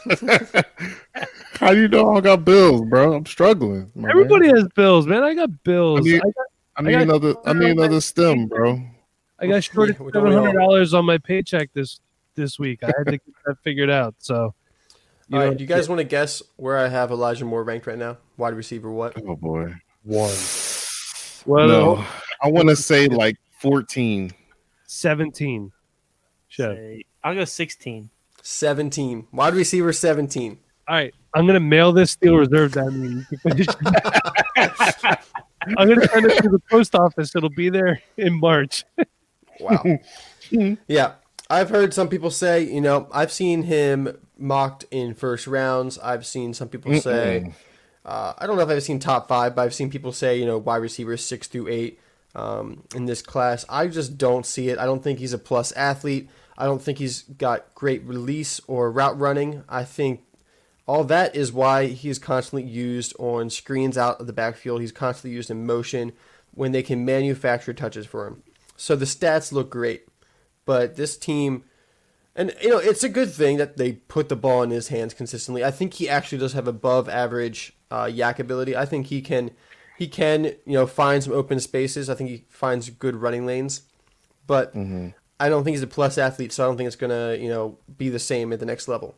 How 1.59 1.71
do 1.73 1.79
you 1.81 1.87
know 1.87 2.15
I 2.17 2.21
got 2.21 2.43
bills, 2.45 2.81
bro? 2.89 3.13
I'm 3.13 3.25
struggling. 3.25 3.89
my 3.95 4.03
man. 4.03 4.11
Everybody 4.11 4.47
has 4.49 4.67
bills, 4.75 5.07
man. 5.07 5.23
I 5.23 5.33
got 5.33 5.63
bills. 5.63 5.99
I 5.99 6.03
mean- 6.03 6.15
I 6.15 6.19
got 6.19 6.45
I 6.75 6.81
need 6.81 6.89
I 6.95 7.05
got- 7.05 7.15
another. 7.15 7.35
I 7.45 7.53
need 7.53 7.69
another 7.71 8.01
stem, 8.01 8.47
bro. 8.47 8.81
I 9.39 9.47
got 9.47 9.63
shorted 9.63 9.99
We- 9.99 10.05
we 10.07 10.11
seven 10.11 10.31
don't 10.31 10.39
all. 10.39 10.45
hundred 10.45 10.59
dollars 10.59 10.93
on 10.93 11.05
my 11.05 11.17
paycheck 11.19 11.69
this 11.73 11.99
this 12.35 12.57
week. 12.57 12.79
I 12.83 12.87
had 12.97 13.05
to 13.05 13.11
get 13.11 13.21
that 13.45 13.57
figured 13.63 13.89
out. 13.91 14.15
So, 14.17 14.55
you 15.27 15.37
All 15.37 15.43
know, 15.43 15.47
right, 15.49 15.57
do 15.57 15.63
you 15.63 15.67
guys 15.67 15.87
want 15.87 15.99
to 15.99 16.03
guess 16.05 16.41
where 16.55 16.77
I 16.77 16.87
have 16.87 17.11
Elijah 17.11 17.45
Moore 17.45 17.63
ranked 17.63 17.85
right 17.87 17.97
now? 17.97 18.17
Wide 18.37 18.55
receiver, 18.55 18.91
what? 18.91 19.13
Oh 19.25 19.35
boy. 19.35 19.75
one. 20.03 20.33
Well, 21.45 21.67
no, 21.67 21.95
uh, 21.97 22.05
I 22.41 22.47
want 22.49 22.69
to 22.69 22.75
say 22.75 23.07
like 23.07 23.35
14. 23.59 24.31
seventeen. 24.87 25.71
Chef. 26.47 26.77
I'll 27.23 27.35
go 27.35 27.45
16. 27.45 28.09
17. 28.43 29.27
Wide 29.31 29.55
receiver 29.55 29.91
17. 29.91 30.59
All 30.87 30.95
right, 30.95 31.15
I'm 31.33 31.47
gonna 31.47 31.61
mail 31.61 31.93
this 31.93 32.11
steel 32.11 32.35
reserve 32.35 32.73
down 32.73 32.91
to 32.91 32.99
you. 32.99 33.17
You 33.19 33.25
can 33.25 33.37
finish 33.37 33.67
it. 33.69 35.19
I'm 35.77 35.87
gonna 35.87 36.07
send 36.09 36.25
it 36.25 36.43
to 36.43 36.49
the 36.49 36.61
post 36.69 36.93
office. 36.93 37.35
It'll 37.35 37.49
be 37.49 37.69
there 37.69 38.01
in 38.17 38.37
March. 38.39 38.83
Wow. 39.59 39.81
yeah. 40.87 41.13
I've 41.49 41.69
heard 41.69 41.93
some 41.93 42.09
people 42.09 42.31
say, 42.31 42.63
you 42.63 42.81
know, 42.81 43.07
I've 43.11 43.31
seen 43.31 43.63
him 43.63 44.17
mocked 44.37 44.85
in 44.91 45.13
first 45.13 45.47
rounds. 45.47 45.97
I've 45.99 46.25
seen 46.25 46.53
some 46.53 46.67
people 46.67 46.99
say, 46.99 47.53
uh, 48.05 48.33
I 48.37 48.45
don't 48.45 48.57
know 48.57 48.63
if 48.63 48.69
I've 48.69 48.83
seen 48.83 48.99
top 48.99 49.27
five, 49.27 49.55
but 49.55 49.61
I've 49.61 49.73
seen 49.73 49.89
people 49.89 50.11
say, 50.11 50.37
you 50.37 50.45
know, 50.45 50.57
wide 50.57 50.77
receivers 50.77 51.23
six 51.23 51.47
through 51.47 51.69
eight 51.69 51.99
um, 52.35 52.83
in 52.95 53.05
this 53.05 53.21
class. 53.21 53.65
I 53.69 53.87
just 53.87 54.17
don't 54.17 54.45
see 54.45 54.69
it. 54.69 54.79
I 54.79 54.85
don't 54.85 55.03
think 55.03 55.19
he's 55.19 55.33
a 55.33 55.37
plus 55.37 55.71
athlete. 55.73 56.29
I 56.57 56.65
don't 56.65 56.81
think 56.81 56.97
he's 56.97 57.23
got 57.23 57.73
great 57.75 58.03
release 58.03 58.61
or 58.67 58.91
route 58.91 59.19
running. 59.19 59.63
I 59.67 59.83
think 59.83 60.21
all 60.85 61.03
that 61.05 61.35
is 61.35 61.51
why 61.51 61.87
he's 61.87 62.19
constantly 62.19 62.69
used 62.69 63.13
on 63.17 63.49
screens 63.49 63.97
out 63.97 64.19
of 64.19 64.27
the 64.27 64.33
backfield. 64.33 64.81
He's 64.81 64.91
constantly 64.91 65.35
used 65.35 65.49
in 65.49 65.65
motion 65.65 66.13
when 66.53 66.71
they 66.71 66.83
can 66.83 67.05
manufacture 67.05 67.73
touches 67.73 68.05
for 68.05 68.27
him. 68.27 68.43
So 68.75 68.95
the 68.95 69.05
stats 69.05 69.51
look 69.51 69.69
great, 69.69 70.07
but 70.65 70.95
this 70.95 71.17
team, 71.17 71.63
and 72.35 72.53
you 72.61 72.69
know, 72.69 72.79
it's 72.79 73.03
a 73.03 73.09
good 73.09 73.31
thing 73.31 73.57
that 73.57 73.77
they 73.77 73.93
put 73.93 74.29
the 74.29 74.35
ball 74.35 74.63
in 74.63 74.71
his 74.71 74.89
hands 74.89 75.13
consistently. 75.13 75.63
I 75.63 75.71
think 75.71 75.95
he 75.95 76.09
actually 76.09 76.39
does 76.39 76.53
have 76.53 76.67
above 76.67 77.07
average 77.07 77.73
uh, 77.89 78.05
YAC 78.05 78.39
ability. 78.39 78.75
I 78.75 78.85
think 78.85 79.07
he 79.07 79.21
can, 79.21 79.51
he 79.97 80.07
can, 80.07 80.45
you 80.65 80.73
know, 80.73 80.87
find 80.87 81.23
some 81.23 81.33
open 81.33 81.59
spaces. 81.59 82.09
I 82.09 82.15
think 82.15 82.29
he 82.29 82.45
finds 82.49 82.89
good 82.89 83.15
running 83.15 83.45
lanes, 83.45 83.83
but 84.47 84.75
I 85.43 85.49
don't 85.49 85.65
think 85.65 85.73
he's 85.73 85.83
a 85.83 85.87
plus 85.87 86.17
athlete, 86.17 86.53
so 86.53 86.63
I 86.63 86.67
don't 86.67 86.77
think 86.77 86.87
it's 86.87 86.95
gonna, 86.95 87.35
you 87.35 87.49
know, 87.49 87.77
be 87.97 88.07
the 88.07 88.17
same 88.17 88.53
at 88.53 88.61
the 88.61 88.65
next 88.65 88.87
level. 88.87 89.15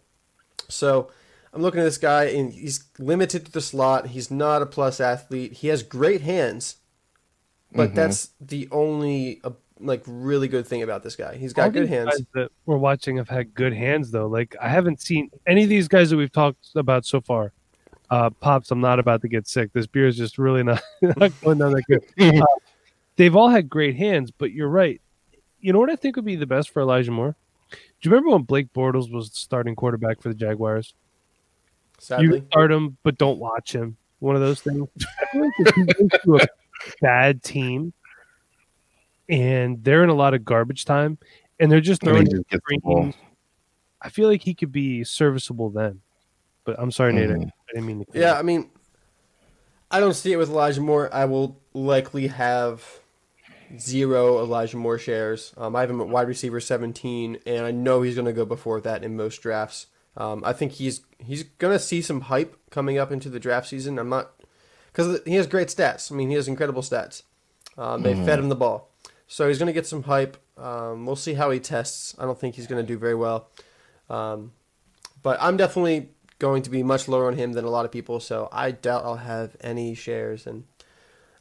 So 0.68 1.12
I'm 1.54 1.62
looking 1.62 1.82
at 1.82 1.84
this 1.84 2.00
guy, 2.00 2.24
and 2.24 2.52
he's 2.52 2.84
limited 2.98 3.46
to 3.46 3.52
the 3.52 3.62
slot. 3.62 4.08
He's 4.08 4.32
not 4.32 4.64
a 4.64 4.66
plus 4.66 5.00
athlete. 5.00 5.54
He 5.54 5.68
has 5.68 5.84
great 5.84 6.22
hands, 6.22 6.78
but 7.72 7.94
that's 7.94 8.30
the 8.42 8.68
only 8.72 9.40
uh, 9.44 9.52
like 9.80 10.02
really 10.08 10.48
good 10.48 10.66
thing 10.66 10.82
about 10.82 11.04
this 11.04 11.16
guy. 11.16 11.36
He's 11.36 11.54
got 11.54 11.66
All 11.66 11.70
good 11.70 11.90
hands. 11.90 12.10
guys 12.10 12.26
that 12.34 12.52
we're 12.66 12.78
watching 12.78 13.18
have 13.18 13.30
had 13.30 13.54
good 13.54 13.74
hands 13.74 14.10
though. 14.10 14.26
Like 14.26 14.56
I 14.60 14.68
haven't 14.68 15.02
seen 15.02 15.30
any 15.46 15.62
of 15.62 15.70
these 15.70 15.88
guys 15.88 16.10
that 16.10 16.18
we've 16.18 16.32
talked 16.32 16.70
about 16.76 17.06
so 17.06 17.22
far. 17.22 17.52
Uh, 18.10 18.32
Pops, 18.32 18.72
I'm 18.72 18.82
not 18.82 18.98
about 18.98 19.22
to 19.22 19.28
get 19.28 19.48
sick. 19.48 19.74
This 19.74 19.86
beer 19.86 20.08
is 20.08 20.18
just 20.18 20.40
really 20.40 20.64
not, 20.64 20.82
not 21.02 21.32
going 21.42 21.60
down 21.60 21.74
that 21.74 21.84
good. 21.88 22.04
Uh, 22.42 22.46
they've 23.16 23.36
all 23.36 23.50
had 23.50 23.70
great 23.70 23.96
hands, 23.96 24.32
but 24.32 24.52
you're 24.52 24.68
right. 24.70 25.02
You 25.66 25.74
know 25.74 25.80
what 25.80 25.90
I 25.90 25.96
think 25.96 26.16
would 26.16 26.26
be 26.26 26.36
the 26.36 26.46
best 26.46 26.70
for 26.70 26.82
Elijah 26.84 27.10
Moore? 27.10 27.36
Do 27.72 27.78
you 28.04 28.12
remember 28.12 28.30
when 28.34 28.44
Blake 28.44 28.72
Bortles 28.72 29.12
was 29.12 29.32
starting 29.34 29.76
quarterback 29.76 30.22
for 30.22 30.30
the 30.30 30.36
Jaguars? 30.36 30.94
Sadly, 31.98 32.26
You 32.42 32.46
start 32.52 32.72
him, 32.72 32.98
but 33.02 33.18
don't 33.18 33.40
watch 33.40 33.74
him. 33.74 33.98
One 34.20 34.36
of 34.36 34.42
those 34.42 34.62
things. 34.62 34.88
I 35.02 35.26
feel 35.32 35.42
like 35.42 35.52
if 35.58 35.76
he 35.76 35.84
goes 35.86 36.10
to 36.24 36.36
a 36.36 36.48
bad 37.02 37.42
team 37.42 37.94
and 39.28 39.84
they're 39.84 40.04
in 40.04 40.10
a 40.10 40.14
lot 40.14 40.36
of 40.36 40.46
garbage 40.46 40.86
time 40.86 41.18
and 41.60 41.72
they're 41.72 41.82
just 41.82 42.04
throwing 42.04 42.26
just 42.30 42.48
gets 42.48 42.64
the 42.70 42.78
ball. 42.84 43.12
I 44.02 44.10
feel 44.10 44.28
like 44.30 44.44
he 44.44 44.54
could 44.54 44.72
be 44.72 45.04
serviceable 45.04 45.72
then. 45.72 46.02
But 46.64 46.76
I'm 46.78 46.92
sorry, 46.92 47.14
Nate. 47.14 47.32
I- 47.32 47.34
Mhm. 47.34 47.48
I 47.48 47.72
didn't 47.74 47.86
mean 47.88 48.06
to. 48.06 48.20
yeah. 48.20 48.38
I 48.38 48.44
mean, 48.44 48.70
I 49.90 50.00
don't 50.00 50.14
see 50.14 50.32
it 50.32 50.38
with 50.38 50.50
Elijah 50.50 50.82
Moore. 50.82 51.10
I 51.12 51.26
will 51.26 51.60
likely 51.74 52.28
have 52.28 52.84
zero 53.78 54.40
Elijah 54.40 54.78
Moore 54.78 54.98
shares. 54.98 55.54
Um, 55.58 55.76
I 55.76 55.82
have 55.82 55.90
him 55.90 56.02
at 56.02 56.08
wide 56.08 56.28
receiver 56.28 56.60
17, 56.60 57.40
and 57.46 57.66
I 57.66 57.72
know 57.72 58.02
he's 58.02 58.16
going 58.16 58.26
to 58.26 58.34
go 58.34 58.46
before 58.46 58.82
that 58.82 59.04
in 59.04 59.16
most 59.16 59.42
drafts. 59.42 59.88
Um, 60.18 60.44
I 60.46 60.54
think 60.54 60.74
he's 60.74 61.02
he's 61.20 61.44
going 61.44 61.74
to 61.74 61.80
see 61.80 62.02
some 62.02 62.22
hype 62.22 62.56
coming 62.70 62.98
up 62.98 63.12
into 63.12 63.30
the 63.30 63.40
draft 63.40 63.68
season. 63.68 64.00
I'm 64.00 64.10
not 64.10 64.32
because 64.92 65.20
he 65.26 65.36
has 65.36 65.48
great 65.48 65.68
stats. 65.68 66.12
I 66.12 66.16
mean, 66.16 66.30
he 66.30 66.36
has 66.36 66.48
incredible 66.48 66.82
stats. 66.82 67.24
Um, 67.78 68.04
they 68.04 68.16
fed 68.16 68.40
him 68.40 68.48
the 68.48 68.56
ball, 68.56 68.90
so 69.28 69.48
he's 69.48 69.60
going 69.60 69.68
to 69.68 69.74
get 69.74 69.86
some 69.86 70.04
hype. 70.04 70.38
Um, 70.58 71.06
we'll 71.06 71.18
see 71.18 71.34
how 71.34 71.52
he 71.52 71.60
tests. 71.60 72.16
I 72.18 72.24
don't 72.24 72.40
think 72.40 72.56
he's 72.56 72.68
going 72.68 72.82
to 72.82 72.88
do 72.88 72.98
very 72.98 73.16
well, 73.16 73.50
um, 74.10 74.54
but 75.22 75.38
I'm 75.42 75.58
definitely 75.58 76.12
going 76.40 76.62
to 76.64 76.70
be 76.70 76.84
much 76.84 77.10
lower 77.10 77.28
on 77.28 77.36
him 77.36 77.52
than 77.52 77.66
a 77.66 77.70
lot 77.70 77.84
of 77.84 77.92
people. 77.92 78.22
So 78.22 78.48
I 78.54 78.72
doubt 78.72 79.04
I'll 79.04 79.18
have 79.18 79.58
any 79.60 79.96
shares, 79.96 80.48
and 80.48 80.64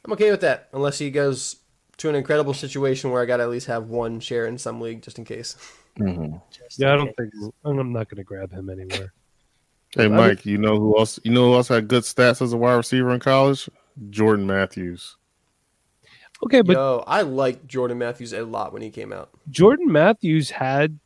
I'm 0.03 0.11
okay 0.13 0.31
with 0.31 0.41
that 0.41 0.67
unless 0.73 0.99
he 0.99 1.09
goes 1.09 1.57
to 1.97 2.09
an 2.09 2.15
incredible 2.15 2.53
situation 2.53 3.11
where 3.11 3.21
I 3.21 3.25
got 3.25 3.37
to 3.37 3.43
at 3.43 3.49
least 3.49 3.67
have 3.67 3.89
one 3.89 4.19
share 4.19 4.45
in 4.45 4.57
some 4.57 4.81
league 4.81 5.01
just 5.01 5.17
in 5.17 5.25
case. 5.25 5.55
Mhm. 5.97 6.41
Just 6.51 6.79
Yeah, 6.79 6.93
I 6.93 6.97
don't 6.97 7.15
case. 7.17 7.29
think 7.31 7.53
I'm 7.63 7.93
not 7.93 8.09
going 8.09 8.17
to 8.17 8.23
grab 8.23 8.51
him 8.51 8.69
anywhere. 8.69 9.13
Hey 9.95 10.09
Mike, 10.09 10.45
you 10.45 10.57
know 10.57 10.77
who 10.77 10.97
else? 10.99 11.19
You 11.23 11.31
know 11.31 11.47
who 11.49 11.53
else 11.53 11.69
had 11.69 11.87
good 11.87 12.03
stats 12.03 12.41
as 12.41 12.51
a 12.51 12.57
wide 12.57 12.73
receiver 12.73 13.11
in 13.13 13.19
college? 13.21 13.69
Jordan 14.09 14.45
Matthews. 14.45 15.15
Okay, 16.43 16.61
but 16.61 16.73
Yo, 16.73 17.03
I 17.07 17.21
liked 17.21 17.65
Jordan 17.65 17.97
Matthews 17.99 18.33
a 18.33 18.43
lot 18.43 18.73
when 18.73 18.81
he 18.81 18.89
came 18.89 19.13
out. 19.13 19.29
Jordan 19.49 19.89
Matthews 19.89 20.49
had 20.49 20.99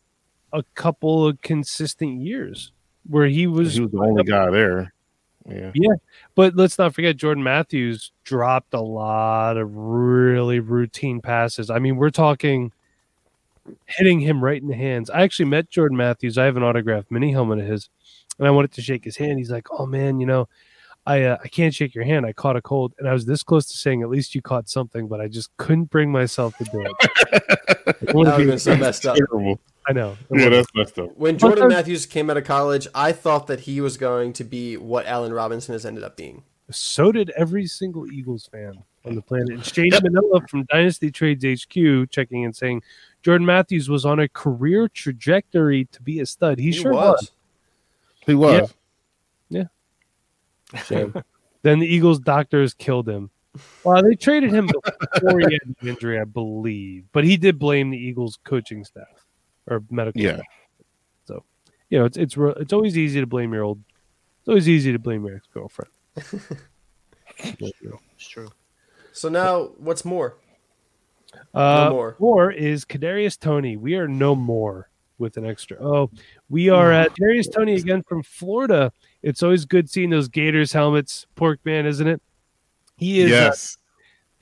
a 0.52 0.63
couple 0.73 1.28
of 1.28 1.39
consistent 1.43 2.21
years 2.21 2.71
where 3.08 3.28
he 3.28 3.45
was 3.45 3.75
He 3.75 3.82
was 3.82 3.91
the 3.91 3.99
only 3.99 4.23
guy 4.23 4.49
there. 4.49 4.91
Yeah. 5.47 5.71
Yeah. 5.73 5.93
But 6.36 6.56
let's 6.56 6.78
not 6.78 6.93
forget 6.93 7.17
Jordan 7.17 7.43
Matthews 7.43 8.12
dropped 8.23 8.73
a 8.73 8.82
lot 8.82 9.58
of 9.58 9.75
really 9.75 10.60
routine 10.60 11.21
passes. 11.21 11.69
I 11.69 11.80
mean, 11.80 11.95
we're 11.95 12.10
talking 12.10 12.71
hitting 13.86 14.19
him 14.19 14.43
right 14.43 14.62
in 14.62 14.67
the 14.67 14.75
hands. 14.75 15.10
I 15.10 15.21
actually 15.21 15.45
met 15.45 15.69
Jordan 15.69 15.97
Matthews. 15.97 16.38
I 16.38 16.45
have 16.45 16.58
an 16.58 16.63
autographed 16.63 17.12
mini 17.12 17.32
helmet 17.32 17.60
of 17.60 17.65
his, 17.65 17.89
and 18.38 18.47
I 18.47 18.52
wanted 18.52 18.71
to 18.73 18.82
shake 18.82 19.04
his 19.04 19.17
hand. 19.17 19.38
He's 19.38 19.52
like, 19.52 19.67
"Oh 19.71 19.86
man, 19.86 20.19
you 20.19 20.25
know, 20.25 20.47
I 21.06 21.23
uh, 21.23 21.38
I 21.43 21.47
can't 21.47 21.73
shake 21.73 21.95
your 21.95 22.04
hand. 22.04 22.25
I 22.25 22.34
caught 22.34 22.56
a 22.56 22.62
cold." 22.62 22.93
And 22.99 23.08
I 23.08 23.13
was 23.13 23.25
this 23.25 23.43
close 23.43 23.67
to 23.67 23.78
saying, 23.78 24.02
"At 24.02 24.10
least 24.10 24.36
you 24.36 24.41
caught 24.41 24.69
something," 24.69 25.08
but 25.08 25.21
I 25.21 25.28
just 25.28 25.56
couldn't 25.58 25.86
bring 25.86 26.12
myself 26.12 26.58
to 26.58 26.63
do 26.65 26.82
it. 26.82 27.45
That 28.02 28.13
would 28.13 28.28
have 28.28 28.38
been 28.38 28.60
so 28.60 28.75
messed 28.78 29.06
up. 29.08 29.15
Terrible. 29.15 29.60
I 29.89 29.91
know. 29.91 30.15
Yeah, 30.32 30.49
that's 30.49 30.67
messed 30.75 30.99
up. 30.99 31.17
When 31.17 31.39
Jordan 31.39 31.62
there's- 31.67 31.73
Matthews 31.80 32.06
came 32.06 32.30
out 32.30 32.38
of 32.38 32.43
college, 32.43 32.88
I 32.93 33.12
thought 33.12 33.47
that 33.47 33.62
he 33.62 33.82
was 33.82 33.97
going 33.97 34.34
to 34.34 34.43
be 34.43 34.78
what 34.78 35.08
Allen 35.08 35.34
Robinson 35.34 35.73
has 35.73 35.84
ended 35.84 36.04
up 36.04 36.15
being. 36.15 36.43
So 36.69 37.12
did 37.12 37.32
every 37.32 37.65
single 37.65 38.12
Eagles 38.12 38.47
fan 38.52 38.84
on 39.04 39.15
the 39.15 39.23
planet. 39.23 39.49
And 39.49 39.65
Shane 39.65 39.89
Manila 40.04 40.41
from 40.47 40.65
Dynasty 40.65 41.10
Trades 41.10 41.43
HQ 41.43 42.12
checking 42.12 42.43
in 42.43 42.54
saying 42.54 42.84
Jordan 43.23 43.47
Matthews 43.47 43.89
was 43.89 44.06
on 44.06 44.19
a 44.19 44.30
career 44.30 44.88
trajectory 44.88 45.86
to 45.86 46.02
be 46.04 46.19
a 46.19 46.28
stud. 46.28 46.60
He, 46.60 46.71
sure 46.71 46.93
was. 46.93 47.32
He 48.28 48.36
was. 48.36 48.71
Shame. 50.86 51.13
then 51.63 51.80
the 51.80 51.88
Eagles 51.88 52.19
doctors 52.19 52.75
killed 52.75 53.10
him. 53.10 53.32
Well, 53.84 54.04
they 54.04 54.13
traded 54.13 54.54
him 54.54 54.67
before 54.67 55.39
he 55.39 55.45
had 55.45 55.75
the 55.82 55.89
injury, 55.89 56.19
I 56.19 56.25
believe. 56.25 57.06
But 57.12 57.23
he 57.23 57.36
did 57.38 57.58
blame 57.58 57.89
the 57.89 57.97
Eagles 57.97 58.38
coaching 58.43 58.86
staff 58.86 59.18
or 59.69 59.84
medical. 59.89 60.21
Yeah. 60.21 60.41
So, 61.25 61.43
you 61.89 61.99
know, 61.99 62.05
it's 62.05 62.17
it's 62.17 62.36
it's 62.38 62.73
always 62.73 62.97
easy 62.97 63.19
to 63.19 63.27
blame 63.27 63.53
your 63.53 63.63
old. 63.63 63.79
It's 64.39 64.47
always 64.47 64.67
easy 64.69 64.91
to 64.91 64.99
blame 64.99 65.25
your 65.25 65.36
ex 65.36 65.47
girlfriend. 65.53 65.91
It's 67.41 68.27
true. 68.27 68.49
So 69.13 69.29
now, 69.29 69.71
what's 69.77 70.03
more? 70.03 70.36
Uh, 71.53 71.86
No 71.86 71.89
more. 71.91 72.15
More 72.19 72.51
is 72.51 72.84
Kadarius 72.86 73.39
Toney. 73.39 73.77
We 73.77 73.95
are 73.95 74.08
no 74.08 74.36
more 74.36 74.89
with 75.17 75.38
an 75.38 75.45
extra. 75.45 75.77
Oh, 75.79 76.10
we 76.49 76.69
are 76.69 76.91
at 76.91 77.13
Kadarius 77.15 77.53
Toney 77.53 77.75
again 77.75 78.03
from 78.03 78.23
Florida. 78.23 78.91
It's 79.21 79.43
always 79.43 79.65
good 79.65 79.89
seeing 79.89 80.10
those 80.10 80.27
Gators 80.27 80.73
helmets, 80.73 81.27
Pork 81.36 81.60
Man, 81.65 81.86
isn't 81.86 82.08
it? 82.08 82.21
He 82.97 83.21
is 83.21 83.32
uh, 83.32 83.36
yes. 83.36 83.77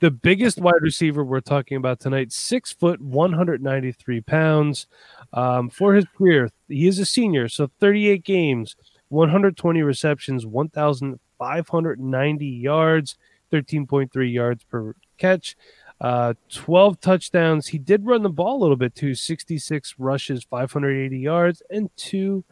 The 0.00 0.10
biggest 0.10 0.60
wide 0.60 0.80
receiver 0.80 1.24
we're 1.24 1.40
talking 1.40 1.76
about 1.76 2.00
tonight. 2.00 2.32
Six 2.32 2.72
foot, 2.72 3.00
one 3.00 3.32
hundred 3.32 3.62
ninety 3.62 3.92
three 3.92 4.20
pounds. 4.20 4.86
Um, 5.32 5.70
for 5.70 5.94
his 5.94 6.04
career, 6.16 6.50
he 6.68 6.86
is 6.86 6.98
a 6.98 7.04
senior, 7.04 7.48
so 7.48 7.70
thirty 7.80 8.08
eight 8.08 8.24
games, 8.24 8.76
one 9.08 9.28
hundred 9.28 9.56
twenty 9.56 9.82
receptions, 9.82 10.46
one 10.46 10.68
thousand 10.68 11.18
five 11.38 11.68
hundred 11.68 12.00
ninety 12.00 12.46
yards, 12.46 13.16
thirteen 13.50 13.86
point 13.86 14.12
three 14.12 14.30
yards 14.30 14.64
per 14.64 14.94
catch. 15.18 15.56
Uh, 16.00 16.32
12 16.52 17.00
touchdowns. 17.00 17.66
He 17.66 17.78
did 17.78 18.06
run 18.06 18.22
the 18.22 18.28
ball 18.28 18.56
a 18.56 18.62
little 18.62 18.76
bit 18.76 18.94
too 18.94 19.16
66 19.16 19.96
rushes, 19.98 20.44
580 20.44 21.18
yards, 21.18 21.60
and 21.70 21.90
two 21.96 22.44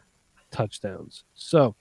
touchdowns. 0.51 1.23
So, 1.33 1.75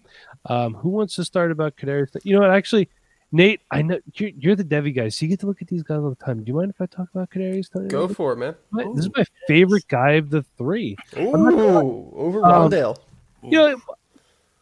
um, 0.45 0.75
who 0.75 0.91
wants 0.91 1.17
to 1.17 1.25
start 1.25 1.51
about 1.51 1.77
Kadarius? 1.77 2.17
You 2.23 2.35
know 2.35 2.41
what? 2.41 2.53
Actually, 2.53 2.89
Nate, 3.33 3.61
I 3.71 3.83
know 3.83 3.99
you're, 4.15 4.31
you're 4.39 4.55
the 4.57 4.65
devy 4.65 4.95
guy, 4.95 5.09
so 5.09 5.25
you 5.25 5.31
get 5.31 5.41
to 5.41 5.47
look 5.47 5.61
at 5.61 5.69
these 5.69 5.83
guys 5.83 5.99
all 5.99 6.11
the 6.11 6.25
time. 6.25 6.45
Do 6.45 6.49
you 6.51 6.55
mind 6.57 6.71
if 6.71 6.81
I 6.81 6.87
talk 6.87 7.09
about 7.13 7.29
Kadarius? 7.31 7.71
Toney? 7.71 7.89
Go 7.89 8.07
for 8.09 8.33
it, 8.33 8.37
man. 8.37 8.55
My- 8.71 8.85
This 8.95 9.07
is 9.07 9.11
my 9.17 9.25
favorite 9.49 9.87
guy 9.89 10.13
of 10.13 10.31
the 10.31 10.43
three. 10.57 10.97
Ooh, 11.19 12.13
over 12.15 12.45
Um, 12.45 12.71
Rondale. 12.71 12.97
You 13.43 13.51
know, 13.59 13.77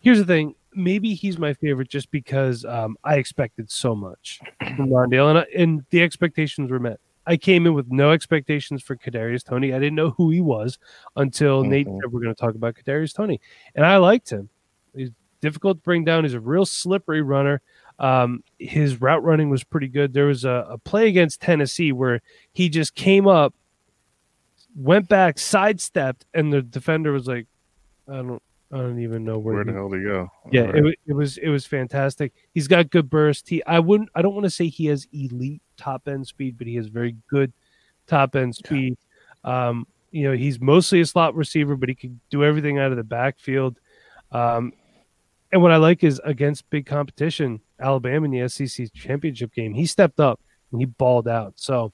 here's 0.00 0.18
the 0.18 0.24
thing. 0.24 0.54
Maybe 0.74 1.14
he's 1.14 1.38
my 1.38 1.52
favorite 1.54 1.88
just 1.88 2.10
because 2.10 2.64
um, 2.64 2.96
I 3.04 3.16
expected 3.16 3.70
so 3.70 3.94
much 3.94 4.40
from 4.76 4.88
Rondale, 4.88 5.28
and, 5.30 5.38
I- 5.38 5.46
and 5.56 5.84
the 5.90 6.02
expectations 6.02 6.70
were 6.70 6.80
met. 6.80 6.98
I 7.26 7.36
came 7.36 7.66
in 7.66 7.72
with 7.74 7.90
no 7.90 8.10
expectations 8.12 8.82
for 8.82 8.96
Kadarius 8.96 9.44
Toney. 9.44 9.72
I 9.72 9.78
didn't 9.78 9.94
know 9.94 10.10
who 10.10 10.30
he 10.30 10.40
was 10.42 10.78
until 11.16 11.62
Nate 11.64 11.86
Mhm. 11.86 12.00
said 12.02 12.12
we're 12.12 12.20
going 12.20 12.34
to 12.34 12.38
talk 12.40 12.54
about 12.54 12.74
Kadarius 12.74 13.14
Toney, 13.14 13.40
and 13.74 13.84
I 13.86 13.96
liked 13.98 14.30
him. 14.30 14.48
He's 14.94 15.10
difficult 15.40 15.78
to 15.78 15.82
bring 15.82 16.04
down. 16.04 16.24
He's 16.24 16.34
a 16.34 16.40
real 16.40 16.66
slippery 16.66 17.22
runner. 17.22 17.62
Um, 17.98 18.42
his 18.58 19.00
route 19.00 19.22
running 19.22 19.50
was 19.50 19.62
pretty 19.64 19.88
good. 19.88 20.12
There 20.12 20.26
was 20.26 20.44
a, 20.44 20.66
a 20.70 20.78
play 20.78 21.08
against 21.08 21.40
Tennessee 21.40 21.92
where 21.92 22.20
he 22.52 22.68
just 22.68 22.94
came 22.94 23.28
up, 23.28 23.54
went 24.76 25.08
back, 25.08 25.38
sidestepped, 25.38 26.26
and 26.34 26.52
the 26.52 26.62
defender 26.62 27.12
was 27.12 27.26
like, 27.28 27.46
"I 28.08 28.16
don't, 28.16 28.42
I 28.72 28.78
don't 28.78 28.98
even 29.00 29.24
know 29.24 29.38
where, 29.38 29.54
Where 29.54 29.64
he 29.64 29.70
the 29.70 29.76
hell 29.76 29.90
to 29.90 30.02
go? 30.02 30.28
yeah, 30.50 30.62
All 30.62 30.88
it, 30.88 30.98
it 31.06 31.12
was 31.12 31.38
it 31.38 31.48
was 31.48 31.64
fantastic. 31.66 32.32
He's 32.52 32.66
got 32.66 32.90
good 32.90 33.08
burst. 33.08 33.48
He 33.48 33.64
I 33.64 33.78
wouldn't 33.78 34.10
I 34.14 34.22
don't 34.22 34.34
want 34.34 34.44
to 34.44 34.50
say 34.50 34.66
he 34.66 34.86
has 34.86 35.06
elite 35.12 35.62
top 35.76 36.08
end 36.08 36.26
speed, 36.26 36.58
but 36.58 36.66
he 36.66 36.74
has 36.74 36.88
very 36.88 37.16
good 37.28 37.52
top 38.08 38.34
end 38.34 38.56
speed. 38.56 38.96
Um, 39.44 39.86
you 40.10 40.28
know, 40.28 40.36
he's 40.36 40.60
mostly 40.60 41.00
a 41.00 41.06
slot 41.06 41.36
receiver, 41.36 41.76
but 41.76 41.88
he 41.88 41.94
can 41.94 42.20
do 42.30 42.44
everything 42.44 42.78
out 42.78 42.90
of 42.90 42.96
the 42.96 43.04
backfield. 43.04 43.78
Um, 44.32 44.72
and 45.54 45.62
what 45.62 45.70
I 45.70 45.76
like 45.76 46.02
is 46.02 46.20
against 46.24 46.68
big 46.68 46.84
competition, 46.84 47.60
Alabama 47.78 48.24
in 48.24 48.32
the 48.32 48.48
SEC 48.48 48.92
championship 48.92 49.54
game, 49.54 49.72
he 49.72 49.86
stepped 49.86 50.18
up 50.18 50.40
and 50.72 50.80
he 50.80 50.84
balled 50.84 51.28
out. 51.28 51.52
So 51.54 51.92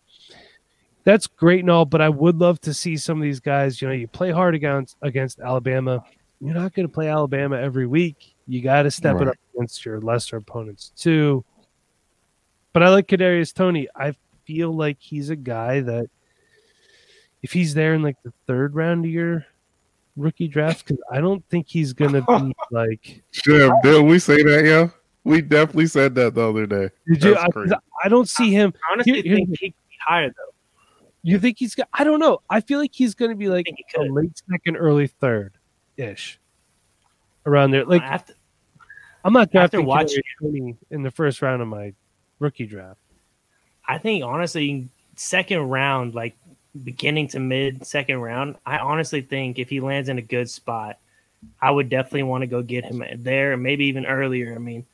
that's 1.05 1.27
great 1.27 1.61
and 1.61 1.69
all, 1.69 1.85
but 1.85 2.01
I 2.01 2.09
would 2.09 2.39
love 2.39 2.59
to 2.63 2.73
see 2.73 2.97
some 2.97 3.19
of 3.19 3.23
these 3.23 3.39
guys. 3.39 3.83
You 3.83 3.89
know, 3.89 3.93
you 3.93 4.09
play 4.09 4.31
hard 4.31 4.55
against 4.55 4.97
against 5.03 5.41
Alabama. 5.41 6.03
You're 6.41 6.55
not 6.55 6.73
going 6.73 6.89
to 6.89 6.93
play 6.93 7.09
Alabama 7.09 7.61
every 7.61 7.87
week. 7.87 8.35
You 8.49 8.63
got 8.63 8.85
to 8.85 8.91
step 8.91 9.21
it 9.21 9.29
up 9.29 9.37
against 9.55 9.85
your 9.85 10.01
lesser 10.01 10.39
opponents 10.39 10.93
too. 10.97 11.45
But 12.73 12.83
I 12.83 12.89
like 12.89 13.09
Kadarius 13.09 13.53
Toney. 13.53 13.89
I 13.95 14.15
feel 14.47 14.75
like 14.75 14.97
he's 15.01 15.29
a 15.29 15.37
guy 15.37 15.81
that 15.81 16.07
if 17.43 17.53
he's 17.53 17.75
there 17.75 17.93
in 17.93 18.01
like 18.01 18.17
the 18.25 18.33
third 18.47 18.75
round 18.75 19.05
of 19.05 19.11
your 19.11 19.45
rookie 20.21 20.49
draft, 20.49 20.87
because 20.87 21.03
I 21.11 21.21
don't 21.21 21.45
think 21.49 21.67
he's 21.69 21.93
going 21.93 22.13
to 22.13 22.23
be 22.23 22.55
like. 22.71 23.23
Shit, 23.33 23.73
did 23.83 24.03
we 24.05 24.19
say 24.19 24.43
that, 24.43 24.65
yo? 24.65 24.91
We 25.25 25.43
definitely 25.43 25.87
said 25.87 26.15
that 26.15 26.35
the 26.35 26.49
other 26.49 26.67
day. 26.67 26.91
Did 27.07 27.25
you? 27.25 27.37
I. 27.37 27.47
I 28.05 28.09
don't 28.09 28.29
see 28.29 28.53
him. 28.53 28.73
I 28.89 28.93
honestly 28.93 29.23
Here- 29.23 29.37
think 29.37 29.49
he 29.51 29.57
could 29.57 29.75
be 29.89 29.97
higher 30.07 30.29
though. 30.29 30.55
You 31.23 31.39
think 31.39 31.59
he's 31.59 31.75
got? 31.75 31.89
I 31.93 32.05
don't 32.05 32.19
know. 32.19 32.41
I 32.49 32.61
feel 32.61 32.79
like 32.79 32.93
he's 32.95 33.15
going 33.15 33.31
to 33.31 33.37
be 33.37 33.49
like 33.49 33.67
a 33.99 34.03
late 34.05 34.41
second, 34.51 34.77
early 34.77 35.07
third, 35.07 35.53
ish, 35.99 36.41
around 37.45 37.73
there. 37.73 37.85
Like 37.85 38.01
after, 38.01 38.33
I'm 39.23 39.35
not 39.35 39.49
after 39.49 39.53
drafting 39.53 39.85
watching 39.85 40.23
Kadarius 40.41 40.51
Toney 40.51 40.77
in 40.91 41.03
the 41.03 41.11
first 41.11 41.43
round 41.43 41.61
of 41.61 41.69
my 41.69 41.93
rookie 42.39 42.65
draft. 42.67 42.99
I 43.87 43.99
think 43.99 44.25
honestly, 44.25 44.89
second 45.17 45.59
round, 45.69 46.15
like 46.15 46.37
beginning 46.85 47.29
to 47.29 47.41
mid 47.41 47.85
second 47.87 48.19
round, 48.21 48.57
I 48.67 48.79
honestly 48.79 49.21
think 49.21 49.59
if 49.59 49.69
he 49.69 49.81
lands 49.81 50.09
in 50.09 50.19
a 50.19 50.23
good 50.23 50.49
spot, 50.49 50.99
I 51.61 51.71
would 51.71 51.89
definitely 51.89 52.25
want 52.25 52.43
to 52.43 52.47
go 52.47 52.63
get 52.63 52.85
him 52.85 53.03
there, 53.19 53.57
maybe 53.57 53.87
even 53.87 54.07
earlier. 54.07 54.55
I 54.55 54.59
mean, 54.59 54.85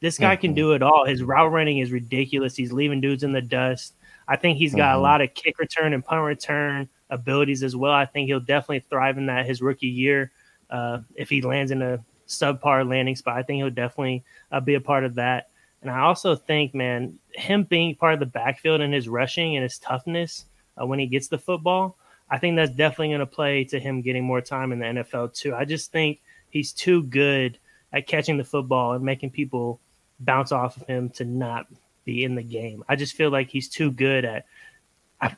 this 0.00 0.18
guy 0.18 0.36
can 0.36 0.54
do 0.54 0.72
it 0.72 0.82
all. 0.82 1.04
His 1.04 1.22
route 1.22 1.50
running 1.50 1.78
is 1.78 1.90
ridiculous. 1.90 2.56
He's 2.56 2.72
leaving 2.72 3.00
dudes 3.00 3.22
in 3.24 3.32
the 3.32 3.42
dust. 3.42 3.94
I 4.28 4.36
think 4.36 4.58
he's 4.58 4.74
got 4.74 4.96
a 4.96 4.98
Mhm. 4.98 5.02
lot 5.02 5.20
of 5.20 5.34
kick 5.34 5.58
return 5.58 5.92
and 5.92 6.04
punt 6.04 6.22
return 6.22 6.88
abilities 7.10 7.62
as 7.62 7.76
well. 7.76 7.92
I 7.92 8.04
think 8.06 8.26
he'll 8.26 8.40
definitely 8.40 8.80
thrive 8.80 9.18
in 9.18 9.26
that 9.26 9.46
his 9.46 9.62
rookie 9.62 9.86
year. 9.86 10.32
Uh, 10.70 11.00
if 11.14 11.28
he 11.28 11.42
lands 11.42 11.70
in 11.70 11.82
a 11.82 12.04
subpar 12.26 12.88
landing 12.88 13.14
spot, 13.16 13.36
I 13.36 13.42
think 13.42 13.58
he'll 13.58 13.70
definitely 13.70 14.24
uh, 14.50 14.60
be 14.60 14.74
a 14.74 14.80
part 14.80 15.04
of 15.04 15.14
that. 15.14 15.48
And 15.82 15.90
I 15.90 16.00
also 16.00 16.34
think, 16.34 16.74
man, 16.74 17.18
him 17.34 17.62
being 17.64 17.94
part 17.94 18.14
of 18.14 18.20
the 18.20 18.26
backfield 18.26 18.80
and 18.80 18.92
his 18.92 19.08
rushing 19.08 19.56
and 19.56 19.62
his 19.62 19.78
toughness 19.78 20.46
uh, 20.80 20.86
when 20.86 20.98
he 20.98 21.06
gets 21.06 21.28
the 21.28 21.38
football, 21.38 21.96
I 22.30 22.38
think 22.38 22.56
that's 22.56 22.72
definitely 22.72 23.08
going 23.08 23.20
to 23.20 23.26
play 23.26 23.64
to 23.64 23.78
him 23.78 24.02
getting 24.02 24.24
more 24.24 24.40
time 24.40 24.72
in 24.72 24.78
the 24.80 24.86
NFL 24.86 25.34
too. 25.34 25.54
I 25.54 25.64
just 25.64 25.92
think 25.92 26.20
he's 26.50 26.72
too 26.72 27.02
good 27.04 27.58
at 27.92 28.06
catching 28.06 28.36
the 28.36 28.44
football 28.44 28.92
and 28.92 29.04
making 29.04 29.30
people 29.30 29.80
bounce 30.20 30.52
off 30.52 30.76
of 30.76 30.86
him 30.86 31.10
to 31.10 31.24
not 31.24 31.66
be 32.04 32.24
in 32.24 32.34
the 32.34 32.42
game. 32.42 32.82
I 32.88 32.96
just 32.96 33.14
feel 33.14 33.30
like 33.30 33.48
he's 33.48 33.68
too 33.68 33.90
good 33.90 34.24
at 34.24 34.46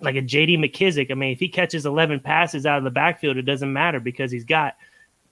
like 0.00 0.16
a 0.16 0.22
JD 0.22 0.58
McKissic. 0.58 1.10
I 1.10 1.14
mean, 1.14 1.32
if 1.32 1.38
he 1.40 1.48
catches 1.48 1.86
11 1.86 2.20
passes 2.20 2.66
out 2.66 2.78
of 2.78 2.84
the 2.84 2.90
backfield, 2.90 3.36
it 3.36 3.42
doesn't 3.42 3.72
matter 3.72 4.00
because 4.00 4.30
he's 4.30 4.44
got 4.44 4.76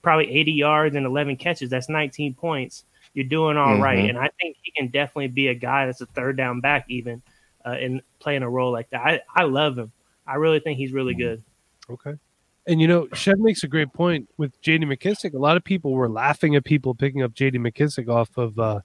probably 0.02 0.30
80 0.30 0.52
yards 0.52 0.94
and 0.94 1.04
11 1.06 1.36
catches. 1.36 1.70
That's 1.70 1.88
19 1.88 2.34
points. 2.34 2.84
You're 3.14 3.24
doing 3.24 3.56
all 3.56 3.78
right, 3.80 3.98
Mhm. 4.04 4.10
And 4.10 4.18
I 4.18 4.30
think 4.40 4.56
he 4.62 4.70
can 4.70 4.88
definitely 4.88 5.28
be 5.28 5.48
a 5.48 5.54
guy 5.54 5.86
that's 5.86 6.00
a 6.00 6.06
third 6.06 6.36
down 6.36 6.60
back, 6.60 6.84
even 6.88 7.22
uh, 7.66 7.76
in 7.78 8.02
playing 8.20 8.42
a 8.42 8.50
role 8.50 8.70
like 8.70 8.90
that. 8.90 9.00
I, 9.04 9.20
I 9.34 9.44
love 9.44 9.78
him. 9.78 9.90
I 10.26 10.34
really 10.36 10.60
think 10.60 10.78
he's 10.78 10.92
really 10.92 11.14
good. 11.14 11.42
Okay. 11.88 12.14
And 12.66 12.80
you 12.80 12.88
know, 12.88 13.08
Shed 13.14 13.38
makes 13.38 13.62
a 13.62 13.68
great 13.68 13.92
point 13.92 14.28
with 14.38 14.60
JD 14.60 14.84
McKissic. 14.84 15.34
A 15.34 15.38
lot 15.38 15.56
of 15.56 15.62
people 15.62 15.92
were 15.92 16.08
laughing 16.08 16.56
at 16.56 16.64
people 16.64 16.94
picking 16.94 17.22
up 17.22 17.32
JD 17.32 17.54
McKissic 17.56 18.08
off 18.08 18.36
of 18.36 18.58
uh, 18.58 18.80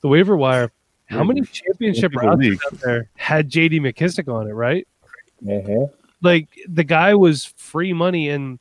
the 0.00 0.08
waiver 0.08 0.36
wire. 0.36 0.72
How 1.06 1.22
many 1.22 1.42
championship 1.42 2.12
People 2.12 2.28
rounds 2.28 2.40
leave. 2.40 2.60
out 2.72 2.80
there 2.80 3.10
had 3.16 3.50
JD 3.50 3.80
McKissic 3.80 4.32
on 4.32 4.48
it, 4.48 4.52
right? 4.52 4.88
Mhm. 5.44 5.90
Like 6.22 6.48
the 6.68 6.84
guy 6.84 7.14
was 7.14 7.44
free 7.44 7.92
money, 7.92 8.30
and 8.30 8.58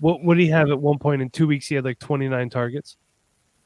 what 0.00 0.22
would 0.24 0.38
he 0.38 0.46
have 0.48 0.70
at 0.70 0.80
one 0.80 0.98
point 0.98 1.20
in 1.20 1.28
two 1.28 1.46
weeks? 1.46 1.66
He 1.66 1.74
had 1.74 1.84
like 1.84 1.98
twenty 1.98 2.26
nine 2.28 2.48
targets. 2.48 2.96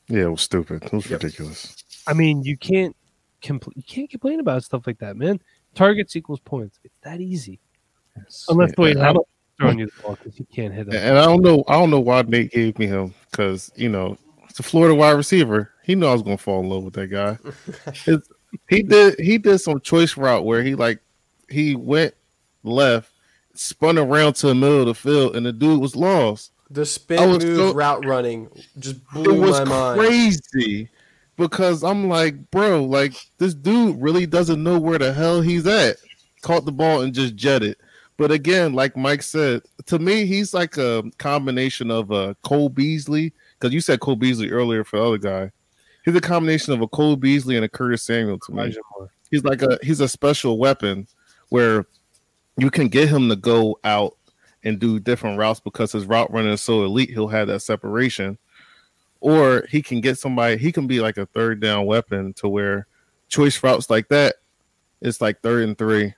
Yeah, 0.09 0.23
it 0.23 0.31
was 0.31 0.41
stupid. 0.43 0.83
It 0.85 0.93
was 0.93 1.09
ridiculous. 1.09 1.77
I 2.09 2.15
mean, 2.15 2.43
you 2.43 2.57
can't 2.57 2.97
compl- 3.43 3.77
you 3.77 3.83
can't 3.85 4.11
complain 4.11 4.41
about 4.41 4.65
stuff 4.65 4.87
like 4.87 4.99
that, 4.99 5.17
man. 5.17 5.41
Targets 5.75 6.17
equals 6.17 6.41
points. 6.41 6.81
It's 6.83 6.97
that 7.03 7.21
easy. 7.21 7.61
Unless 8.49 8.75
the 8.75 8.83
way 8.83 8.91
I 8.97 9.13
don't- 9.13 9.27
throwing 9.61 9.79
you 9.79 9.87
the 9.97 10.03
ball 10.03 10.17
because 10.23 10.39
you 10.39 10.47
can't 10.55 10.73
hit 10.73 10.89
it. 10.89 10.95
and 10.95 11.19
I 11.19 11.25
don't 11.25 11.43
know. 11.43 11.65
I 11.69 11.73
don't 11.75 11.91
know 11.91 12.01
why 12.01 12.23
Nate 12.23 12.53
gave 12.53 12.79
me 12.79 12.87
him 12.87 13.13
because 13.31 13.71
you 13.77 13.89
know 13.89 14.17
it's 14.49 14.59
a 14.61 14.63
Florida 14.63 14.95
wide 14.95 15.13
receiver. 15.13 15.71
He 15.85 15.95
knew 15.95 16.07
I 16.07 16.13
was 16.13 16.23
gonna 16.23 16.39
fall 16.39 16.61
in 16.61 16.69
love 16.69 16.85
with 16.85 16.95
that 16.95 17.09
guy. 17.09 17.39
It's- 18.07 18.29
he 18.69 18.83
did. 18.83 19.19
He 19.21 19.37
did 19.37 19.59
some 19.59 19.79
choice 19.81 20.17
route 20.17 20.45
where 20.45 20.63
he 20.63 20.75
like 20.75 21.01
he 21.51 21.77
went 21.77 22.15
left, 22.63 23.13
spun 23.55 23.99
around 23.99 24.35
to 24.37 24.47
the 24.47 24.55
middle 24.55 24.81
of 24.81 24.87
the 24.87 24.95
field, 24.95 25.37
and 25.37 25.45
the 25.45 25.53
dude 25.53 25.81
was 25.81 25.95
lost. 25.95 26.53
The 26.71 26.81
I 26.83 26.85
spin 26.85 27.31
move 27.31 27.43
so- 27.43 27.75
route 27.75 28.05
running 28.07 28.49
just 28.79 28.97
It 28.97 29.03
blew 29.13 29.41
was 29.41 29.59
my 29.61 29.65
mind. 29.65 30.01
crazy 30.01 30.89
because 31.37 31.83
I'm 31.85 32.09
like, 32.09 32.51
bro, 32.51 32.85
like 32.85 33.13
this 33.39 33.55
dude 33.55 34.01
really 34.01 34.27
doesn't 34.27 34.63
know 34.63 34.79
where 34.79 34.99
the 34.99 35.13
hell 35.13 35.41
he's 35.43 35.67
at. 35.67 35.97
Caught 36.43 36.65
the 36.65 36.73
ball 36.73 37.03
and 37.03 37.13
just 37.15 37.37
jetted. 37.37 37.77
But 38.19 38.33
again, 38.33 38.73
like 38.73 38.97
Mike 38.97 39.23
said, 39.23 39.63
to 39.87 39.99
me, 39.99 40.27
he's 40.27 40.53
like 40.53 40.77
a 40.77 41.05
combination 41.19 41.91
of 41.91 42.11
a 42.11 42.35
Cole 42.43 42.69
Beasley 42.69 43.33
because 43.59 43.73
you 43.73 43.81
said 43.81 44.01
Cole 44.01 44.17
Beasley 44.17 44.51
earlier 44.51 44.83
for 44.83 44.99
the 44.99 45.05
other 45.05 45.19
guy. 45.19 45.53
He's 46.05 46.17
a 46.17 46.21
combination 46.21 46.73
of 46.73 46.81
a 46.81 46.89
Cole 46.89 47.15
Beasley 47.15 47.55
and 47.55 47.65
a 47.65 47.69
Curtis 47.69 48.03
Samuel 48.03 48.41
to 48.41 48.53
me. 48.53 48.63
He's 49.31 49.45
like 49.45 49.63
a 49.63 49.79
he's 49.83 50.01
a 50.01 50.09
special 50.09 50.59
weapon 50.59 51.07
where 51.51 51.87
you 52.57 52.71
can 52.71 52.89
get 52.89 53.09
him 53.09 53.29
to 53.29 53.37
go 53.37 53.79
out 53.85 54.17
and 54.65 54.81
do 54.81 54.99
different 54.99 55.39
routes 55.39 55.61
because 55.61 55.93
his 55.93 56.07
route 56.07 56.33
running 56.33 56.53
is 56.53 56.61
so 56.61 56.85
elite. 56.85 57.11
He'll 57.11 57.29
have 57.29 57.47
that 57.47 57.61
separation, 57.61 58.37
or 59.21 59.65
he 59.71 59.81
can 59.81 60.01
get 60.01 60.19
somebody. 60.19 60.57
He 60.57 60.73
can 60.73 60.89
be 60.89 61.01
like 61.01 61.19
a 61.19 61.27
third 61.27 61.61
down 61.61 61.87
weapon 61.87 62.33
to 62.35 62.49
where 62.49 62.89
choice 63.29 63.63
routes 63.63 63.91
like 63.91 64.09
that. 64.09 64.37
It's 65.01 65.21
like 65.21 65.41
third 65.41 65.63
and 65.69 65.79
three. 65.79 66.15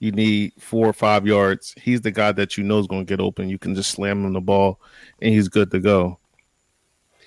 You 0.00 0.12
need 0.12 0.52
four 0.58 0.86
or 0.86 0.92
five 0.92 1.26
yards. 1.26 1.74
He's 1.80 2.00
the 2.00 2.10
guy 2.10 2.32
that 2.32 2.56
you 2.56 2.64
know 2.64 2.78
is 2.78 2.86
going 2.86 3.04
to 3.04 3.10
get 3.10 3.20
open. 3.20 3.48
You 3.48 3.58
can 3.58 3.74
just 3.74 3.90
slam 3.90 4.24
him 4.24 4.32
the 4.32 4.40
ball, 4.40 4.80
and 5.20 5.34
he's 5.34 5.48
good 5.48 5.70
to 5.72 5.80
go. 5.80 6.18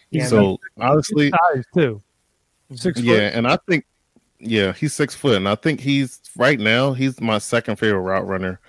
Yeah, 0.10 0.28
so 0.28 0.58
honestly, 0.78 1.32
size 1.32 1.64
too. 1.74 2.02
Six 2.76 3.00
foot. 3.00 3.06
yeah, 3.06 3.32
and 3.34 3.48
I 3.48 3.58
think 3.68 3.86
yeah, 4.40 4.74
he's 4.74 4.94
six 4.94 5.14
foot, 5.16 5.36
and 5.38 5.48
I 5.48 5.56
think 5.56 5.80
he's 5.82 6.20
right 6.38 6.60
now 6.60 6.94
he's 6.94 7.20
my 7.20 7.38
second 7.38 7.78
favorite 7.78 8.02
route 8.02 8.28
runner, 8.28 8.60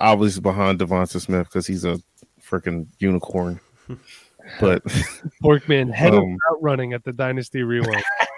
obviously 0.00 0.40
behind 0.40 0.78
Devonta 0.80 1.20
Smith 1.20 1.46
because 1.48 1.66
he's 1.66 1.84
a 1.84 2.00
freaking 2.44 2.86
unicorn. 2.98 3.60
But 4.58 4.82
Porkman 5.40 5.88
head 5.94 6.14
of 6.14 6.20
Um, 6.24 6.32
route 6.32 6.62
running 6.62 6.92
at 6.94 7.04
the 7.04 7.12
Dynasty 7.12 7.62
Rewind. 7.62 8.02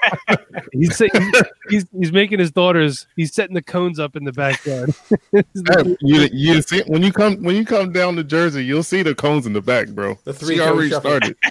he's, 0.73 0.99
he's 0.99 1.43
he's 1.69 1.87
he's 1.99 2.13
making 2.13 2.39
his 2.39 2.51
daughters. 2.51 3.07
He's 3.17 3.35
setting 3.35 3.55
the 3.55 3.63
cones 3.63 3.99
up 3.99 4.17
in 4.17 4.25
the 4.25 4.33
backyard. 4.33 4.95
hey, 5.33 5.97
you 6.01 6.29
you 6.33 6.63
see 6.63 6.83
when 6.87 7.03
you 7.03 7.13
come 7.13 7.43
when 7.43 7.57
you 7.57 7.65
come 7.65 7.93
down 7.93 8.17
to 8.17 8.25
Jersey, 8.25 8.65
you'll 8.65 8.83
see 8.83 9.03
the 9.03 9.15
cones 9.15 9.47
in 9.47 9.53
the 9.53 9.63
back, 9.63 9.89
bro. 9.89 10.19
The 10.25 10.33
three-cone 10.33 10.69
already 10.69 10.91
shuffle. 10.91 11.11
started. 11.11 11.37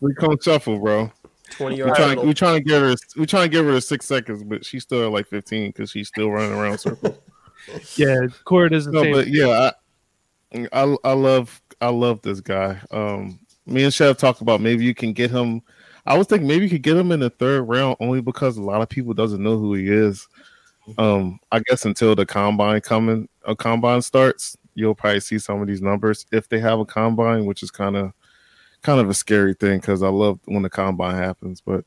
Three 0.00 0.14
cone 0.14 0.38
shuffle, 0.40 0.78
bro. 0.78 1.12
20 1.50 1.82
We're 1.82 1.94
trying, 1.94 2.26
we're 2.26 2.32
trying 2.32 2.58
to 2.58 2.64
give 2.64 2.80
her 2.80 2.94
we're 3.16 3.26
trying 3.26 3.44
to 3.44 3.48
give 3.48 3.66
her 3.66 3.80
six 3.80 4.06
seconds, 4.06 4.42
but 4.44 4.64
she's 4.64 4.82
still 4.82 5.04
at 5.04 5.12
like 5.12 5.26
fifteen 5.26 5.70
because 5.70 5.90
she's 5.90 6.08
still 6.08 6.30
running 6.30 6.52
around 6.52 6.78
circles. 6.78 7.18
yeah, 7.96 8.26
Cord 8.44 8.72
doesn't 8.72 8.92
no, 8.92 9.02
but 9.12 9.28
yeah, 9.28 9.72
I, 10.52 10.62
I 10.72 10.96
I 11.04 11.12
love 11.12 11.60
I 11.80 11.88
love 11.88 12.22
this 12.22 12.40
guy. 12.40 12.80
Um, 12.90 13.38
me 13.66 13.84
and 13.84 13.92
Chef 13.92 14.16
talked 14.16 14.40
about 14.40 14.60
maybe 14.60 14.84
you 14.84 14.94
can 14.94 15.12
get 15.12 15.30
him. 15.30 15.62
I 16.06 16.16
was 16.16 16.26
thinking 16.26 16.48
maybe 16.48 16.64
you 16.64 16.70
could 16.70 16.82
get 16.82 16.96
him 16.96 17.12
in 17.12 17.20
the 17.20 17.30
third 17.30 17.62
round 17.62 17.96
only 18.00 18.20
because 18.20 18.56
a 18.56 18.62
lot 18.62 18.82
of 18.82 18.88
people 18.88 19.14
doesn't 19.14 19.42
know 19.42 19.58
who 19.58 19.74
he 19.74 19.88
is. 19.88 20.26
Um, 20.98 21.38
I 21.52 21.60
guess 21.60 21.84
until 21.84 22.14
the 22.14 22.26
combine 22.26 22.80
coming, 22.80 23.28
a 23.46 23.54
combine 23.54 24.02
starts, 24.02 24.56
you'll 24.74 24.94
probably 24.94 25.20
see 25.20 25.38
some 25.38 25.60
of 25.60 25.68
these 25.68 25.82
numbers 25.82 26.26
if 26.32 26.48
they 26.48 26.58
have 26.58 26.80
a 26.80 26.84
combine, 26.84 27.44
which 27.44 27.62
is 27.62 27.70
kind 27.70 27.96
of 27.96 28.12
kind 28.82 28.98
of 29.00 29.10
a 29.10 29.14
scary 29.14 29.54
thing 29.54 29.78
because 29.78 30.02
I 30.02 30.08
love 30.08 30.40
when 30.46 30.62
the 30.62 30.70
combine 30.70 31.16
happens. 31.16 31.60
But 31.60 31.84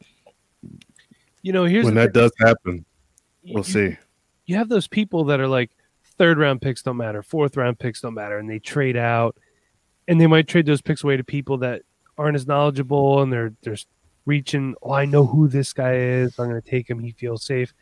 You 1.41 1.51
know, 1.51 1.65
here's 1.65 1.85
when 1.85 1.95
that 1.95 2.13
does 2.13 2.31
happen, 2.39 2.85
we'll 3.43 3.57
You- 3.57 3.63
see. 3.63 3.97
you 4.45 4.55
have 4.55 4.69
those 4.69 4.87
people 4.87 5.25
that 5.25 5.39
are 5.39 5.47
like 5.47 5.71
third 6.17 6.37
round 6.37 6.61
picks 6.61 6.83
don't 6.83 6.97
matter, 6.97 7.23
fourth 7.23 7.57
round 7.57 7.79
picks 7.79 8.01
don't 8.01 8.13
matter, 8.13 8.37
and 8.37 8.49
they 8.49 8.59
trade 8.59 8.95
out, 8.95 9.35
and 10.07 10.21
they 10.21 10.27
might 10.27 10.47
trade 10.47 10.65
those 10.67 10.81
picks 10.81 11.03
away 11.03 11.17
to 11.17 11.23
people 11.23 11.57
that 11.57 11.81
aren't 12.17 12.35
as 12.35 12.47
knowledgeable, 12.47 13.21
and 13.21 13.33
they're 13.33 13.53
they're 13.63 13.75
reaching. 14.25 14.75
Oh, 14.81 14.93
I 14.93 15.05
know 15.05 15.25
who 15.25 15.47
this 15.47 15.73
guy 15.73 15.95
is. 15.95 16.37
I'm 16.39 16.49
going 16.49 16.61
to 16.61 16.69
take 16.69 16.89
him. 16.89 16.99
He 16.99 17.11
feels 17.11 17.45
safe. 17.45 17.73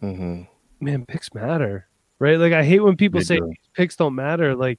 hmm 0.00 0.42
Man, 0.80 1.04
picks 1.06 1.34
matter, 1.34 1.88
right? 2.20 2.38
Like 2.38 2.52
I 2.52 2.62
hate 2.64 2.80
when 2.80 2.96
people 2.96 3.20
They 3.20 3.24
say 3.24 3.36
do. 3.38 3.52
picks 3.74 3.96
don't 3.96 4.14
matter. 4.14 4.54
Like 4.54 4.78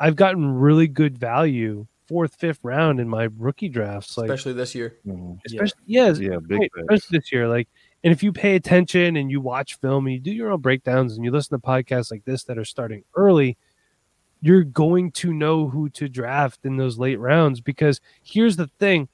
I've 0.00 0.16
gotten 0.16 0.54
really 0.54 0.88
good 0.88 1.16
value 1.16 1.86
fourth, 2.08 2.34
fifth 2.36 2.60
round 2.62 2.98
in 2.98 3.08
my 3.08 3.28
rookie 3.36 3.68
drafts. 3.68 4.16
Like 4.16 4.30
especially 4.30 4.54
this 4.54 4.74
year. 4.74 4.98
hmm 5.04 5.34
especially 5.46 5.82
yeah, 5.86 6.12
Yeah, 6.14 6.38
big 6.44 6.58
Right, 6.58 6.70
especially 6.80 7.18
this 7.18 7.30
year. 7.30 7.46
Like, 7.46 7.68
and 8.02 8.12
if 8.12 8.22
you 8.22 8.32
pay 8.32 8.56
attention 8.56 9.16
and 9.16 9.30
you 9.30 9.40
watch 9.40 9.78
film 9.78 10.06
and 10.06 10.14
you 10.14 10.20
do 10.20 10.32
your 10.32 10.50
own 10.50 10.60
breakdowns 10.60 11.14
and 11.14 11.24
you 11.24 11.30
listen 11.30 11.58
to 11.60 11.64
podcasts 11.64 12.10
like 12.10 12.24
this 12.24 12.44
that 12.44 12.58
are 12.58 12.64
starting 12.64 13.04
early, 13.14 13.56
you're 14.40 14.64
going 14.64 15.12
to 15.12 15.32
know 15.32 15.68
who 15.68 15.88
to 15.90 16.08
draft 16.08 16.60
in 16.64 16.76
those 16.76 16.98
late 16.98 17.18
rounds. 17.18 17.60
Because 17.60 18.00
here's 18.22 18.56
the 18.56 18.68
thing 18.78 19.08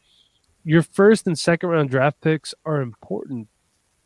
your 0.65 0.83
first 0.83 1.27
and 1.27 1.39
second 1.39 1.69
round 1.69 1.91
draft 1.91 2.21
picks 2.21 2.55
are 2.65 2.81
important, 2.81 3.49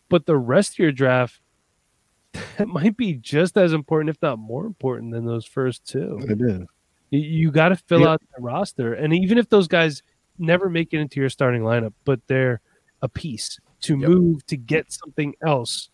but 0.08 0.26
the 0.26 0.36
rest 0.36 0.72
of 0.72 0.78
your 0.80 0.92
draft 0.92 1.40
that 2.58 2.68
might 2.68 2.96
be 2.96 3.14
just 3.14 3.56
as 3.56 3.72
important, 3.72 4.10
if 4.10 4.20
not 4.20 4.38
more 4.38 4.66
important, 4.66 5.12
than 5.12 5.24
those 5.24 5.46
first 5.46 5.86
two. 5.86 6.18
It 6.28 6.40
is. 6.40 6.66
You, 7.10 7.20
you 7.20 7.50
got 7.50 7.70
to 7.70 7.76
fill 7.76 8.00
Yep. 8.00 8.08
out 8.08 8.20
the 8.36 8.42
roster, 8.42 8.94
and 8.94 9.12
even 9.14 9.38
if 9.38 9.48
those 9.48 9.68
guys 9.68 10.02
never 10.38 10.68
make 10.68 10.92
it 10.92 10.98
into 11.00 11.20
your 11.20 11.30
starting 11.30 11.62
lineup, 11.62 11.94
but 12.04 12.20
they're 12.26 12.60
a 13.02 13.08
piece 13.08 13.58
to 13.82 13.98
Yep. 13.98 14.08
move 14.10 14.46
to 14.46 14.56
get 14.56 14.92
something 14.92 15.34
else, 15.46 15.88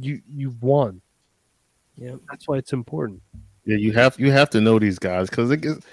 you 0.00 0.20
you've 0.28 0.62
won. 0.62 1.00
Yeah, 1.96 2.16
That's 2.30 2.46
why 2.48 2.56
it's 2.58 2.72
important. 2.72 3.22
Yeah, 3.66 3.76
you 3.76 3.92
have 3.92 4.18
you 4.20 4.30
have 4.30 4.50
to 4.50 4.60
know 4.60 4.78
these 4.78 4.98
guys 4.98 5.30
because 5.30 5.50
it 5.50 5.60
gets. 5.62 5.84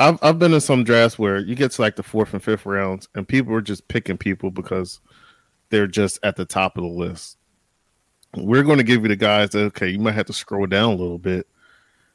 I've 0.00 0.18
I've 0.22 0.38
been 0.38 0.54
in 0.54 0.62
some 0.62 0.82
drafts 0.82 1.18
where 1.18 1.38
you 1.38 1.54
get 1.54 1.72
to 1.72 1.82
like 1.82 1.96
the 1.96 2.02
fourth 2.02 2.32
and 2.32 2.42
fifth 2.42 2.64
rounds, 2.64 3.08
and 3.14 3.28
people 3.28 3.54
are 3.54 3.60
just 3.60 3.86
picking 3.88 4.16
people 4.16 4.50
because 4.50 4.98
they're 5.68 5.86
just 5.86 6.18
at 6.22 6.36
the 6.36 6.46
top 6.46 6.78
of 6.78 6.82
the 6.84 6.88
list. 6.88 7.36
We're 8.34 8.62
going 8.62 8.78
to 8.78 8.84
give 8.84 9.02
you 9.02 9.08
the 9.08 9.16
guys 9.16 9.50
that 9.50 9.64
okay, 9.66 9.90
you 9.90 9.98
might 9.98 10.14
have 10.14 10.26
to 10.26 10.32
scroll 10.32 10.66
down 10.66 10.94
a 10.94 10.96
little 10.96 11.18
bit, 11.18 11.46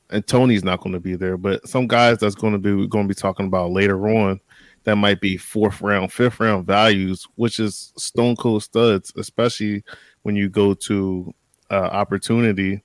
and 0.09 0.25
Toney's 0.25 0.63
not 0.63 0.81
going 0.81 0.93
to 0.93 0.99
be 0.99 1.15
there, 1.15 1.37
but 1.37 1.67
some 1.69 1.85
guys 1.85 2.17
that's 2.17 2.33
going 2.33 2.53
to 2.53 2.59
be 2.59 2.73
we're 2.73 2.87
going 2.87 3.05
to 3.07 3.13
be 3.13 3.19
talking 3.19 3.45
about 3.45 3.71
later 3.71 4.09
on 4.09 4.39
that 4.85 4.95
might 4.95 5.21
be 5.21 5.37
fourth 5.37 5.79
round, 5.81 6.11
fifth 6.11 6.39
round 6.39 6.65
values, 6.65 7.27
which 7.35 7.59
is 7.59 7.93
stone 7.97 8.35
cold 8.35 8.63
studs, 8.63 9.13
especially 9.15 9.83
when 10.23 10.35
you 10.35 10.49
go 10.49 10.73
to 10.73 11.31
uh, 11.69 11.75
opportunity 11.75 12.81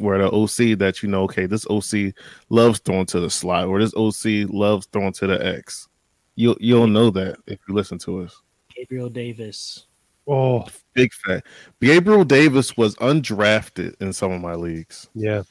where 0.00 0.18
the 0.18 0.30
OC 0.30 0.78
that 0.78 1.02
you 1.02 1.08
know, 1.08 1.22
okay, 1.24 1.46
this 1.46 1.66
OC 1.68 2.14
loves 2.48 2.78
throwing 2.80 3.06
to 3.06 3.20
the 3.20 3.30
slot, 3.30 3.66
or 3.66 3.80
this 3.80 3.94
OC 3.94 4.48
loves 4.50 4.86
throwing 4.92 5.12
to 5.14 5.26
the 5.26 5.44
X. 5.44 5.88
You'll 6.34 6.56
you'll 6.60 6.86
know 6.86 7.10
that 7.10 7.38
if 7.46 7.58
you 7.68 7.74
listen 7.74 7.98
to 8.00 8.22
us. 8.22 8.40
Gabriel 8.74 9.08
Davis. 9.08 9.86
Oh 10.26 10.66
Big 10.92 11.12
fat. 11.14 11.44
Gabriel 11.80 12.24
Davis 12.24 12.76
was 12.76 12.94
undrafted 12.96 13.94
in 14.00 14.12
some 14.12 14.30
of 14.30 14.40
my 14.40 14.54
leagues, 14.54 15.08
yeah, 15.14 15.42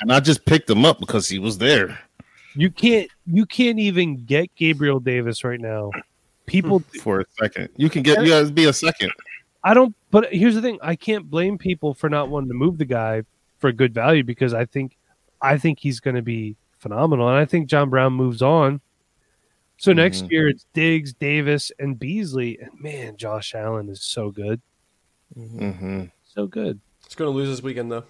and 0.00 0.12
I 0.12 0.20
just 0.20 0.44
picked 0.44 0.68
him 0.68 0.84
up 0.84 1.00
because 1.00 1.28
he 1.28 1.38
was 1.38 1.58
there 1.58 1.98
you 2.58 2.70
can't 2.70 3.08
you 3.26 3.46
can't 3.46 3.78
even 3.78 4.24
get 4.24 4.54
Gabriel 4.56 4.98
Davis 4.98 5.44
right 5.44 5.60
now. 5.60 5.90
People, 6.46 6.80
for 7.02 7.20
a 7.20 7.24
second. 7.38 7.68
You 7.76 7.88
can 7.88 8.02
get 8.02 8.20
you 8.22 8.30
guys 8.30 8.50
be 8.50 8.64
a 8.64 8.72
second. 8.72 9.12
I 9.62 9.74
don't. 9.74 9.94
But 10.10 10.32
here's 10.32 10.56
the 10.56 10.62
thing: 10.62 10.78
I 10.82 10.96
can't 10.96 11.30
blame 11.30 11.56
people 11.56 11.94
for 11.94 12.10
not 12.10 12.30
wanting 12.30 12.48
to 12.48 12.54
move 12.54 12.78
the 12.78 12.84
guy 12.84 13.22
for 13.58 13.72
good 13.72 13.92
value 13.94 14.24
because 14.24 14.54
I 14.54 14.64
think 14.64 14.96
I 15.40 15.58
think 15.58 15.78
he's 15.78 16.00
going 16.00 16.16
to 16.16 16.22
be 16.22 16.56
phenomenal, 16.78 17.28
and 17.28 17.36
I 17.36 17.44
think 17.44 17.68
John 17.68 17.90
Brown 17.90 18.12
moves 18.12 18.42
on. 18.42 18.80
So 19.76 19.92
next 19.92 20.24
Mhm. 20.24 20.30
year 20.32 20.48
it's 20.48 20.66
Diggs, 20.74 21.12
Davis, 21.12 21.70
and 21.78 21.98
Beasley, 21.98 22.58
and 22.58 22.70
man, 22.80 23.16
Josh 23.16 23.54
Allen 23.54 23.88
is 23.88 24.02
so 24.02 24.30
good, 24.30 24.60
hmm 25.34 26.04
so 26.24 26.46
good. 26.46 26.80
It's 27.06 27.14
going 27.14 27.30
to 27.30 27.36
lose 27.36 27.48
this 27.48 27.62
weekend 27.62 27.90
though. 27.92 28.04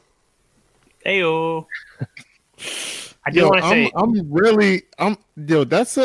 Heyo. 1.04 1.66
I 3.26 3.30
do 3.30 3.40
Yo, 3.40 3.48
want 3.48 3.62
to 3.62 3.68
say 3.68 3.90
I'm 3.94 4.32
really 4.32 4.82
I'm 4.98 5.16
yo. 5.36 5.64
That's 5.64 5.96
a 5.98 6.02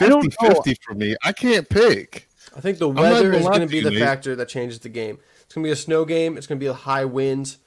I 0.00 0.08
don't 0.08 0.22
50 0.24 0.30
50 0.40 0.74
for 0.82 0.94
me. 0.94 1.16
I 1.22 1.32
can't 1.32 1.68
pick. 1.68 2.28
I 2.56 2.60
think 2.60 2.78
the 2.78 2.88
weather 2.88 3.32
is 3.32 3.46
going 3.46 3.60
to 3.60 3.66
to 3.66 3.70
be 3.70 3.80
the 3.80 3.98
factor 3.98 4.36
that 4.36 4.48
changes 4.48 4.80
the 4.80 4.88
game. 4.88 5.18
It's 5.42 5.54
going 5.54 5.64
to 5.64 5.68
be 5.68 5.72
a 5.72 5.76
snow 5.76 6.04
game. 6.04 6.36
It's 6.36 6.46
going 6.46 6.58
to 6.58 6.62
be 6.62 6.68
a 6.68 6.74
high 6.74 7.04
winds, 7.04 7.58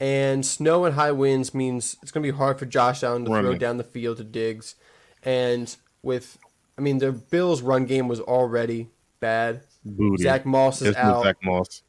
and 0.00 0.44
snow 0.44 0.86
and 0.86 0.94
high 0.94 1.12
winds 1.12 1.54
means 1.54 1.96
it's 2.02 2.10
going 2.10 2.24
to 2.24 2.32
be 2.32 2.36
hard 2.36 2.58
for 2.58 2.64
Josh 2.64 3.02
Allen 3.04 3.26
to 3.26 3.30
throw 3.30 3.54
down 3.56 3.76
the 3.76 3.84
field 3.84 4.16
to 4.16 4.24
Diggs. 4.24 4.74
And 5.22 5.74
with, 6.02 6.38
I 6.78 6.80
mean, 6.80 6.98
the 6.98 7.12
Bills' 7.12 7.60
run 7.60 7.84
game 7.84 8.08
was 8.08 8.18
already 8.18 8.88
bad. 9.20 9.60
Booty. 9.84 10.22
Zack 10.22 10.46
Moss 10.46 10.80
is 10.80 10.88
It's 10.88 10.96
out. 10.96 11.24
Zack 11.24 11.36
Moss. 11.44 11.82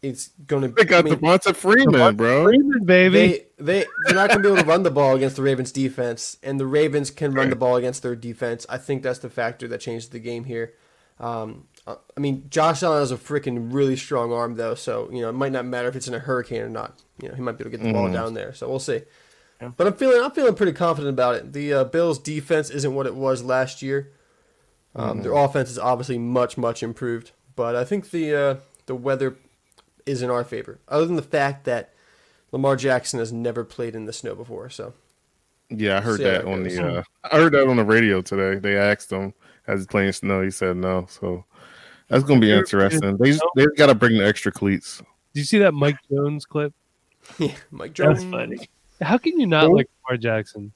It's 0.00 0.28
going 0.46 0.62
to. 0.62 0.68
They 0.68 0.84
got 0.84 1.04
I 1.04 1.10
mean, 1.10 1.16
Devonta 1.16 1.54
Freeman, 1.54 2.16
bro. 2.16 2.44
Freeman, 2.44 2.84
baby. 2.84 3.18
they 3.18 3.46
they 3.58 3.86
they're 4.04 4.14
not 4.14 4.30
going 4.30 4.42
to 4.42 4.48
be 4.48 4.52
able 4.52 4.62
to 4.62 4.68
run 4.68 4.84
the 4.84 4.92
ball 4.92 5.16
against 5.16 5.36
the 5.36 5.42
Ravens 5.42 5.72
defense, 5.72 6.36
and 6.42 6.60
the 6.60 6.66
Ravens 6.66 7.10
can 7.10 7.32
run 7.32 7.50
the 7.50 7.56
ball 7.56 7.76
against 7.76 8.02
their 8.04 8.14
defense. 8.14 8.64
I 8.68 8.78
think 8.78 9.02
that's 9.02 9.18
the 9.18 9.28
factor 9.28 9.66
that 9.66 9.80
changed 9.80 10.12
the 10.12 10.20
game 10.20 10.44
here. 10.44 10.74
Um, 11.18 11.66
I 12.16 12.20
mean, 12.20 12.44
Josh 12.50 12.82
Allen 12.82 13.00
has 13.00 13.12
a 13.12 13.16
freaking 13.16 13.72
really 13.72 13.96
strong 13.96 14.32
arm, 14.32 14.56
though, 14.56 14.74
so 14.74 15.08
you 15.12 15.22
know 15.22 15.28
it 15.28 15.32
might 15.34 15.52
not 15.52 15.64
matter 15.64 15.88
if 15.88 15.96
it's 15.96 16.08
in 16.08 16.14
a 16.14 16.18
hurricane 16.18 16.62
or 16.62 16.68
not. 16.68 16.98
You 17.22 17.28
know, 17.28 17.34
he 17.34 17.40
might 17.42 17.52
be 17.58 17.62
able 17.62 17.70
to 17.70 17.76
get 17.78 17.84
the 17.84 17.92
ball 17.92 18.08
Mhm. 18.08 18.12
down 18.12 18.34
there, 18.34 18.52
so 18.54 18.68
we'll 18.68 18.78
see. 18.78 19.02
Yeah. 19.60 19.70
But 19.76 19.86
I'm 19.86 19.94
feeling 19.94 20.22
I'm 20.22 20.30
feeling 20.30 20.54
pretty 20.54 20.72
confident 20.72 21.12
about 21.12 21.34
it. 21.36 21.52
The 21.52 21.72
uh, 21.72 21.84
Bills' 21.84 22.18
defense 22.18 22.70
isn't 22.70 22.94
what 22.94 23.06
it 23.06 23.14
was 23.14 23.42
last 23.42 23.82
year. 23.82 24.10
Um, 24.94 25.22
Their 25.22 25.32
offense 25.34 25.70
is 25.70 25.78
obviously 25.78 26.18
much 26.18 26.56
much 26.58 26.82
improved, 26.82 27.32
but 27.56 27.74
I 27.76 27.84
think 27.84 28.10
the 28.10 28.34
uh, 28.34 28.54
the 28.86 28.94
weather 28.94 29.36
is 30.06 30.22
in 30.22 30.30
our 30.30 30.44
favor. 30.44 30.78
Other 30.88 31.06
than 31.06 31.16
the 31.16 31.22
fact 31.22 31.64
that 31.64 31.92
Lamar 32.52 32.76
Jackson 32.76 33.18
has 33.18 33.32
never 33.32 33.64
played 33.64 33.94
in 33.94 34.06
the 34.06 34.12
snow 34.12 34.34
before, 34.34 34.70
so 34.70 34.94
Yeah, 35.68 35.98
I 35.98 36.00
heard 36.00 36.18
See 36.18 36.24
that 36.24 36.44
that 36.44 36.50
on 36.50 36.62
the. 36.62 36.98
Uh, 36.98 37.02
I 37.30 37.36
heard 37.36 37.52
that 37.52 37.68
on 37.68 37.76
the 37.76 37.84
radio 37.84 38.22
today. 38.22 38.58
They 38.58 38.76
asked 38.76 39.10
him, 39.12 39.34
"Has 39.66 39.80
he 39.82 39.86
playing 39.86 40.12
snow?" 40.12 40.42
He 40.42 40.50
said 40.50 40.76
no. 40.76 41.06
So 41.10 41.44
that's 42.08 42.24
gonna 42.24 42.40
be 42.40 42.52
interesting. 42.52 43.16
They 43.16 43.32
they 43.56 43.66
got 43.76 43.86
to 43.86 43.94
bring 43.94 44.16
the 44.18 44.26
extra 44.26 44.50
cleats. 44.52 45.02
Did 45.34 45.40
you 45.40 45.44
see 45.44 45.58
that 45.58 45.72
Mike 45.72 45.98
Jones 46.10 46.44
clip? 46.46 46.72
yeah, 47.38 47.52
Mike 47.70 47.94
That's 47.94 48.20
Jones. 48.22 48.24
funny. 48.32 48.68
How 49.00 49.18
can 49.18 49.38
you 49.38 49.46
not 49.46 49.66
Who? 49.66 49.76
like 49.76 49.88
Lamar 50.06 50.16
Jackson? 50.18 50.72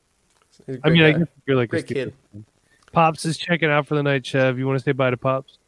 I 0.69 0.73
a 0.73 0.75
I 0.75 0.79
great 0.79 0.93
mean, 0.93 1.03
I 1.03 1.13
guess 1.13 1.29
you're 1.47 1.57
like 1.57 1.69
a 1.69 1.71
Great 1.71 1.87
stupid 1.87 2.05
kid. 2.09 2.15
fan. 2.33 2.45
Pops 2.93 3.25
is 3.25 3.39
checking 3.39 3.71
out 3.71 3.87
for 3.87 3.95
the 3.95 4.03
night, 4.03 4.25
Chev. 4.27 4.59
You 4.59 4.67
want 4.67 4.79
to 4.79 4.85
say 4.85 4.93
bye 4.93 5.11
to 5.11 5.17
Pops? 5.17 5.59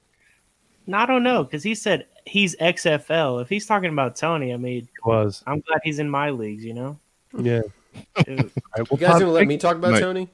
No, 0.86 0.98
I 0.98 1.06
don't 1.06 1.22
know 1.22 1.42
because 1.42 1.62
he 1.62 1.74
said 1.74 2.06
he's 2.26 2.54
XFL. 2.56 3.40
If 3.40 3.48
he's 3.48 3.66
talking 3.66 3.90
about 3.90 4.14
Toney, 4.16 4.52
I 4.52 4.58
mean, 4.58 4.86
Was 5.04 5.42
I'm 5.46 5.60
glad 5.60 5.80
he's 5.82 5.98
in 5.98 6.10
my 6.10 6.30
leagues. 6.30 6.64
You 6.64 6.74
know, 6.74 6.98
yeah. 7.38 7.62
Dude, 8.26 8.40
All 8.40 8.44
right, 8.44 8.50
well, 8.76 8.86
You 8.90 8.96
guys 8.98 9.08
Pops, 9.08 9.20
gonna 9.20 9.32
let 9.32 9.46
me 9.46 9.56
talk 9.56 9.76
about 9.76 9.92
Mate. 9.92 10.00
Toney? 10.00 10.28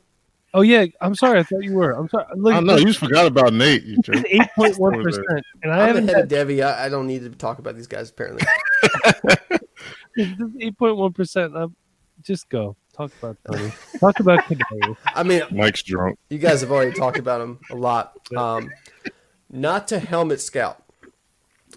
Oh 0.53 0.63
yeah, 0.63 0.87
I'm 1.01 1.15
sorry. 1.15 1.39
I 1.39 1.43
thought 1.45 1.63
you 1.63 1.75
were. 1.75 1.93
I'm 1.93 2.09
sorry. 2.09 2.25
Look, 2.35 2.55
I 2.55 2.61
know 2.61 2.77
you 2.77 2.87
just 2.87 2.99
forgot 2.99 3.27
about 3.27 3.53
Nate. 3.53 3.85
You 3.85 3.99
jerk. 4.03 4.25
eight 4.29 4.49
point 4.57 4.77
one 4.79 5.01
percent, 5.03 5.27
and 5.63 5.73
I 5.73 5.81
I'm 5.83 5.87
haven't 5.89 6.05
ahead 6.05 6.17
had 6.17 6.25
of 6.25 6.29
Devi. 6.29 6.63
I, 6.63 6.87
I 6.87 6.89
don't 6.89 7.07
need 7.07 7.23
to 7.23 7.31
talk 7.31 7.59
about 7.59 7.77
these 7.77 7.87
guys 7.87 8.11
apparently. 8.11 8.45
eight 10.61 10.77
point 10.77 10.97
one 10.97 11.13
percent. 11.13 11.55
Just 12.23 12.49
go 12.49 12.77
talk 12.93 13.13
about 13.23 13.37
Toney. 13.51 13.73
talk 13.99 14.19
about 14.21 14.41
Kadarius. 14.41 14.97
I 15.07 15.23
mean, 15.23 15.43
Mike's 15.53 15.83
drunk. 15.83 16.19
you 16.29 16.39
guys 16.39 16.61
have 16.63 16.71
already 16.73 16.93
talked 16.93 17.19
about 17.19 17.41
him 17.41 17.61
a 17.71 17.77
lot. 17.77 18.15
Um, 18.37 18.71
not 19.51 19.89
to 19.89 20.01
helmet 20.01 20.41
scout, 20.41 20.83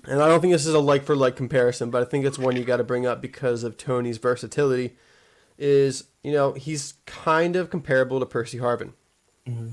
and 0.06 0.22
I 0.22 0.28
don't 0.28 0.42
think 0.42 0.52
this 0.54 0.66
is 0.66 0.74
a 0.74 0.80
like 0.80 1.04
for 1.04 1.16
like 1.16 1.36
comparison, 1.36 1.92
but 1.92 2.02
I 2.02 2.06
think 2.06 2.26
it's 2.26 2.40
one 2.40 2.56
you 2.56 2.64
got 2.64 2.78
to 2.78 2.84
bring 2.84 3.06
up 3.06 3.22
because 3.22 3.64
of 3.64 3.78
Toney's 3.78 4.18
versatility. 4.18 4.96
Is 5.58 6.06
you 6.24 6.32
know 6.32 6.54
he's 6.54 6.96
kind 7.06 7.56
of 7.56 7.70
comparable 7.70 8.20
to 8.20 8.26
Percy 8.26 8.58
Harvin 8.58 8.94
hmm 9.46 9.70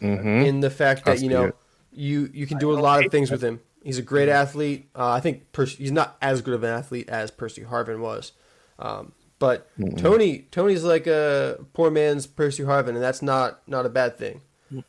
in 0.00 0.60
the 0.60 0.70
fact 0.70 1.04
that 1.06 1.20
you 1.20 1.28
know 1.28 1.44
it. 1.44 1.56
you 1.92 2.30
you 2.32 2.46
can 2.46 2.58
do 2.58 2.72
a 2.72 2.78
lot 2.78 3.04
of 3.04 3.10
things 3.10 3.30
with 3.30 3.42
him. 3.42 3.60
He's 3.82 3.98
a 3.98 4.02
great 4.02 4.28
athlete. 4.28 4.88
Uh, 4.94 5.10
I 5.12 5.20
think 5.20 5.52
Percy, 5.52 5.76
he's 5.76 5.92
not 5.92 6.16
as 6.20 6.42
good 6.42 6.54
of 6.54 6.62
an 6.64 6.70
athlete 6.70 7.08
as 7.08 7.30
Percy 7.30 7.62
Harvin 7.62 8.00
was, 8.00 8.32
um, 8.78 9.12
but 9.38 9.70
Toney 9.96 10.46
Toney's 10.50 10.84
like 10.84 11.06
a 11.06 11.64
poor 11.72 11.90
man's 11.90 12.26
Percy 12.26 12.62
Harvin, 12.64 12.88
and 12.88 13.02
that's 13.02 13.22
not 13.22 13.60
not 13.66 13.86
a 13.86 13.88
bad 13.88 14.18
thing. 14.18 14.40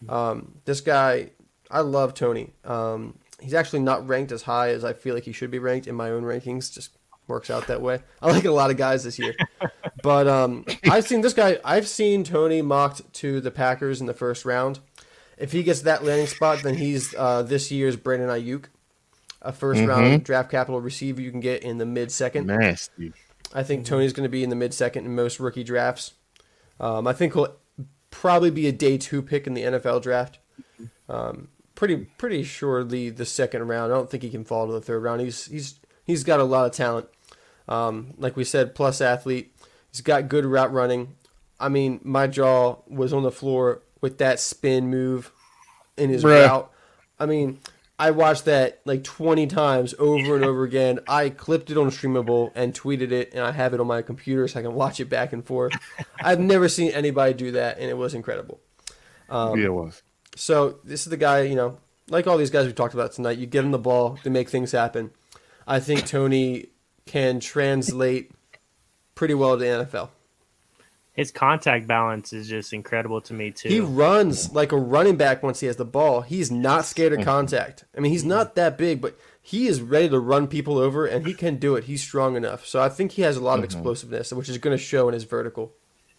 Um, 0.10 0.56
this 0.66 0.82
guy, 0.82 1.32
I 1.70 1.82
love 1.82 2.14
Toney. 2.14 2.54
Um, 2.66 3.20
he's 3.40 3.54
actually 3.54 3.80
not 3.80 4.08
ranked 4.08 4.32
as 4.32 4.42
high 4.44 4.70
as 4.70 4.84
I 4.84 4.94
feel 4.94 5.14
like 5.14 5.24
he 5.24 5.32
should 5.32 5.52
be 5.52 5.60
ranked 5.60 5.88
in 5.88 5.96
my 5.96 6.10
own 6.10 6.24
rankings, 6.24 6.74
just 6.74 6.98
works 7.28 7.50
out 7.50 7.68
that 7.68 7.82
way. 7.82 8.00
I 8.22 8.32
like 8.32 8.46
a 8.46 8.52
lot 8.52 8.72
of 8.72 8.78
guys 8.78 9.04
this 9.04 9.20
year, 9.20 9.36
but 10.08 10.26
um, 10.26 10.64
I've 10.90 11.06
seen 11.06 11.20
this 11.20 11.34
guy. 11.34 11.60
I've 11.66 11.86
seen 11.86 12.24
Toney 12.24 12.62
mocked 12.62 13.14
to 13.16 13.42
the 13.42 13.52
Packers 13.52 14.00
in 14.00 14.08
the 14.08 14.14
first 14.14 14.46
round. 14.46 14.80
If 15.38 15.52
he 15.52 15.64
gets 15.64 15.82
that 15.82 16.06
landing 16.06 16.28
spot, 16.28 16.64
then 16.64 16.76
he's 16.76 17.14
uh, 17.14 17.44
this 17.44 17.72
year's 17.72 17.98
Brandon 17.98 18.30
Aiyuk, 18.30 18.68
a 19.42 19.52
1st 19.52 19.86
round 19.86 20.24
draft 20.24 20.50
capital 20.50 20.80
receiver 20.80 21.22
you 21.22 21.30
can 21.30 21.42
get 21.42 21.62
in 21.62 21.78
the 21.78 21.86
mid 21.86 22.10
second. 22.10 22.48
Nasty. 22.48 23.12
I 23.54 23.64
think 23.64 23.86
Toney's 23.86 24.14
going 24.14 24.24
to 24.24 24.30
be 24.30 24.46
in 24.46 24.50
the 24.50 24.56
mid 24.56 24.74
second 24.74 25.04
in 25.04 25.14
most 25.14 25.42
rookie 25.42 25.66
drafts. 25.66 26.14
Um, 26.80 27.06
I 27.06 27.12
think 27.12 27.34
he'll 27.34 27.54
probably 28.10 28.50
be 28.50 28.68
a 28.68 28.72
day 28.72 28.98
two 28.98 29.22
pick 29.22 29.46
in 29.46 29.56
the 29.56 29.64
NFL 29.64 30.02
draft. 30.04 30.40
Um, 31.10 31.50
pretty 31.76 31.98
pretty 32.18 32.44
surely 32.44 33.10
the 33.10 33.26
second 33.26 33.68
round. 33.68 33.92
I 33.92 33.96
don't 33.96 34.10
think 34.10 34.24
he 34.24 34.30
can 34.30 34.46
fall 34.46 34.68
to 34.68 34.74
the 34.74 34.82
third 34.82 35.04
round. 35.04 35.20
He's 35.20 35.48
he's 35.48 35.82
he's 36.06 36.24
got 36.24 36.40
a 36.40 36.46
lot 36.46 36.66
of 36.66 36.72
talent. 36.72 37.10
Um, 37.68 38.14
like 38.18 38.38
we 38.38 38.46
said, 38.46 38.74
plus 38.74 39.02
athlete. 39.02 39.54
He's 39.92 40.02
got 40.02 40.30
good 40.30 40.46
route 40.46 40.72
running. 40.72 41.16
I 41.60 41.70
mean, 41.70 42.00
my 42.04 42.28
jaw 42.28 42.78
was 42.88 43.14
on 43.14 43.24
the 43.24 43.32
floor 43.32 43.82
with 44.02 44.20
that 44.20 44.40
spin 44.40 44.90
move 44.90 45.32
in 45.98 46.10
his 46.10 46.24
Bruh. 46.24 46.48
route. 46.48 46.72
I 47.20 47.26
mean, 47.26 47.60
I 48.00 48.12
watched 48.12 48.46
that 48.46 48.82
like 48.86 49.04
20 49.04 49.48
times 49.48 49.96
over 49.98 50.36
and 50.36 50.46
over 50.46 50.64
again. 50.64 51.00
I 51.08 51.30
clipped 51.30 51.72
it 51.72 51.78
on 51.78 51.90
Streamable 51.90 52.52
and 52.54 52.74
tweeted 52.74 53.12
it, 53.12 53.34
and 53.34 53.42
I 53.42 53.52
have 53.52 53.74
it 53.74 53.80
on 53.80 53.88
my 53.88 54.04
computer 54.04 54.48
so 54.48 54.60
I 54.60 54.64
can 54.64 54.76
watch 54.76 55.00
it 55.00 55.10
back 55.10 55.34
and 55.34 55.44
forth. 55.44 55.74
I've 56.20 56.40
never 56.40 56.70
seen 56.70 56.92
anybody 56.92 57.34
do 57.34 57.52
that, 57.54 57.80
and 57.80 57.90
it 57.90 57.98
was 57.98 58.14
incredible. 58.14 58.60
Um, 59.30 59.58
yeah, 59.58 59.66
it 59.66 59.74
was. 59.74 60.04
So 60.36 60.78
this 60.84 61.08
is 61.08 61.10
the 61.10 61.18
guy, 61.18 61.42
you 61.42 61.56
know, 61.56 61.80
like 62.10 62.28
all 62.28 62.38
these 62.38 62.52
guys 62.52 62.68
we 62.68 62.74
talked 62.74 62.94
about 62.94 63.14
tonight. 63.14 63.40
You 63.40 63.48
give 63.48 63.66
him 63.66 63.72
the 63.72 63.80
ball, 63.80 64.20
they 64.24 64.30
make 64.30 64.50
things 64.50 64.72
happen. 64.72 65.12
I 65.66 65.80
think 65.80 66.06
Toney 66.06 66.68
can 67.08 67.40
translate 67.40 68.32
pretty 69.18 69.34
well 69.34 69.58
to 69.58 69.58
the 69.58 69.66
NFL. 69.66 70.10
His 71.14 71.32
contact 71.32 71.88
balance 71.88 72.32
is 72.32 72.48
just 72.48 72.74
incredible 72.74 73.22
to 73.22 73.34
me 73.34 73.50
too. 73.50 73.70
He 73.70 73.80
runs 73.80 74.54
like 74.54 74.72
a 74.72 74.78
running 74.78 75.18
back 75.18 75.42
once 75.42 75.60
he 75.60 75.66
has 75.66 75.76
the 75.76 75.84
ball. 75.84 76.22
He's 76.22 76.52
not 76.52 76.86
scared 76.86 77.12
of 77.12 77.20
mm-hmm. 77.20 77.30
contact. 77.30 77.86
I 77.98 78.00
mean, 78.00 78.12
he's 78.12 78.22
mm-hmm. 78.22 78.30
not 78.30 78.56
that 78.56 78.78
big, 78.78 79.02
but 79.02 79.18
he 79.42 79.68
is 79.68 79.82
ready 79.82 80.10
to 80.10 80.20
run 80.20 80.48
people 80.48 80.78
over, 80.78 81.08
and 81.08 81.26
he 81.26 81.34
can 81.34 81.56
do 81.58 81.76
it. 81.76 81.86
He's 81.86 82.02
strong 82.02 82.36
enough. 82.36 82.68
So 82.68 82.82
I 82.82 82.90
think 82.90 83.14
he 83.14 83.24
has 83.24 83.36
a 83.36 83.42
lot 83.42 83.54
of 83.54 83.66
mm-hmm. 83.66 83.78
explosiveness, 83.78 84.32
which 84.32 84.48
is 84.48 84.60
going 84.60 84.78
to 84.78 84.84
show 84.84 85.08
in 85.08 85.16
his 85.16 85.24
vertical. 85.24 85.74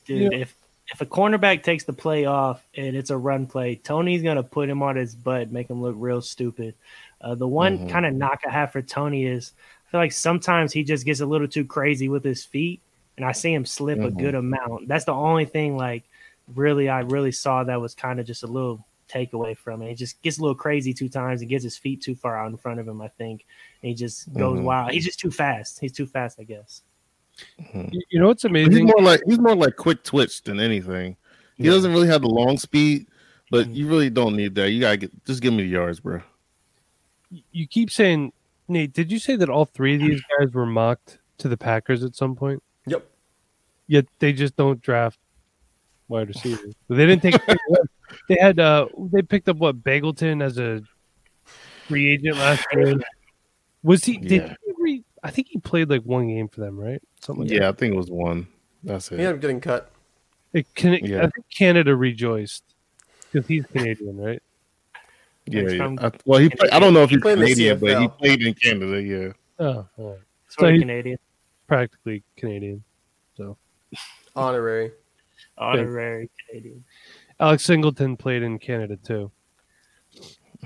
Dude, 0.05 0.33
Yeah. 0.33 0.39
if 0.41 0.57
if 0.91 1.01
a 1.01 1.07
cornerback 1.07 1.63
takes 1.63 1.85
the 1.85 1.93
play 1.93 2.25
off 2.25 2.67
and 2.75 2.97
it's 2.97 3.11
a 3.11 3.17
run 3.17 3.47
play, 3.47 3.75
Toney's 3.77 4.23
gonna 4.23 4.43
put 4.43 4.71
him 4.71 4.83
on 4.83 4.97
his 4.97 5.15
butt, 5.15 5.53
make 5.53 5.69
him 5.69 5.83
look 5.83 5.95
real 5.99 6.23
stupid. 6.23 6.75
Uh, 7.21 7.35
the 7.35 7.47
one 7.47 7.89
kind 7.89 8.07
of 8.07 8.15
knock 8.15 8.41
I 8.49 8.51
have 8.51 8.73
for 8.73 8.81
Toney 8.81 9.27
is 9.27 9.53
I 9.87 9.91
feel 9.91 10.01
like 10.01 10.13
sometimes 10.13 10.73
he 10.73 10.85
just 10.85 11.05
gets 11.05 11.21
a 11.21 11.27
little 11.27 11.49
too 11.49 11.65
crazy 11.65 12.09
with 12.09 12.25
his 12.25 12.45
feet, 12.45 12.81
and 13.19 13.27
I 13.27 13.33
see 13.33 13.53
him 13.53 13.67
slip 13.67 13.99
a 13.99 14.11
good 14.11 14.35
amount. 14.35 14.89
That's 14.89 15.05
the 15.05 15.13
only 15.13 15.45
thing 15.45 15.77
like 15.77 16.05
really 16.55 16.89
I 16.89 17.01
really 17.01 17.33
saw 17.33 17.65
that 17.65 17.81
was 17.81 17.95
kind 17.95 18.19
of 18.21 18.27
just 18.27 18.45
a 18.45 18.47
little 18.47 18.87
takeaway 19.09 19.57
from 19.57 19.83
it. 19.83 19.89
He 19.89 19.95
just 19.95 20.23
gets 20.23 20.39
a 20.39 20.41
little 20.43 20.55
crazy 20.55 20.95
two 20.95 21.09
times 21.09 21.41
and 21.41 21.51
gets 21.51 21.65
his 21.65 21.77
feet 21.77 22.01
too 22.01 22.15
far 22.15 22.39
out 22.39 22.51
in 22.51 22.57
front 22.57 22.79
of 22.79 22.87
him. 22.87 23.01
I 23.03 23.09
think 23.09 23.45
and 23.83 23.89
he 23.89 23.95
just 23.95 24.33
goes 24.35 24.59
Mhm. 24.59 24.63
wild. 24.63 24.93
He's 24.93 25.05
just 25.05 25.19
too 25.19 25.31
fast. 25.31 25.81
He's 25.81 25.93
too 25.93 26.07
fast, 26.07 26.39
I 26.41 26.45
guess. 26.45 26.83
You 27.75 28.03
you 28.11 28.21
know 28.21 28.29
what's 28.29 28.45
amazing? 28.45 28.73
He's 28.73 28.83
more 28.83 29.03
like 29.03 29.21
he's 29.27 29.39
more 29.39 29.55
like 29.57 29.77
quick 29.77 30.05
twitch 30.05 30.43
than 30.43 30.61
anything. 30.61 31.17
He 31.57 31.65
Yeah. 31.65 31.73
doesn't 31.73 31.91
really 31.93 32.07
have 32.09 32.23
the 32.23 32.29
long 32.29 32.57
speed, 32.57 33.07
but 33.51 33.67
Mhm. 33.67 33.75
you 33.75 33.89
really 33.89 34.11
don't 34.11 34.37
need 34.37 34.55
that. 34.55 34.71
You 34.71 34.81
gotta 34.81 34.97
get 34.97 35.25
just 35.25 35.43
give 35.43 35.53
me 35.53 35.65
the 35.65 35.69
yards, 35.69 36.01
bro. 36.01 36.23
You 37.53 37.67
keep 37.67 37.91
saying, 37.91 38.33
Nate. 38.69 38.93
Did 38.93 39.11
you 39.13 39.19
say 39.19 39.37
that 39.37 39.49
all 39.51 39.65
three 39.65 39.95
of 39.97 40.01
these 40.01 40.21
guys 40.39 40.53
were 40.53 40.67
mocked 40.67 41.19
to 41.39 41.49
the 41.49 41.57
Packers 41.57 42.03
at 42.05 42.15
some 42.17 42.35
point? 42.37 42.63
Yep. 43.89 44.05
Yet 44.05 44.07
they 44.19 44.33
just 44.33 44.57
don't 44.57 44.81
draft 44.81 45.19
wide 46.09 46.29
receivers. 46.29 46.75
they 46.89 47.07
didn't 47.07 47.23
take. 47.23 47.41
they 48.29 48.37
had. 48.41 48.59
uh 48.61 48.87
They 49.13 49.23
picked 49.23 49.49
up 49.49 49.57
what 49.57 49.83
Begelton 49.83 50.43
as 50.43 50.59
a 50.59 50.83
free 51.87 52.13
agent 52.13 52.37
last 52.37 52.67
year. 52.73 52.97
Was 53.83 54.05
he? 54.05 54.19
Did 54.19 54.31
Yeah. 54.43 54.55
he 54.65 54.73
re, 54.79 55.05
I 55.23 55.31
think 55.31 55.49
he 55.49 55.59
played 55.59 55.89
like 55.91 56.03
one 56.03 56.29
game 56.29 56.49
for 56.49 56.61
them, 56.61 56.79
right? 56.79 57.01
Something 57.21 57.45
like 57.49 57.53
Yeah, 57.59 57.69
I 57.69 57.73
think 57.73 57.95
it 57.95 57.97
was 57.97 58.11
one. 58.11 58.47
That's 58.85 59.11
it. 59.11 59.19
He 59.19 59.25
ended 59.25 59.37
up 59.37 59.41
getting 59.41 59.61
cut. 59.61 59.91
It, 60.53 60.67
can, 60.75 60.95
Yeah. 61.05 61.19
I 61.19 61.31
think 61.31 61.47
Canada 61.57 61.95
rejoiced 61.97 62.65
because 63.33 63.47
he's 63.47 63.67
Canadian, 63.67 64.17
right? 64.19 64.43
yeah, 65.47 65.63
He's 65.63 65.75
yeah. 65.75 65.95
I, 66.01 66.11
well, 66.25 66.41
he 66.41 66.49
play, 66.49 66.69
I 66.71 66.79
don't 66.81 66.95
know 66.95 67.03
if 67.03 67.11
He 67.11 67.17
he's 67.17 67.23
played 67.23 67.39
in 67.39 67.45
Canadian, 67.47 67.79
but 67.79 68.01
he 68.01 68.09
played 68.09 68.43
in 68.43 68.55
Canada. 68.55 69.03
Yeah. 69.03 69.33
Oh, 69.59 69.87
all 69.99 70.11
right. 70.11 70.19
Sort 70.49 70.69
of 70.71 70.75
he- 70.75 70.81
Canadian. 70.81 71.19
practically 71.67 72.23
Canadian. 72.37 72.83
Honorary. 74.37 74.93
Honorary 75.57 76.31
Canadian. 76.49 76.85
Alex 77.41 77.65
Singleton 77.65 78.17
played 78.17 78.43
in 78.43 78.59
Canada 78.59 78.97
too. 78.97 79.31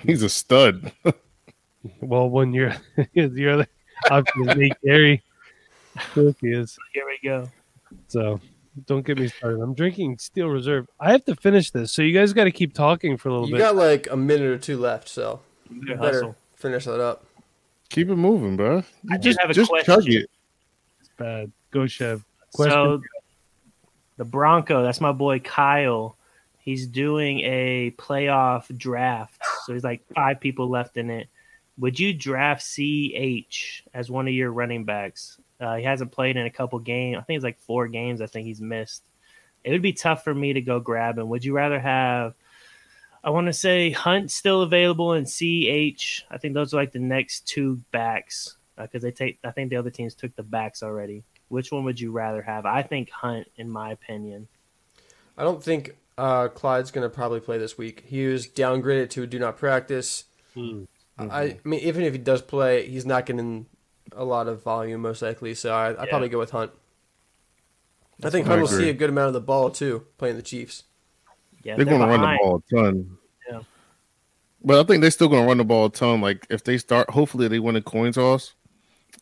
He's 0.02 0.22
a 0.22 0.28
stud. 0.28 0.92
Well, 2.00 2.30
when 2.30 2.52
you're 2.52 2.76
the 3.14 3.48
other 3.52 3.66
option 4.08 4.48
is 4.48 4.56
Nate 4.56 4.72
Gary. 4.84 5.20
Of 6.14 6.36
he 6.40 6.52
is. 6.52 6.78
Here 6.94 7.02
we 7.04 7.28
go. 7.28 7.48
So 8.06 8.40
don't 8.86 9.04
get 9.04 9.18
me 9.18 9.26
started. 9.26 9.60
I'm 9.60 9.74
drinking 9.74 10.18
Steel 10.18 10.46
Reserve. 10.46 10.86
I 11.00 11.10
have 11.10 11.24
to 11.24 11.34
finish 11.34 11.72
this, 11.72 11.90
so 11.90 12.02
you 12.02 12.16
guys 12.16 12.32
got 12.32 12.44
to 12.44 12.52
keep 12.52 12.72
talking 12.72 13.16
for 13.16 13.30
a 13.30 13.32
little 13.32 13.48
You 13.48 13.54
bit. 13.54 13.58
You 13.58 13.64
got 13.64 13.74
like 13.74 14.06
a 14.12 14.16
minute 14.16 14.46
or 14.46 14.58
two 14.58 14.78
left, 14.78 15.08
so 15.08 15.40
you 15.70 15.80
better 15.96 15.98
hustle. 15.98 16.36
finish 16.54 16.84
that 16.84 17.00
up. 17.00 17.24
Keep 17.88 18.10
it 18.10 18.14
moving, 18.16 18.56
bro. 18.56 18.76
You 18.76 18.84
I 19.10 19.16
did 19.16 19.22
just 19.24 19.40
have 19.40 19.50
a 19.50 19.54
just 19.54 19.68
question. 19.68 19.92
chug 19.92 20.06
it. 20.08 20.30
It's 21.00 21.10
bad. 21.16 21.50
Go 21.72 21.88
Chev. 21.88 22.24
Question. 22.54 22.72
So 22.72 23.02
the 24.16 24.24
Bronco, 24.24 24.82
that's 24.82 25.00
my 25.00 25.12
boy 25.12 25.40
Kyle. 25.40 26.16
He's 26.58 26.86
doing 26.86 27.40
a 27.40 27.92
playoff 27.98 28.76
draft. 28.76 29.40
So 29.64 29.72
he's 29.72 29.84
like 29.84 30.04
five 30.14 30.40
people 30.40 30.68
left 30.68 30.96
in 30.96 31.10
it. 31.10 31.28
Would 31.78 31.98
you 31.98 32.12
draft 32.12 32.62
CH 32.64 33.84
as 33.94 34.10
one 34.10 34.28
of 34.28 34.34
your 34.34 34.52
running 34.52 34.84
backs? 34.84 35.38
Uh, 35.60 35.76
he 35.76 35.84
hasn't 35.84 36.12
played 36.12 36.36
in 36.36 36.46
a 36.46 36.50
couple 36.50 36.78
games. 36.78 37.18
I 37.18 37.22
think 37.22 37.36
it's 37.36 37.44
like 37.44 37.58
four 37.60 37.88
games. 37.88 38.20
I 38.20 38.26
think 38.26 38.46
he's 38.46 38.60
missed. 38.60 39.02
It 39.64 39.70
would 39.70 39.82
be 39.82 39.92
tough 39.92 40.24
for 40.24 40.34
me 40.34 40.52
to 40.52 40.60
go 40.60 40.80
grab 40.80 41.18
him. 41.18 41.28
Would 41.28 41.44
you 41.44 41.54
rather 41.54 41.78
have? 41.78 42.34
I 43.24 43.30
want 43.30 43.46
to 43.46 43.52
say 43.52 43.90
Hunt 43.90 44.30
still 44.30 44.62
available 44.62 45.12
and 45.12 45.26
CH. 45.26 46.24
I 46.30 46.38
think 46.38 46.54
those 46.54 46.74
are 46.74 46.78
like 46.78 46.92
the 46.92 46.98
next 46.98 47.46
two 47.46 47.80
backs 47.92 48.56
because 48.76 49.02
they 49.02 49.12
take. 49.12 49.38
I 49.44 49.52
think 49.52 49.70
the 49.70 49.76
other 49.76 49.90
teams 49.90 50.14
took 50.14 50.34
the 50.34 50.42
backs 50.42 50.82
already. 50.82 51.22
Which 51.52 51.70
one 51.70 51.84
would 51.84 52.00
you 52.00 52.12
rather 52.12 52.40
have? 52.40 52.64
I 52.64 52.80
think 52.82 53.10
Hunt, 53.10 53.46
in 53.58 53.68
my 53.70 53.92
opinion. 53.92 54.48
I 55.36 55.44
don't 55.44 55.62
think 55.62 55.96
uh, 56.16 56.48
Clyde's 56.48 56.90
going 56.90 57.04
to 57.04 57.14
probably 57.14 57.40
play 57.40 57.58
this 57.58 57.76
week. 57.76 58.04
He 58.06 58.24
was 58.26 58.46
downgraded 58.46 59.10
to 59.10 59.26
do 59.26 59.38
not 59.38 59.58
practice. 59.58 60.24
Hmm. 60.54 60.84
I, 61.18 61.24
I 61.24 61.58
mean, 61.64 61.80
even 61.80 62.04
if 62.04 62.12
he 62.14 62.18
does 62.18 62.40
play, 62.40 62.88
he's 62.88 63.04
not 63.04 63.26
getting 63.26 63.66
a 64.12 64.24
lot 64.24 64.48
of 64.48 64.62
volume 64.62 65.02
most 65.02 65.20
likely. 65.20 65.52
So 65.54 65.74
I, 65.74 65.90
I'd 65.90 65.96
Yeah. 65.98 66.04
probably 66.06 66.30
go 66.30 66.38
with 66.38 66.52
Hunt. 66.52 66.70
I 68.24 68.30
think 68.30 68.46
I 68.46 68.50
Hunt 68.50 68.62
will 68.62 68.68
see 68.68 68.88
a 68.88 68.94
good 68.94 69.10
amount 69.10 69.28
of 69.28 69.34
the 69.34 69.40
ball 69.42 69.68
too, 69.68 70.06
playing 70.16 70.36
the 70.36 70.42
Chiefs. 70.42 70.84
Yeah, 71.62 71.76
They're 71.76 71.84
going 71.84 72.00
to 72.00 72.06
run 72.06 72.20
the 72.22 72.38
ball 72.40 72.62
a 72.66 72.74
ton. 72.74 73.18
Yeah. 73.50 73.60
But 74.64 74.80
I 74.80 74.84
think 74.84 75.02
they're 75.02 75.10
still 75.10 75.28
going 75.28 75.42
to 75.42 75.48
run 75.48 75.58
the 75.58 75.64
ball 75.64 75.84
a 75.86 75.90
ton. 75.90 76.22
Like 76.22 76.46
if 76.48 76.64
they 76.64 76.78
start, 76.78 77.10
hopefully 77.10 77.46
they 77.48 77.58
win 77.58 77.76
a 77.76 77.82
coin 77.82 78.12
toss, 78.12 78.54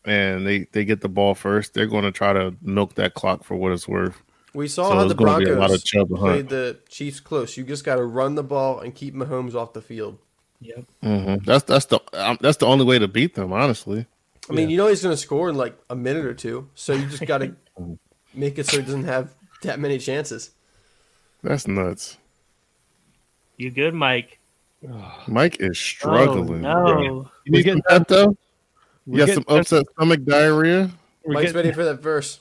and 0.05 0.47
they 0.47 0.61
they 0.73 0.85
get 0.85 1.01
the 1.01 1.09
ball 1.09 1.35
first. 1.35 1.75
They're 1.75 1.87
going 1.87 2.05
to 2.05 2.13
try 2.13 2.33
to 2.33 2.55
milk 2.63 2.95
that 2.95 3.15
clock 3.15 3.45
for 3.45 3.57
what 3.57 3.73
it's 3.73 3.89
worth. 3.89 4.23
We 4.53 4.67
saw 4.67 4.89
So 4.89 4.95
how 4.97 5.05
the 5.05 5.15
gonna 5.15 5.31
a 5.31 5.55
lot 5.55 5.69
Broncos 5.69 5.75
of 5.75 5.85
Chubb 5.85 6.11
and 6.11 6.19
Hunt. 6.19 6.31
played 6.31 6.49
the 6.49 6.79
Chiefs 6.89 7.21
close. 7.21 7.57
You 7.57 7.65
just 7.65 7.85
got 7.85 7.97
to 7.97 8.05
run 8.05 8.35
the 8.35 8.43
ball 8.43 8.81
and 8.81 8.95
keep 8.95 9.15
Mahomes 9.15 9.55
off 9.55 9.73
the 9.73 9.83
field. 9.83 10.19
Yep. 10.61 10.85
hmm 11.03 11.35
That's 11.45 11.65
that's 11.65 11.87
the 11.87 12.01
um, 12.13 12.39
that's 12.41 12.59
the 12.59 12.67
only 12.67 12.85
way 12.85 12.99
to 12.99 13.09
beat 13.09 13.35
them, 13.35 13.53
honestly. 13.53 14.07
I 14.49 14.53
mean, 14.53 14.69
you 14.69 14.77
know 14.77 14.89
he's 14.89 15.03
going 15.03 15.13
to 15.13 15.21
score 15.21 15.49
in 15.49 15.55
like 15.55 15.79
a 15.89 15.95
minute 15.95 16.25
or 16.25 16.35
two, 16.35 16.69
so 16.75 16.93
you 16.93 17.07
just 17.07 17.25
got 17.25 17.39
to 17.39 17.55
make 18.35 18.59
it 18.59 18.67
so 18.67 18.79
he 18.79 18.83
doesn't 18.83 19.05
have 19.05 19.35
that 19.63 19.79
many 19.79 19.99
chances. 19.99 20.51
That's 21.43 21.69
nuts. 21.69 22.19
You 23.57 23.71
good, 23.71 23.95
Mike? 23.95 24.39
Mike 25.29 25.59
is 25.61 25.79
struggling. 25.79 26.65
Oh, 26.65 27.03
no. 27.03 27.31
You 27.45 27.53
need 27.53 27.67
We're 27.67 27.75
some 27.75 27.83
pep, 27.89 28.09
though? 28.09 28.37
We're 29.07 29.27
got 29.27 29.35
some 29.35 29.43
getting- 29.45 29.59
upset 29.61 29.85
stomach 29.97 30.25
diarrhea? 30.25 30.91
We're 31.25 31.35
Mike's 31.35 31.53
getting, 31.53 31.57
ready 31.71 31.73
for 31.75 31.85
that 31.85 32.01
verse. 32.03 32.41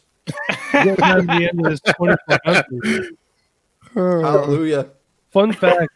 we're 0.74 0.84
getting 0.84 0.95
down 0.95 1.18
to 1.20 1.26
the 1.26 1.49
end 1.49 1.66
of 1.66 3.01
this 3.01 3.12
Hallelujah. 3.93 4.89
Fun 5.32 5.53
fact: 5.53 5.89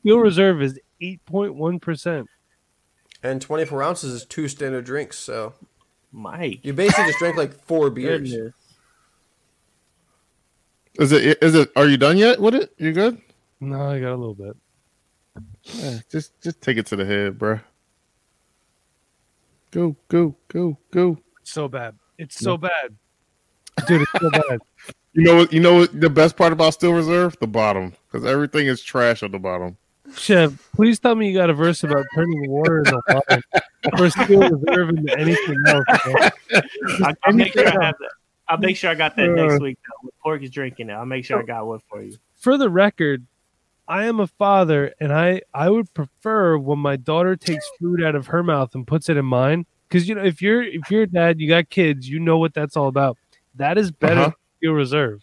Steel 0.00 0.18
Reserve 0.18 0.62
is 0.62 0.78
8.1 1.02 1.80
percent. 1.80 2.28
And 3.22 3.42
24 3.42 3.82
ounces 3.82 4.12
is 4.12 4.24
two 4.26 4.46
standard 4.48 4.84
drinks, 4.84 5.18
so 5.18 5.54
Mike. 6.12 6.60
you 6.62 6.72
basically 6.72 7.06
just 7.06 7.18
drank 7.18 7.36
like 7.36 7.52
four 7.64 7.90
beers. 7.94 8.30
Goodness. 8.30 8.54
Is 10.98 11.12
it? 11.12 11.38
Is 11.42 11.54
it? 11.54 11.70
Are 11.76 11.86
you 11.88 11.96
done 11.96 12.16
yet 12.16 12.40
with 12.40 12.54
it? 12.54 12.72
You 12.78 12.92
good? 12.92 13.20
No, 13.60 13.90
I 13.90 14.00
got 14.00 14.12
a 14.12 14.16
little 14.16 14.34
bit. 14.34 14.56
Yeah, 15.64 15.98
just 16.10 16.40
just 16.42 16.60
take 16.60 16.76
it 16.76 16.86
to 16.86 16.96
the 16.96 17.04
head, 17.04 17.38
bruh. 17.38 17.60
Go 19.78 19.94
go 20.08 20.34
go 20.48 20.76
go. 20.90 21.18
It's 21.40 21.52
So 21.52 21.68
bad. 21.68 21.94
It's 22.18 22.36
so 22.36 22.56
bad, 22.56 22.96
dude. 23.86 24.02
It's 24.02 24.20
so 24.20 24.30
bad. 24.30 24.58
You 25.14 25.24
know 25.24 25.36
what? 25.36 25.52
You 25.52 25.58
know 25.60 25.74
what? 25.78 26.00
The 26.00 26.10
best 26.10 26.36
part 26.36 26.52
about 26.52 26.74
Steel 26.74 26.92
Reserve, 26.92 27.36
the 27.40 27.46
bottom, 27.46 27.92
because 28.06 28.24
everything 28.26 28.66
is 28.66 28.82
trash 28.82 29.22
at 29.22 29.32
the 29.32 29.38
bottom. 29.38 29.76
Chev, 30.14 30.68
please 30.74 30.98
tell 31.00 31.14
me 31.16 31.28
you 31.28 31.36
got 31.36 31.48
a 31.50 31.54
verse 31.54 31.82
about 31.82 32.04
turning 32.14 32.48
water 32.50 32.80
into 32.80 33.00
wine 33.08 33.42
or 33.98 34.10
steel 34.10 34.48
reserve 34.50 34.90
into 34.90 35.18
anything 35.18 35.56
else. 35.66 35.84
I'll, 37.04 37.14
I'll 37.24 37.32
make 37.32 37.52
sure 37.52 37.66
I 37.66 37.84
have 37.84 37.94
that. 37.98 38.10
I'll 38.48 38.58
make 38.58 38.76
sure 38.76 38.90
I 38.90 38.94
got 38.94 39.16
that 39.16 39.28
Uh. 39.30 39.34
next 39.46 39.60
week. 39.62 39.78
Though. 40.02 40.10
Pork 40.22 40.42
is 40.42 40.50
drinking 40.50 40.90
it. 40.90 40.92
I'll 40.92 41.06
make 41.06 41.24
sure 41.24 41.40
I 41.40 41.42
got 41.44 41.66
one 41.66 41.80
for 41.88 42.02
you. 42.02 42.16
For 42.36 42.56
the 42.58 42.68
record, 42.70 43.26
I 43.88 44.04
am 44.04 44.20
a 44.20 44.26
father, 44.26 44.92
and 45.00 45.12
I 45.12 45.40
I 45.54 45.70
would 45.70 45.92
prefer 45.94 46.58
when 46.58 46.78
my 46.78 46.96
daughter 46.96 47.34
takes 47.36 47.66
food 47.80 48.02
out 48.02 48.14
of 48.14 48.26
her 48.28 48.42
mouth 48.42 48.74
and 48.74 48.86
puts 48.86 49.08
it 49.08 49.16
in 49.16 49.24
mine. 49.24 49.64
Because 49.88 50.06
you 50.08 50.14
know, 50.14 50.22
if 50.24 50.42
you're 50.42 50.62
if 50.62 50.90
you're 50.90 51.02
a 51.02 51.06
dad, 51.06 51.40
you 51.40 51.48
got 51.48 51.70
kids, 51.70 52.08
you 52.08 52.20
know 52.20 52.36
what 52.38 52.52
that's 52.52 52.76
all 52.76 52.88
about. 52.88 53.16
That 53.54 53.78
is 53.78 53.90
better 53.90 54.20
Uh-huh. 54.20 54.24
than 54.30 54.34
steel 54.58 54.72
reserve. 54.74 55.22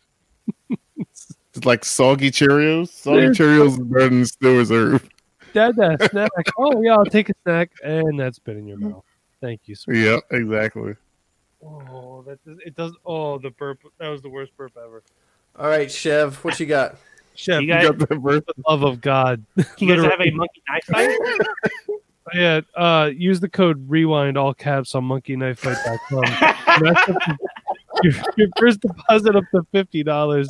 It's 0.98 1.66
like 1.66 1.86
soggy 1.86 2.32
Cheerios. 2.32 2.90
Soggy 2.90 3.28
Cheerios 3.28 3.68
is 3.70 3.80
better 3.80 4.10
than 4.10 4.26
Steel 4.26 4.58
Reserve. 4.58 5.08
Dad, 5.54 5.76
that 5.78 6.04
snack. 6.12 6.32
oh 6.58 6.82
yeah, 6.84 6.96
I'll 6.96 7.06
take 7.06 7.30
a 7.30 7.34
snack, 7.44 7.72
and 7.84 8.20
that's 8.20 8.40
been 8.40 8.58
in 8.58 8.68
your 8.68 8.78
mouth. 8.78 9.06
Thank 9.42 9.62
you. 9.66 9.76
sweet. 9.76 10.04
Yeah, 10.04 10.18
exactly. 10.32 10.96
Oh, 11.64 12.24
that 12.28 12.44
does, 12.46 12.58
it 12.66 12.76
does. 12.76 12.92
Oh, 13.06 13.38
the 13.38 13.52
burp. 13.52 13.80
That 14.00 14.10
was 14.10 14.22
the 14.22 14.30
worst 14.30 14.56
burp 14.58 14.74
ever. 14.78 15.02
All 15.58 15.68
right, 15.68 15.90
Chev, 15.90 16.44
what 16.44 16.60
you 16.60 16.66
got? 16.66 16.98
Chef, 17.36 17.62
You 17.62 17.68
you 17.68 17.74
guys- 17.74 17.84
You 17.84 17.94
got 17.94 18.10
that 18.10 18.16
verse. 18.20 18.42
the 18.48 18.54
love 18.68 18.84
of 18.84 19.02
God. 19.02 19.44
You 19.78 19.96
guys 19.96 20.04
have 20.04 20.20
a 20.22 20.32
monkey 20.32 20.62
knife 20.70 20.84
fight? 20.86 21.18
Yeah, 22.34 22.62
uh, 22.76 23.12
use 23.16 23.40
the 23.40 23.48
code 23.48 23.88
rewind 23.88 24.36
all 24.36 24.52
caps 24.56 24.96
on 24.96 25.04
monkeyknifefight.com. 25.04 26.24
That's 26.84 27.10
up 27.10 27.22
to- 27.22 27.38
your, 28.04 28.14
your 28.36 28.48
first 28.58 28.82
deposit 28.82 29.36
up 29.36 29.44
to 29.54 29.62
fifty 29.72 30.02
dollars. 30.02 30.50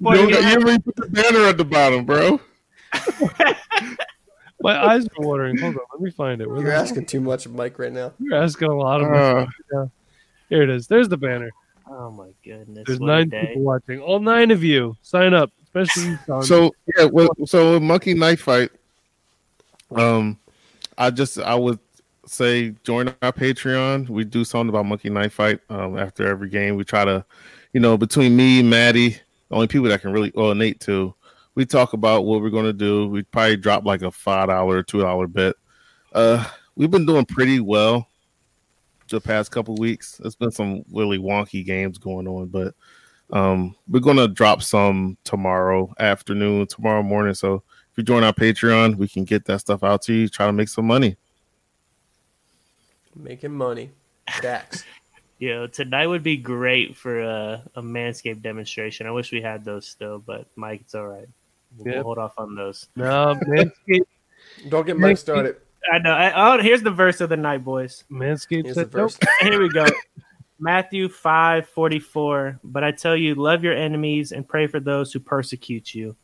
Boy, 0.00 0.14
you, 0.14 0.26
you 0.26 0.30
don't- 0.32 0.60
you 0.62 0.66
have- 0.66 0.84
put 0.84 0.96
the 0.96 1.06
banner 1.06 1.46
at 1.46 1.56
the 1.58 1.64
bottom, 1.64 2.04
bro. 2.04 2.40
My 4.60 4.84
eyes 4.84 5.04
are 5.06 5.10
watering. 5.24 5.58
Hold 5.58 5.76
on, 5.76 5.80
let 5.92 6.00
me 6.02 6.10
find 6.10 6.40
it. 6.40 6.48
Where 6.48 6.60
You're 6.60 6.70
the- 6.70 6.76
asking 6.76 7.06
too 7.06 7.20
much 7.20 7.46
of 7.46 7.54
Mike 7.54 7.78
right 7.78 7.92
now. 7.92 8.12
You're 8.18 8.42
asking 8.42 8.68
a 8.68 8.74
lot 8.74 9.00
of. 9.00 9.10
me. 9.10 9.46
Uh, 9.78 9.86
Here 10.48 10.62
it 10.62 10.70
is. 10.70 10.88
There's 10.88 11.08
the 11.08 11.16
banner. 11.18 11.50
Oh 11.88 12.10
my 12.10 12.30
goodness! 12.44 12.84
There's 12.86 13.00
what 13.00 13.06
nine 13.06 13.30
people 13.30 13.62
watching. 13.62 14.00
All 14.00 14.20
nine 14.20 14.50
of 14.50 14.62
you 14.62 14.96
sign 15.02 15.34
up, 15.34 15.50
especially 15.64 16.10
you. 16.10 16.18
Sean. 16.26 16.42
so 16.42 16.70
yeah, 16.96 17.04
well, 17.04 17.28
so 17.46 17.74
with 17.74 17.82
Monkey 17.82 18.14
Knife 18.14 18.40
Fight, 18.40 18.70
um, 19.94 20.38
I 20.98 21.10
just 21.10 21.38
I 21.38 21.54
would 21.54 21.78
say 22.26 22.74
join 22.84 23.14
our 23.22 23.32
Patreon. 23.32 24.08
We 24.08 24.24
do 24.24 24.44
something 24.44 24.68
about 24.68 24.86
Monkey 24.86 25.10
Knife 25.10 25.34
Fight. 25.34 25.60
Um, 25.70 25.98
after 25.98 26.26
every 26.26 26.48
game, 26.48 26.76
we 26.76 26.84
try 26.84 27.04
to, 27.04 27.24
you 27.72 27.80
know, 27.80 27.96
between 27.96 28.36
me, 28.36 28.62
Maddie, 28.62 29.10
the 29.48 29.54
only 29.54 29.68
people 29.68 29.88
that 29.88 30.00
can 30.00 30.12
really, 30.12 30.32
well, 30.34 30.54
Nate 30.54 30.80
too. 30.80 31.14
We 31.54 31.64
talk 31.64 31.94
about 31.94 32.24
what 32.26 32.42
we're 32.42 32.50
gonna 32.50 32.72
do. 32.72 33.08
We 33.08 33.22
probably 33.22 33.56
drop 33.56 33.84
like 33.84 34.02
a 34.02 34.10
five 34.10 34.48
dollar, 34.48 34.82
two 34.82 35.00
dollar 35.00 35.26
bet. 35.26 35.54
Uh, 36.12 36.44
we've 36.74 36.90
been 36.90 37.06
doing 37.06 37.24
pretty 37.24 37.60
well 37.60 38.08
the 39.08 39.20
past 39.20 39.50
couple 39.50 39.74
weeks. 39.76 40.20
It's 40.24 40.34
been 40.34 40.50
some 40.50 40.84
really 40.92 41.18
wonky 41.18 41.64
games 41.64 41.98
going 41.98 42.26
on, 42.26 42.46
but 42.46 42.74
um, 43.30 43.74
we're 43.88 44.00
gonna 44.00 44.28
drop 44.28 44.62
some 44.62 45.16
tomorrow 45.24 45.92
afternoon, 45.98 46.66
tomorrow 46.66 47.02
morning. 47.02 47.34
So 47.34 47.54
if 47.90 47.96
you 47.98 48.02
join 48.04 48.24
our 48.24 48.32
Patreon, 48.32 48.96
we 48.96 49.08
can 49.08 49.24
get 49.24 49.44
that 49.46 49.60
stuff 49.60 49.82
out 49.82 50.02
to 50.02 50.12
you. 50.12 50.28
Try 50.28 50.46
to 50.46 50.52
make 50.52 50.68
some 50.68 50.86
money. 50.86 51.16
Making 53.14 53.52
money. 53.52 53.90
Dax. 54.40 54.84
Yeah, 55.38 55.66
tonight 55.66 56.06
would 56.06 56.22
be 56.22 56.38
great 56.38 56.96
for 56.96 57.20
a, 57.20 57.62
a 57.74 57.82
Manscaped 57.82 58.40
demonstration. 58.40 59.06
I 59.06 59.10
wish 59.10 59.32
we 59.32 59.42
had 59.42 59.66
those 59.66 59.86
still, 59.86 60.18
but 60.18 60.46
Mike, 60.56 60.80
it's 60.80 60.94
all 60.94 61.08
right. 61.08 61.28
We'll 61.76 61.92
Yep. 61.94 62.04
hold 62.04 62.16
off 62.16 62.32
on 62.38 62.54
those. 62.54 62.88
no, 62.96 63.38
Manscaped. 63.46 64.06
Don't 64.70 64.86
get 64.86 64.98
Mike 64.98 65.18
started. 65.18 65.56
I 65.92 65.98
know. 65.98 66.12
I, 66.12 66.56
oh, 66.56 66.62
here's 66.62 66.82
the 66.82 66.90
verse 66.90 67.20
of 67.20 67.28
the 67.28 67.36
night, 67.36 67.64
boys. 67.64 68.04
Manscaped 68.10 68.64
Here's 68.64 68.76
the 68.76 68.82
said 68.82 68.94
nope. 68.94 69.12
Here 69.40 69.60
we 69.60 69.68
go. 69.68 69.86
Matthew 70.58 71.08
five 71.08 71.68
forty 71.68 71.98
four. 71.98 72.58
But 72.64 72.84
I 72.84 72.90
tell 72.90 73.16
you, 73.16 73.34
love 73.34 73.62
your 73.62 73.74
enemies 73.74 74.32
and 74.32 74.48
pray 74.48 74.66
for 74.66 74.80
those 74.80 75.12
who 75.12 75.20
persecute 75.20 75.94
you. 75.94 76.16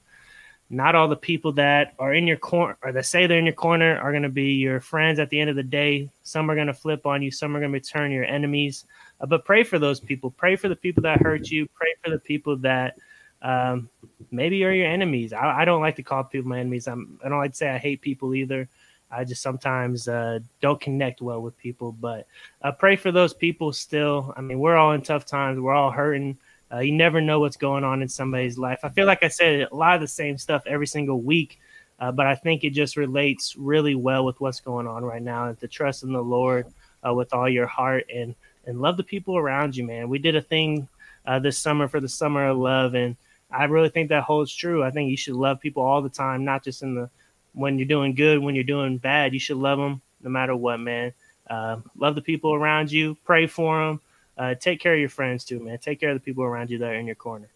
Not 0.70 0.94
all 0.94 1.06
the 1.06 1.16
people 1.16 1.52
that 1.52 1.92
are 1.98 2.14
in 2.14 2.26
your 2.26 2.38
corner 2.38 2.78
or 2.82 2.92
that 2.92 3.04
say 3.04 3.26
they're 3.26 3.38
in 3.38 3.44
your 3.44 3.52
corner 3.52 3.98
are 3.98 4.10
going 4.10 4.22
to 4.22 4.30
be 4.30 4.54
your 4.54 4.80
friends 4.80 5.18
at 5.18 5.28
the 5.28 5.38
end 5.38 5.50
of 5.50 5.56
the 5.56 5.62
day. 5.62 6.08
Some 6.22 6.50
are 6.50 6.54
going 6.54 6.68
to 6.68 6.72
flip 6.72 7.04
on 7.04 7.20
you. 7.20 7.30
Some 7.30 7.54
are 7.54 7.60
going 7.60 7.72
to 7.72 7.80
turn 7.80 8.10
your 8.10 8.24
enemies. 8.24 8.86
Uh, 9.20 9.26
but 9.26 9.44
pray 9.44 9.64
for 9.64 9.78
those 9.78 10.00
people. 10.00 10.30
Pray 10.30 10.56
for 10.56 10.70
the 10.70 10.76
people 10.76 11.02
that 11.02 11.20
hurt 11.20 11.50
you. 11.50 11.68
Pray 11.74 11.94
for 12.02 12.08
the 12.08 12.18
people 12.18 12.56
that 12.58 12.96
um, 13.42 13.90
maybe 14.30 14.64
are 14.64 14.72
your 14.72 14.86
enemies. 14.86 15.34
I, 15.34 15.60
I 15.60 15.64
don't 15.66 15.82
like 15.82 15.96
to 15.96 16.02
call 16.02 16.24
people 16.24 16.48
my 16.48 16.60
enemies. 16.60 16.88
I'm, 16.88 17.20
I 17.22 17.28
don't 17.28 17.38
like 17.38 17.50
to 17.50 17.56
say 17.56 17.68
I 17.68 17.76
hate 17.76 18.00
people 18.00 18.34
either. 18.34 18.66
I 19.12 19.24
just 19.24 19.42
sometimes 19.42 20.08
uh, 20.08 20.38
don't 20.60 20.80
connect 20.80 21.20
well 21.20 21.42
with 21.42 21.56
people. 21.58 21.92
But 21.92 22.26
uh, 22.62 22.72
pray 22.72 22.96
for 22.96 23.12
those 23.12 23.34
people 23.34 23.72
still. 23.72 24.32
I 24.36 24.40
mean, 24.40 24.58
we're 24.58 24.76
all 24.76 24.92
in 24.92 25.02
tough 25.02 25.26
times. 25.26 25.60
We're 25.60 25.74
all 25.74 25.90
hurting. 25.90 26.38
Uh, 26.72 26.78
you 26.78 26.92
never 26.92 27.20
know 27.20 27.38
what's 27.38 27.58
going 27.58 27.84
on 27.84 28.00
in 28.00 28.08
somebody's 28.08 28.56
life. 28.56 28.80
I 28.82 28.88
feel 28.88 29.06
like 29.06 29.22
I 29.22 29.28
said 29.28 29.68
a 29.70 29.76
lot 29.76 29.94
of 29.94 30.00
the 30.00 30.08
same 30.08 30.38
stuff 30.38 30.62
every 30.66 30.86
single 30.86 31.20
week, 31.20 31.60
uh, 32.00 32.10
but 32.10 32.26
I 32.26 32.34
think 32.34 32.64
it 32.64 32.70
just 32.70 32.96
relates 32.96 33.54
really 33.56 33.94
well 33.94 34.24
with 34.24 34.40
what's 34.40 34.60
going 34.60 34.86
on 34.86 35.04
right 35.04 35.22
now. 35.22 35.48
And 35.48 35.60
to 35.60 35.68
trust 35.68 36.02
in 36.02 36.12
the 36.14 36.22
Lord 36.22 36.66
uh, 37.06 37.12
with 37.12 37.34
all 37.34 37.48
your 37.48 37.66
heart 37.66 38.06
and 38.12 38.34
and 38.64 38.80
love 38.80 38.96
the 38.96 39.02
people 39.02 39.36
around 39.36 39.76
you, 39.76 39.84
man. 39.84 40.08
We 40.08 40.18
did 40.18 40.36
a 40.36 40.40
thing 40.40 40.88
uh, 41.26 41.40
this 41.40 41.58
summer 41.58 41.88
for 41.88 42.00
the 42.00 42.08
summer 42.08 42.48
of 42.48 42.56
love, 42.56 42.94
and 42.94 43.16
I 43.50 43.64
really 43.64 43.88
think 43.90 44.08
that 44.08 44.22
holds 44.22 44.54
true. 44.54 44.82
I 44.82 44.90
think 44.90 45.10
you 45.10 45.16
should 45.16 45.34
love 45.34 45.60
people 45.60 45.82
all 45.82 46.00
the 46.00 46.08
time, 46.08 46.44
not 46.44 46.64
just 46.64 46.82
in 46.82 46.94
the 46.94 47.10
when 47.54 47.78
you're 47.78 47.88
doing 47.88 48.14
good, 48.14 48.38
when 48.38 48.54
you're 48.54 48.64
doing 48.64 48.98
bad. 48.98 49.32
You 49.34 49.40
should 49.40 49.56
love 49.58 49.78
them 49.78 50.00
no 50.22 50.30
matter 50.30 50.54
what, 50.56 50.78
man. 50.78 51.12
Uh, 51.50 51.78
love 51.96 52.14
the 52.14 52.22
people 52.22 52.54
around 52.54 52.90
you. 52.90 53.16
Pray 53.24 53.46
for 53.46 53.78
them. 53.86 54.00
Uh, 54.38 54.54
take 54.54 54.80
care 54.80 54.94
of 54.94 55.00
your 55.00 55.08
friends 55.10 55.44
too, 55.44 55.60
man. 55.60 55.78
Take 55.78 56.00
care 56.00 56.10
of 56.10 56.16
the 56.16 56.20
people 56.20 56.44
around 56.44 56.70
you 56.70 56.78
that 56.78 56.90
are 56.90 56.94
in 56.94 57.06
your 57.06 57.14
corner. 57.16 57.48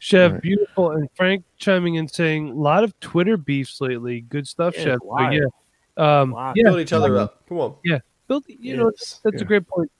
Chef, 0.00 0.32
Right. 0.32 0.42
beautiful, 0.42 0.92
and 0.92 1.08
Frank 1.16 1.44
chiming 1.56 1.96
in 1.96 2.06
saying 2.06 2.50
a 2.50 2.54
lot 2.54 2.84
of 2.84 2.98
Twitter 3.00 3.36
beefs 3.36 3.80
lately. 3.80 4.20
Good 4.20 4.46
stuff, 4.46 4.76
Yeah, 4.76 4.84
Chef. 4.84 4.98
So, 5.02 5.30
yeah, 5.30 5.40
um, 5.96 6.30
Why? 6.30 6.52
yeah, 6.54 6.62
Build 6.64 6.80
each 6.80 6.92
other 6.92 7.16
up. 7.16 7.44
Come 7.48 7.58
on. 7.58 7.74
Yeah, 7.84 7.98
build. 8.28 8.44
You 8.48 8.76
know, 8.76 8.92
Yes. 8.96 9.20
that's 9.24 9.36
Yeah. 9.36 9.42
a 9.42 9.44
great 9.44 9.66
point. 9.66 9.90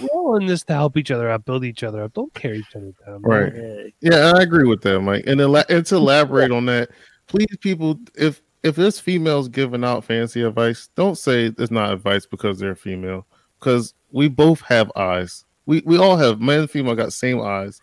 We're 0.00 0.08
all 0.08 0.36
in 0.36 0.46
this 0.46 0.62
to 0.64 0.72
help 0.74 0.96
each 0.96 1.10
other 1.10 1.28
out, 1.28 1.44
build 1.44 1.64
each 1.64 1.82
other 1.82 2.02
up. 2.02 2.14
Don't 2.14 2.32
tear 2.34 2.54
each 2.54 2.74
other 2.76 2.92
down. 3.04 3.22
man. 3.22 3.30
Right. 3.30 3.52
Yeah, 4.00 4.10
Yeah, 4.12 4.32
I 4.36 4.42
agree 4.42 4.66
with 4.68 4.82
that, 4.82 5.00
Mike. 5.00 5.24
And, 5.26 5.40
ela- 5.40 5.64
and 5.68 5.84
to 5.86 5.96
elaborate 5.96 6.50
on 6.52 6.66
that, 6.66 6.90
please, 7.26 7.56
people, 7.60 7.98
if 8.14 8.42
if 8.62 8.76
there's 8.76 8.98
females 8.98 9.48
giving 9.48 9.84
out 9.84 10.04
fancy 10.04 10.42
advice, 10.42 10.88
don't 10.94 11.18
say 11.18 11.52
it's 11.58 11.70
not 11.70 11.92
advice 11.92 12.26
because 12.26 12.58
they're 12.58 12.74
female. 12.74 13.26
Because 13.60 13.94
we 14.10 14.28
both 14.28 14.60
have 14.62 14.90
eyes. 14.96 15.44
We 15.66 15.82
we 15.84 15.98
all 15.98 16.16
have 16.16 16.40
men 16.40 16.60
and 16.60 16.70
female 16.70 16.94
got 16.94 17.12
same 17.12 17.40
eyes, 17.40 17.80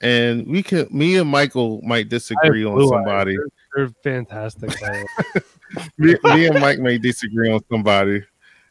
and 0.00 0.46
we 0.46 0.62
can. 0.62 0.86
Me 0.90 1.16
and 1.16 1.28
Michael 1.28 1.80
might 1.82 2.08
disagree 2.08 2.64
on 2.64 2.88
somebody. 2.88 3.36
They're, 3.36 3.86
they're 3.86 3.94
fantastic. 4.02 4.80
by 4.80 4.86
the 4.86 5.06
way. 5.34 5.42
me, 5.98 6.16
me 6.24 6.46
and 6.46 6.60
Mike 6.60 6.78
may 6.78 6.98
disagree 6.98 7.50
on 7.52 7.60
somebody, 7.70 8.22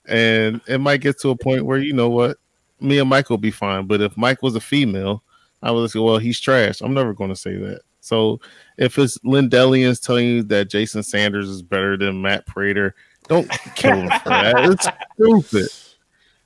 and 0.05 0.61
it 0.67 0.79
might 0.79 1.01
get 1.01 1.19
to 1.21 1.29
a 1.29 1.37
point 1.37 1.65
where 1.65 1.77
you 1.77 1.93
know 1.93 2.09
what, 2.09 2.37
me 2.79 2.99
and 2.99 3.09
Mike 3.09 3.29
will 3.29 3.37
be 3.37 3.51
fine. 3.51 3.85
But 3.85 4.01
if 4.01 4.15
Mike 4.17 4.41
was 4.41 4.55
a 4.55 4.61
female, 4.61 5.23
I 5.61 5.71
would 5.71 5.89
say, 5.91 5.99
well, 5.99 6.17
he's 6.17 6.39
trash. 6.39 6.81
I'm 6.81 6.93
never 6.93 7.13
going 7.13 7.29
to 7.29 7.35
say 7.35 7.55
that. 7.57 7.81
So 8.05 8.39
if 8.77 8.97
it's 8.99 9.17
Lindellians 9.19 9.99
telling 10.05 10.27
you 10.27 10.43
that 10.43 10.69
Jason 10.69 11.01
Sanders 11.01 11.49
is 11.49 11.61
better 11.63 11.97
than 11.97 12.21
Matt 12.21 12.45
Prater, 12.45 12.93
don't 13.27 13.49
kill 13.75 13.95
him 13.95 14.09
for 14.21 14.29
that. 14.29 14.69
It's 14.69 14.87
stupid. 15.43 15.69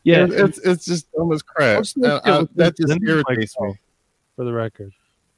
yeah, 0.03 0.24
It- 0.24 0.32
it's 0.32 0.57
it's 0.60 0.86
just 0.86 1.12
dumb 1.12 1.34
as 1.34 1.41
crap. 1.41 1.84
I'm 2.01 2.14
I- 2.24 2.47
that 2.55 2.78
just 2.78 2.89
Linda's 2.89 3.10
irritates 3.28 3.60
me. 3.60 3.74
for 4.38 4.45
the 4.45 4.53
record. 4.53 4.93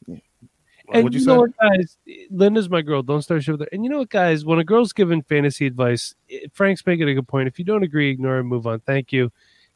What'd 0.05 1.05
and 1.05 1.13
you 1.13 1.19
you, 1.19 1.25
say? 1.25 1.31
know 1.33 1.39
what, 1.39 1.51
guys? 1.57 1.97
Linda's 2.29 2.69
my 2.69 2.81
girl. 2.81 3.01
Don't 3.01 3.21
start 3.21 3.41
shit 3.43 3.53
with 3.53 3.61
her. 3.61 3.67
And 3.71 3.83
you 3.85 3.89
know 3.89 3.99
what, 3.99 4.09
guys? 4.09 4.43
When 4.43 4.59
a 4.59 4.63
girl's 4.63 4.91
giving 4.91 5.21
fantasy 5.21 5.65
advice, 5.65 6.15
eh, 6.29 6.47
Frank's 6.51 6.85
making 6.85 7.07
a 7.07 7.13
good 7.13 7.27
point. 7.29 7.47
If 7.47 7.57
you 7.57 7.63
don't 7.65 7.81
agree, 7.83 8.09
ignore 8.11 8.39
and 8.39 8.47
move 8.47 8.67
on. 8.67 8.81
Thank 8.81 9.13
you, 9.13 9.31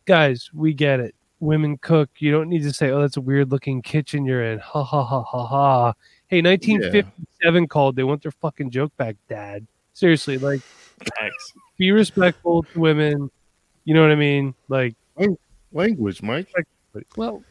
guys. 0.05 0.49
We 0.53 0.73
get 0.73 0.99
it. 0.99 1.15
Women 1.39 1.77
cook. 1.77 2.09
You 2.17 2.31
don't 2.31 2.49
need 2.49 2.63
to 2.63 2.73
say, 2.73 2.91
"Oh, 2.91 3.01
that's 3.01 3.17
a 3.17 3.21
weird 3.21 3.51
looking 3.51 3.81
kitchen 3.81 4.25
you're 4.25 4.43
in." 4.43 4.59
Ha 4.59 4.83
ha 4.83 5.03
ha 5.03 5.23
ha 5.23 5.45
ha. 5.45 5.93
Hey, 6.27 6.41
1957 6.41 7.67
called. 7.67 7.95
They 7.95 8.03
want 8.03 8.23
their 8.23 8.31
fucking 8.31 8.71
joke 8.71 8.95
back, 8.97 9.15
Dad. 9.29 9.67
Seriously, 9.93 10.37
like, 10.37 10.61
facts. 10.61 11.53
be 11.77 11.91
respectful 11.91 12.63
to 12.63 12.79
women. 12.79 13.29
You 13.83 13.93
know 13.93 14.01
what 14.01 14.11
I 14.11 14.15
mean? 14.15 14.55
Like, 14.67 14.95
Language, 15.71 16.21
Mike. 16.21 16.47
well, 17.17 17.43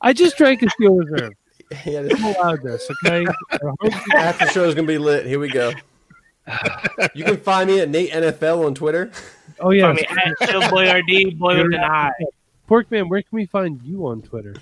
I 0.00 0.12
just 0.12 0.36
drank 0.38 0.62
a 0.62 0.70
steel 0.70 0.94
reserve. 0.96 1.32
Yeah, 1.84 2.02
this 2.02 2.14
I'm 2.14 2.34
allowed 2.36 2.62
this, 2.62 2.88
okay? 3.04 3.26
after 4.16 4.46
show 4.48 4.64
is 4.64 4.74
gonna 4.74 4.86
be 4.86 4.98
lit. 4.98 5.26
Here 5.26 5.40
we 5.40 5.48
go. 5.48 5.72
You 7.14 7.24
can 7.24 7.38
find 7.38 7.68
me 7.68 7.80
at 7.80 7.88
Nate 7.88 8.12
NFL 8.12 8.64
on 8.64 8.74
Twitter. 8.74 9.10
Oh 9.58 9.70
yeah, 9.70 9.88
I 9.88 9.92
mean, 9.94 10.04
at 10.08 10.48
Chill 10.48 10.70
Boy 10.70 10.92
RD, 10.92 11.38
Boy 11.38 11.56
with 11.56 11.74
an 11.74 11.80
eye. 11.80 12.12
Porkman. 12.66 13.08
Where 13.08 13.22
can 13.22 13.36
we 13.36 13.46
find 13.46 13.80
you 13.82 14.06
on 14.06 14.22
Twitter? 14.22 14.54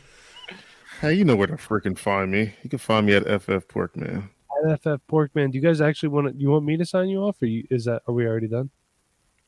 Hey, 1.00 1.14
you 1.14 1.24
know 1.24 1.36
where 1.36 1.46
to 1.46 1.55
freaking 1.55 1.98
find 1.98 2.30
me. 2.30 2.55
You 2.62 2.70
can 2.70 2.78
find 2.78 3.07
me 3.07 3.14
at 3.14 3.24
FF 3.24 3.68
Porkman. 3.68 4.28
At 4.66 4.80
FF 4.80 5.00
Porkman. 5.09 5.50
Do 5.50 5.59
you 5.59 5.62
guys 5.62 5.80
actually 5.80 6.11
want 6.11 6.28
to? 6.28 6.34
You 6.34 6.50
want 6.50 6.64
me 6.64 6.76
to 6.76 6.86
sign 6.86 7.09
you 7.09 7.18
off, 7.18 7.42
or 7.42 7.46
you, 7.46 7.66
is 7.70 7.84
that? 7.86 8.02
Are 8.07 8.14
we 8.14 8.26
already 8.26 8.48
done? 8.48 8.70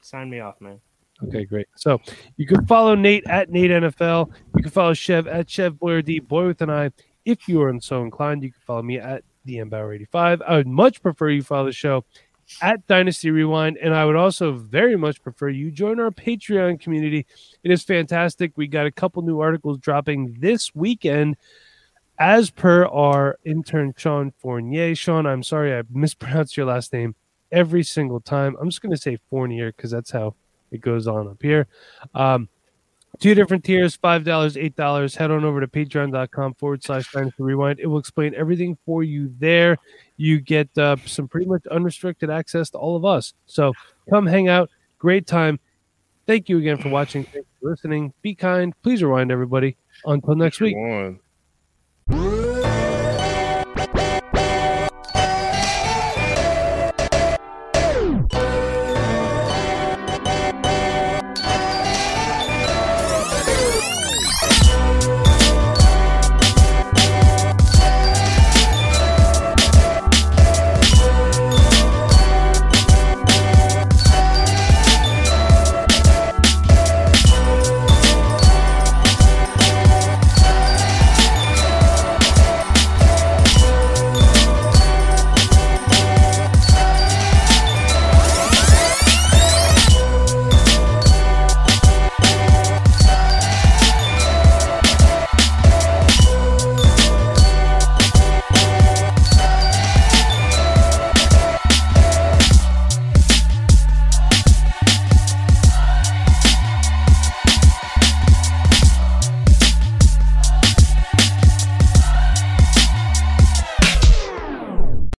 Sign 0.01 0.29
me 0.31 0.41
off, 0.41 0.61
man. 0.61 0.81
Okay, 1.25 1.45
great. 1.45 1.67
So 1.77 2.01
you 2.37 2.47
can 2.47 2.67
follow 2.67 2.95
Nate 2.95 3.27
at 3.27 3.51
Nate 3.51 3.71
NFL. 3.71 4.31
You 4.57 4.63
can 4.63 4.71
follow 4.71 4.93
Chev 4.93 5.27
at 5.27 5.49
Chev 5.49 5.79
Boyer 5.79 6.03
D, 6.03 6.19
Boy 6.19 6.47
with 6.47 6.61
an 6.63 6.71
I. 6.71 6.91
If 7.25 7.49
you 7.49 7.63
are 7.63 7.75
so 7.81 8.03
inclined, 8.03 8.43
you 8.43 8.53
can 8.53 8.61
follow 8.67 8.83
me 8.83 8.99
at 8.99 9.25
the 9.47 9.63
Bauer 9.63 9.93
85. 9.95 10.43
I 10.43 10.57
would 10.57 10.67
much 10.67 11.03
prefer 11.03 11.31
you 11.31 11.43
follow 11.43 11.67
the 11.67 11.73
show 11.73 12.05
at 12.61 12.87
Dynasty 12.87 13.31
Rewind, 13.31 13.77
and 13.79 13.95
I 13.95 14.05
would 14.05 14.17
also 14.17 14.53
very 14.53 14.97
much 14.97 15.23
prefer 15.23 15.49
you 15.49 15.71
join 15.71 16.01
our 16.01 16.11
Patreon 16.11 16.81
community. 16.81 17.27
It 17.63 17.71
is 17.71 17.83
fantastic. 17.83 18.53
We 18.57 18.67
got 18.67 18.87
a 18.87 18.93
couple 18.93 19.23
new 19.23 19.41
articles 19.41 19.79
dropping 19.79 20.37
this 20.41 20.75
weekend. 20.75 21.37
As 22.19 22.51
per 22.51 22.87
our 22.87 23.39
intern 23.45 23.93
Sean 23.95 24.33
Fournier, 24.39 24.95
Sean, 24.95 25.27
I'm 25.27 25.43
sorry 25.43 25.77
I 25.77 25.83
mispronounced 25.91 26.57
your 26.57 26.65
last 26.65 26.93
name 26.93 27.15
every 27.53 27.83
single 27.83 28.21
time. 28.21 28.57
I'm 28.59 28.71
just 28.71 28.81
going 28.81 28.95
to 28.95 29.01
say 29.01 29.19
Fournier 29.29 29.73
because 29.73 29.91
that's 29.91 30.11
how 30.11 30.35
it 30.71 30.81
goes 30.81 31.07
on 31.07 31.29
up 31.29 31.43
here. 31.43 31.67
Um, 32.15 32.49
two 33.19 33.35
different 33.35 33.65
tiers 33.65 33.97
$5, 33.97 34.25
$8. 34.25 35.17
Head 35.17 35.31
on 35.31 35.45
over 35.45 35.61
to 35.61 35.67
patreon.com 35.67 36.55
forward 36.55 36.83
slash 36.83 37.11
dynasty 37.13 37.43
rewind. 37.43 37.81
It 37.81 37.87
will 37.87 37.99
explain 37.99 38.35
everything 38.35 38.79
for 38.85 39.03
you 39.03 39.35
there. 39.39 39.77
You 40.17 40.41
get 40.41 40.69
uh, 40.79 40.97
some 41.05 41.29
pretty 41.29 41.47
much 41.47 41.67
unrestricted 41.67 42.31
access 42.31 42.71
to 42.71 42.79
all 42.79 42.97
of 42.97 43.05
us. 43.05 43.35
So 43.47 43.73
come 44.11 44.27
hang 44.27 44.49
out. 44.49 44.71
Great 44.99 45.27
time. 45.27 45.61
Thank 46.27 46.49
you 46.49 46.59
again 46.59 46.79
for 46.79 46.89
watching. 46.89 47.25
Thanks 47.25 47.49
for 47.61 47.71
listening. 47.71 48.13
Be 48.23 48.35
kind. 48.35 48.75
Please 48.83 49.03
rewind, 49.03 49.31
everybody. 49.31 49.77
Until 50.05 50.35
next 50.35 50.61
week. 50.61 50.77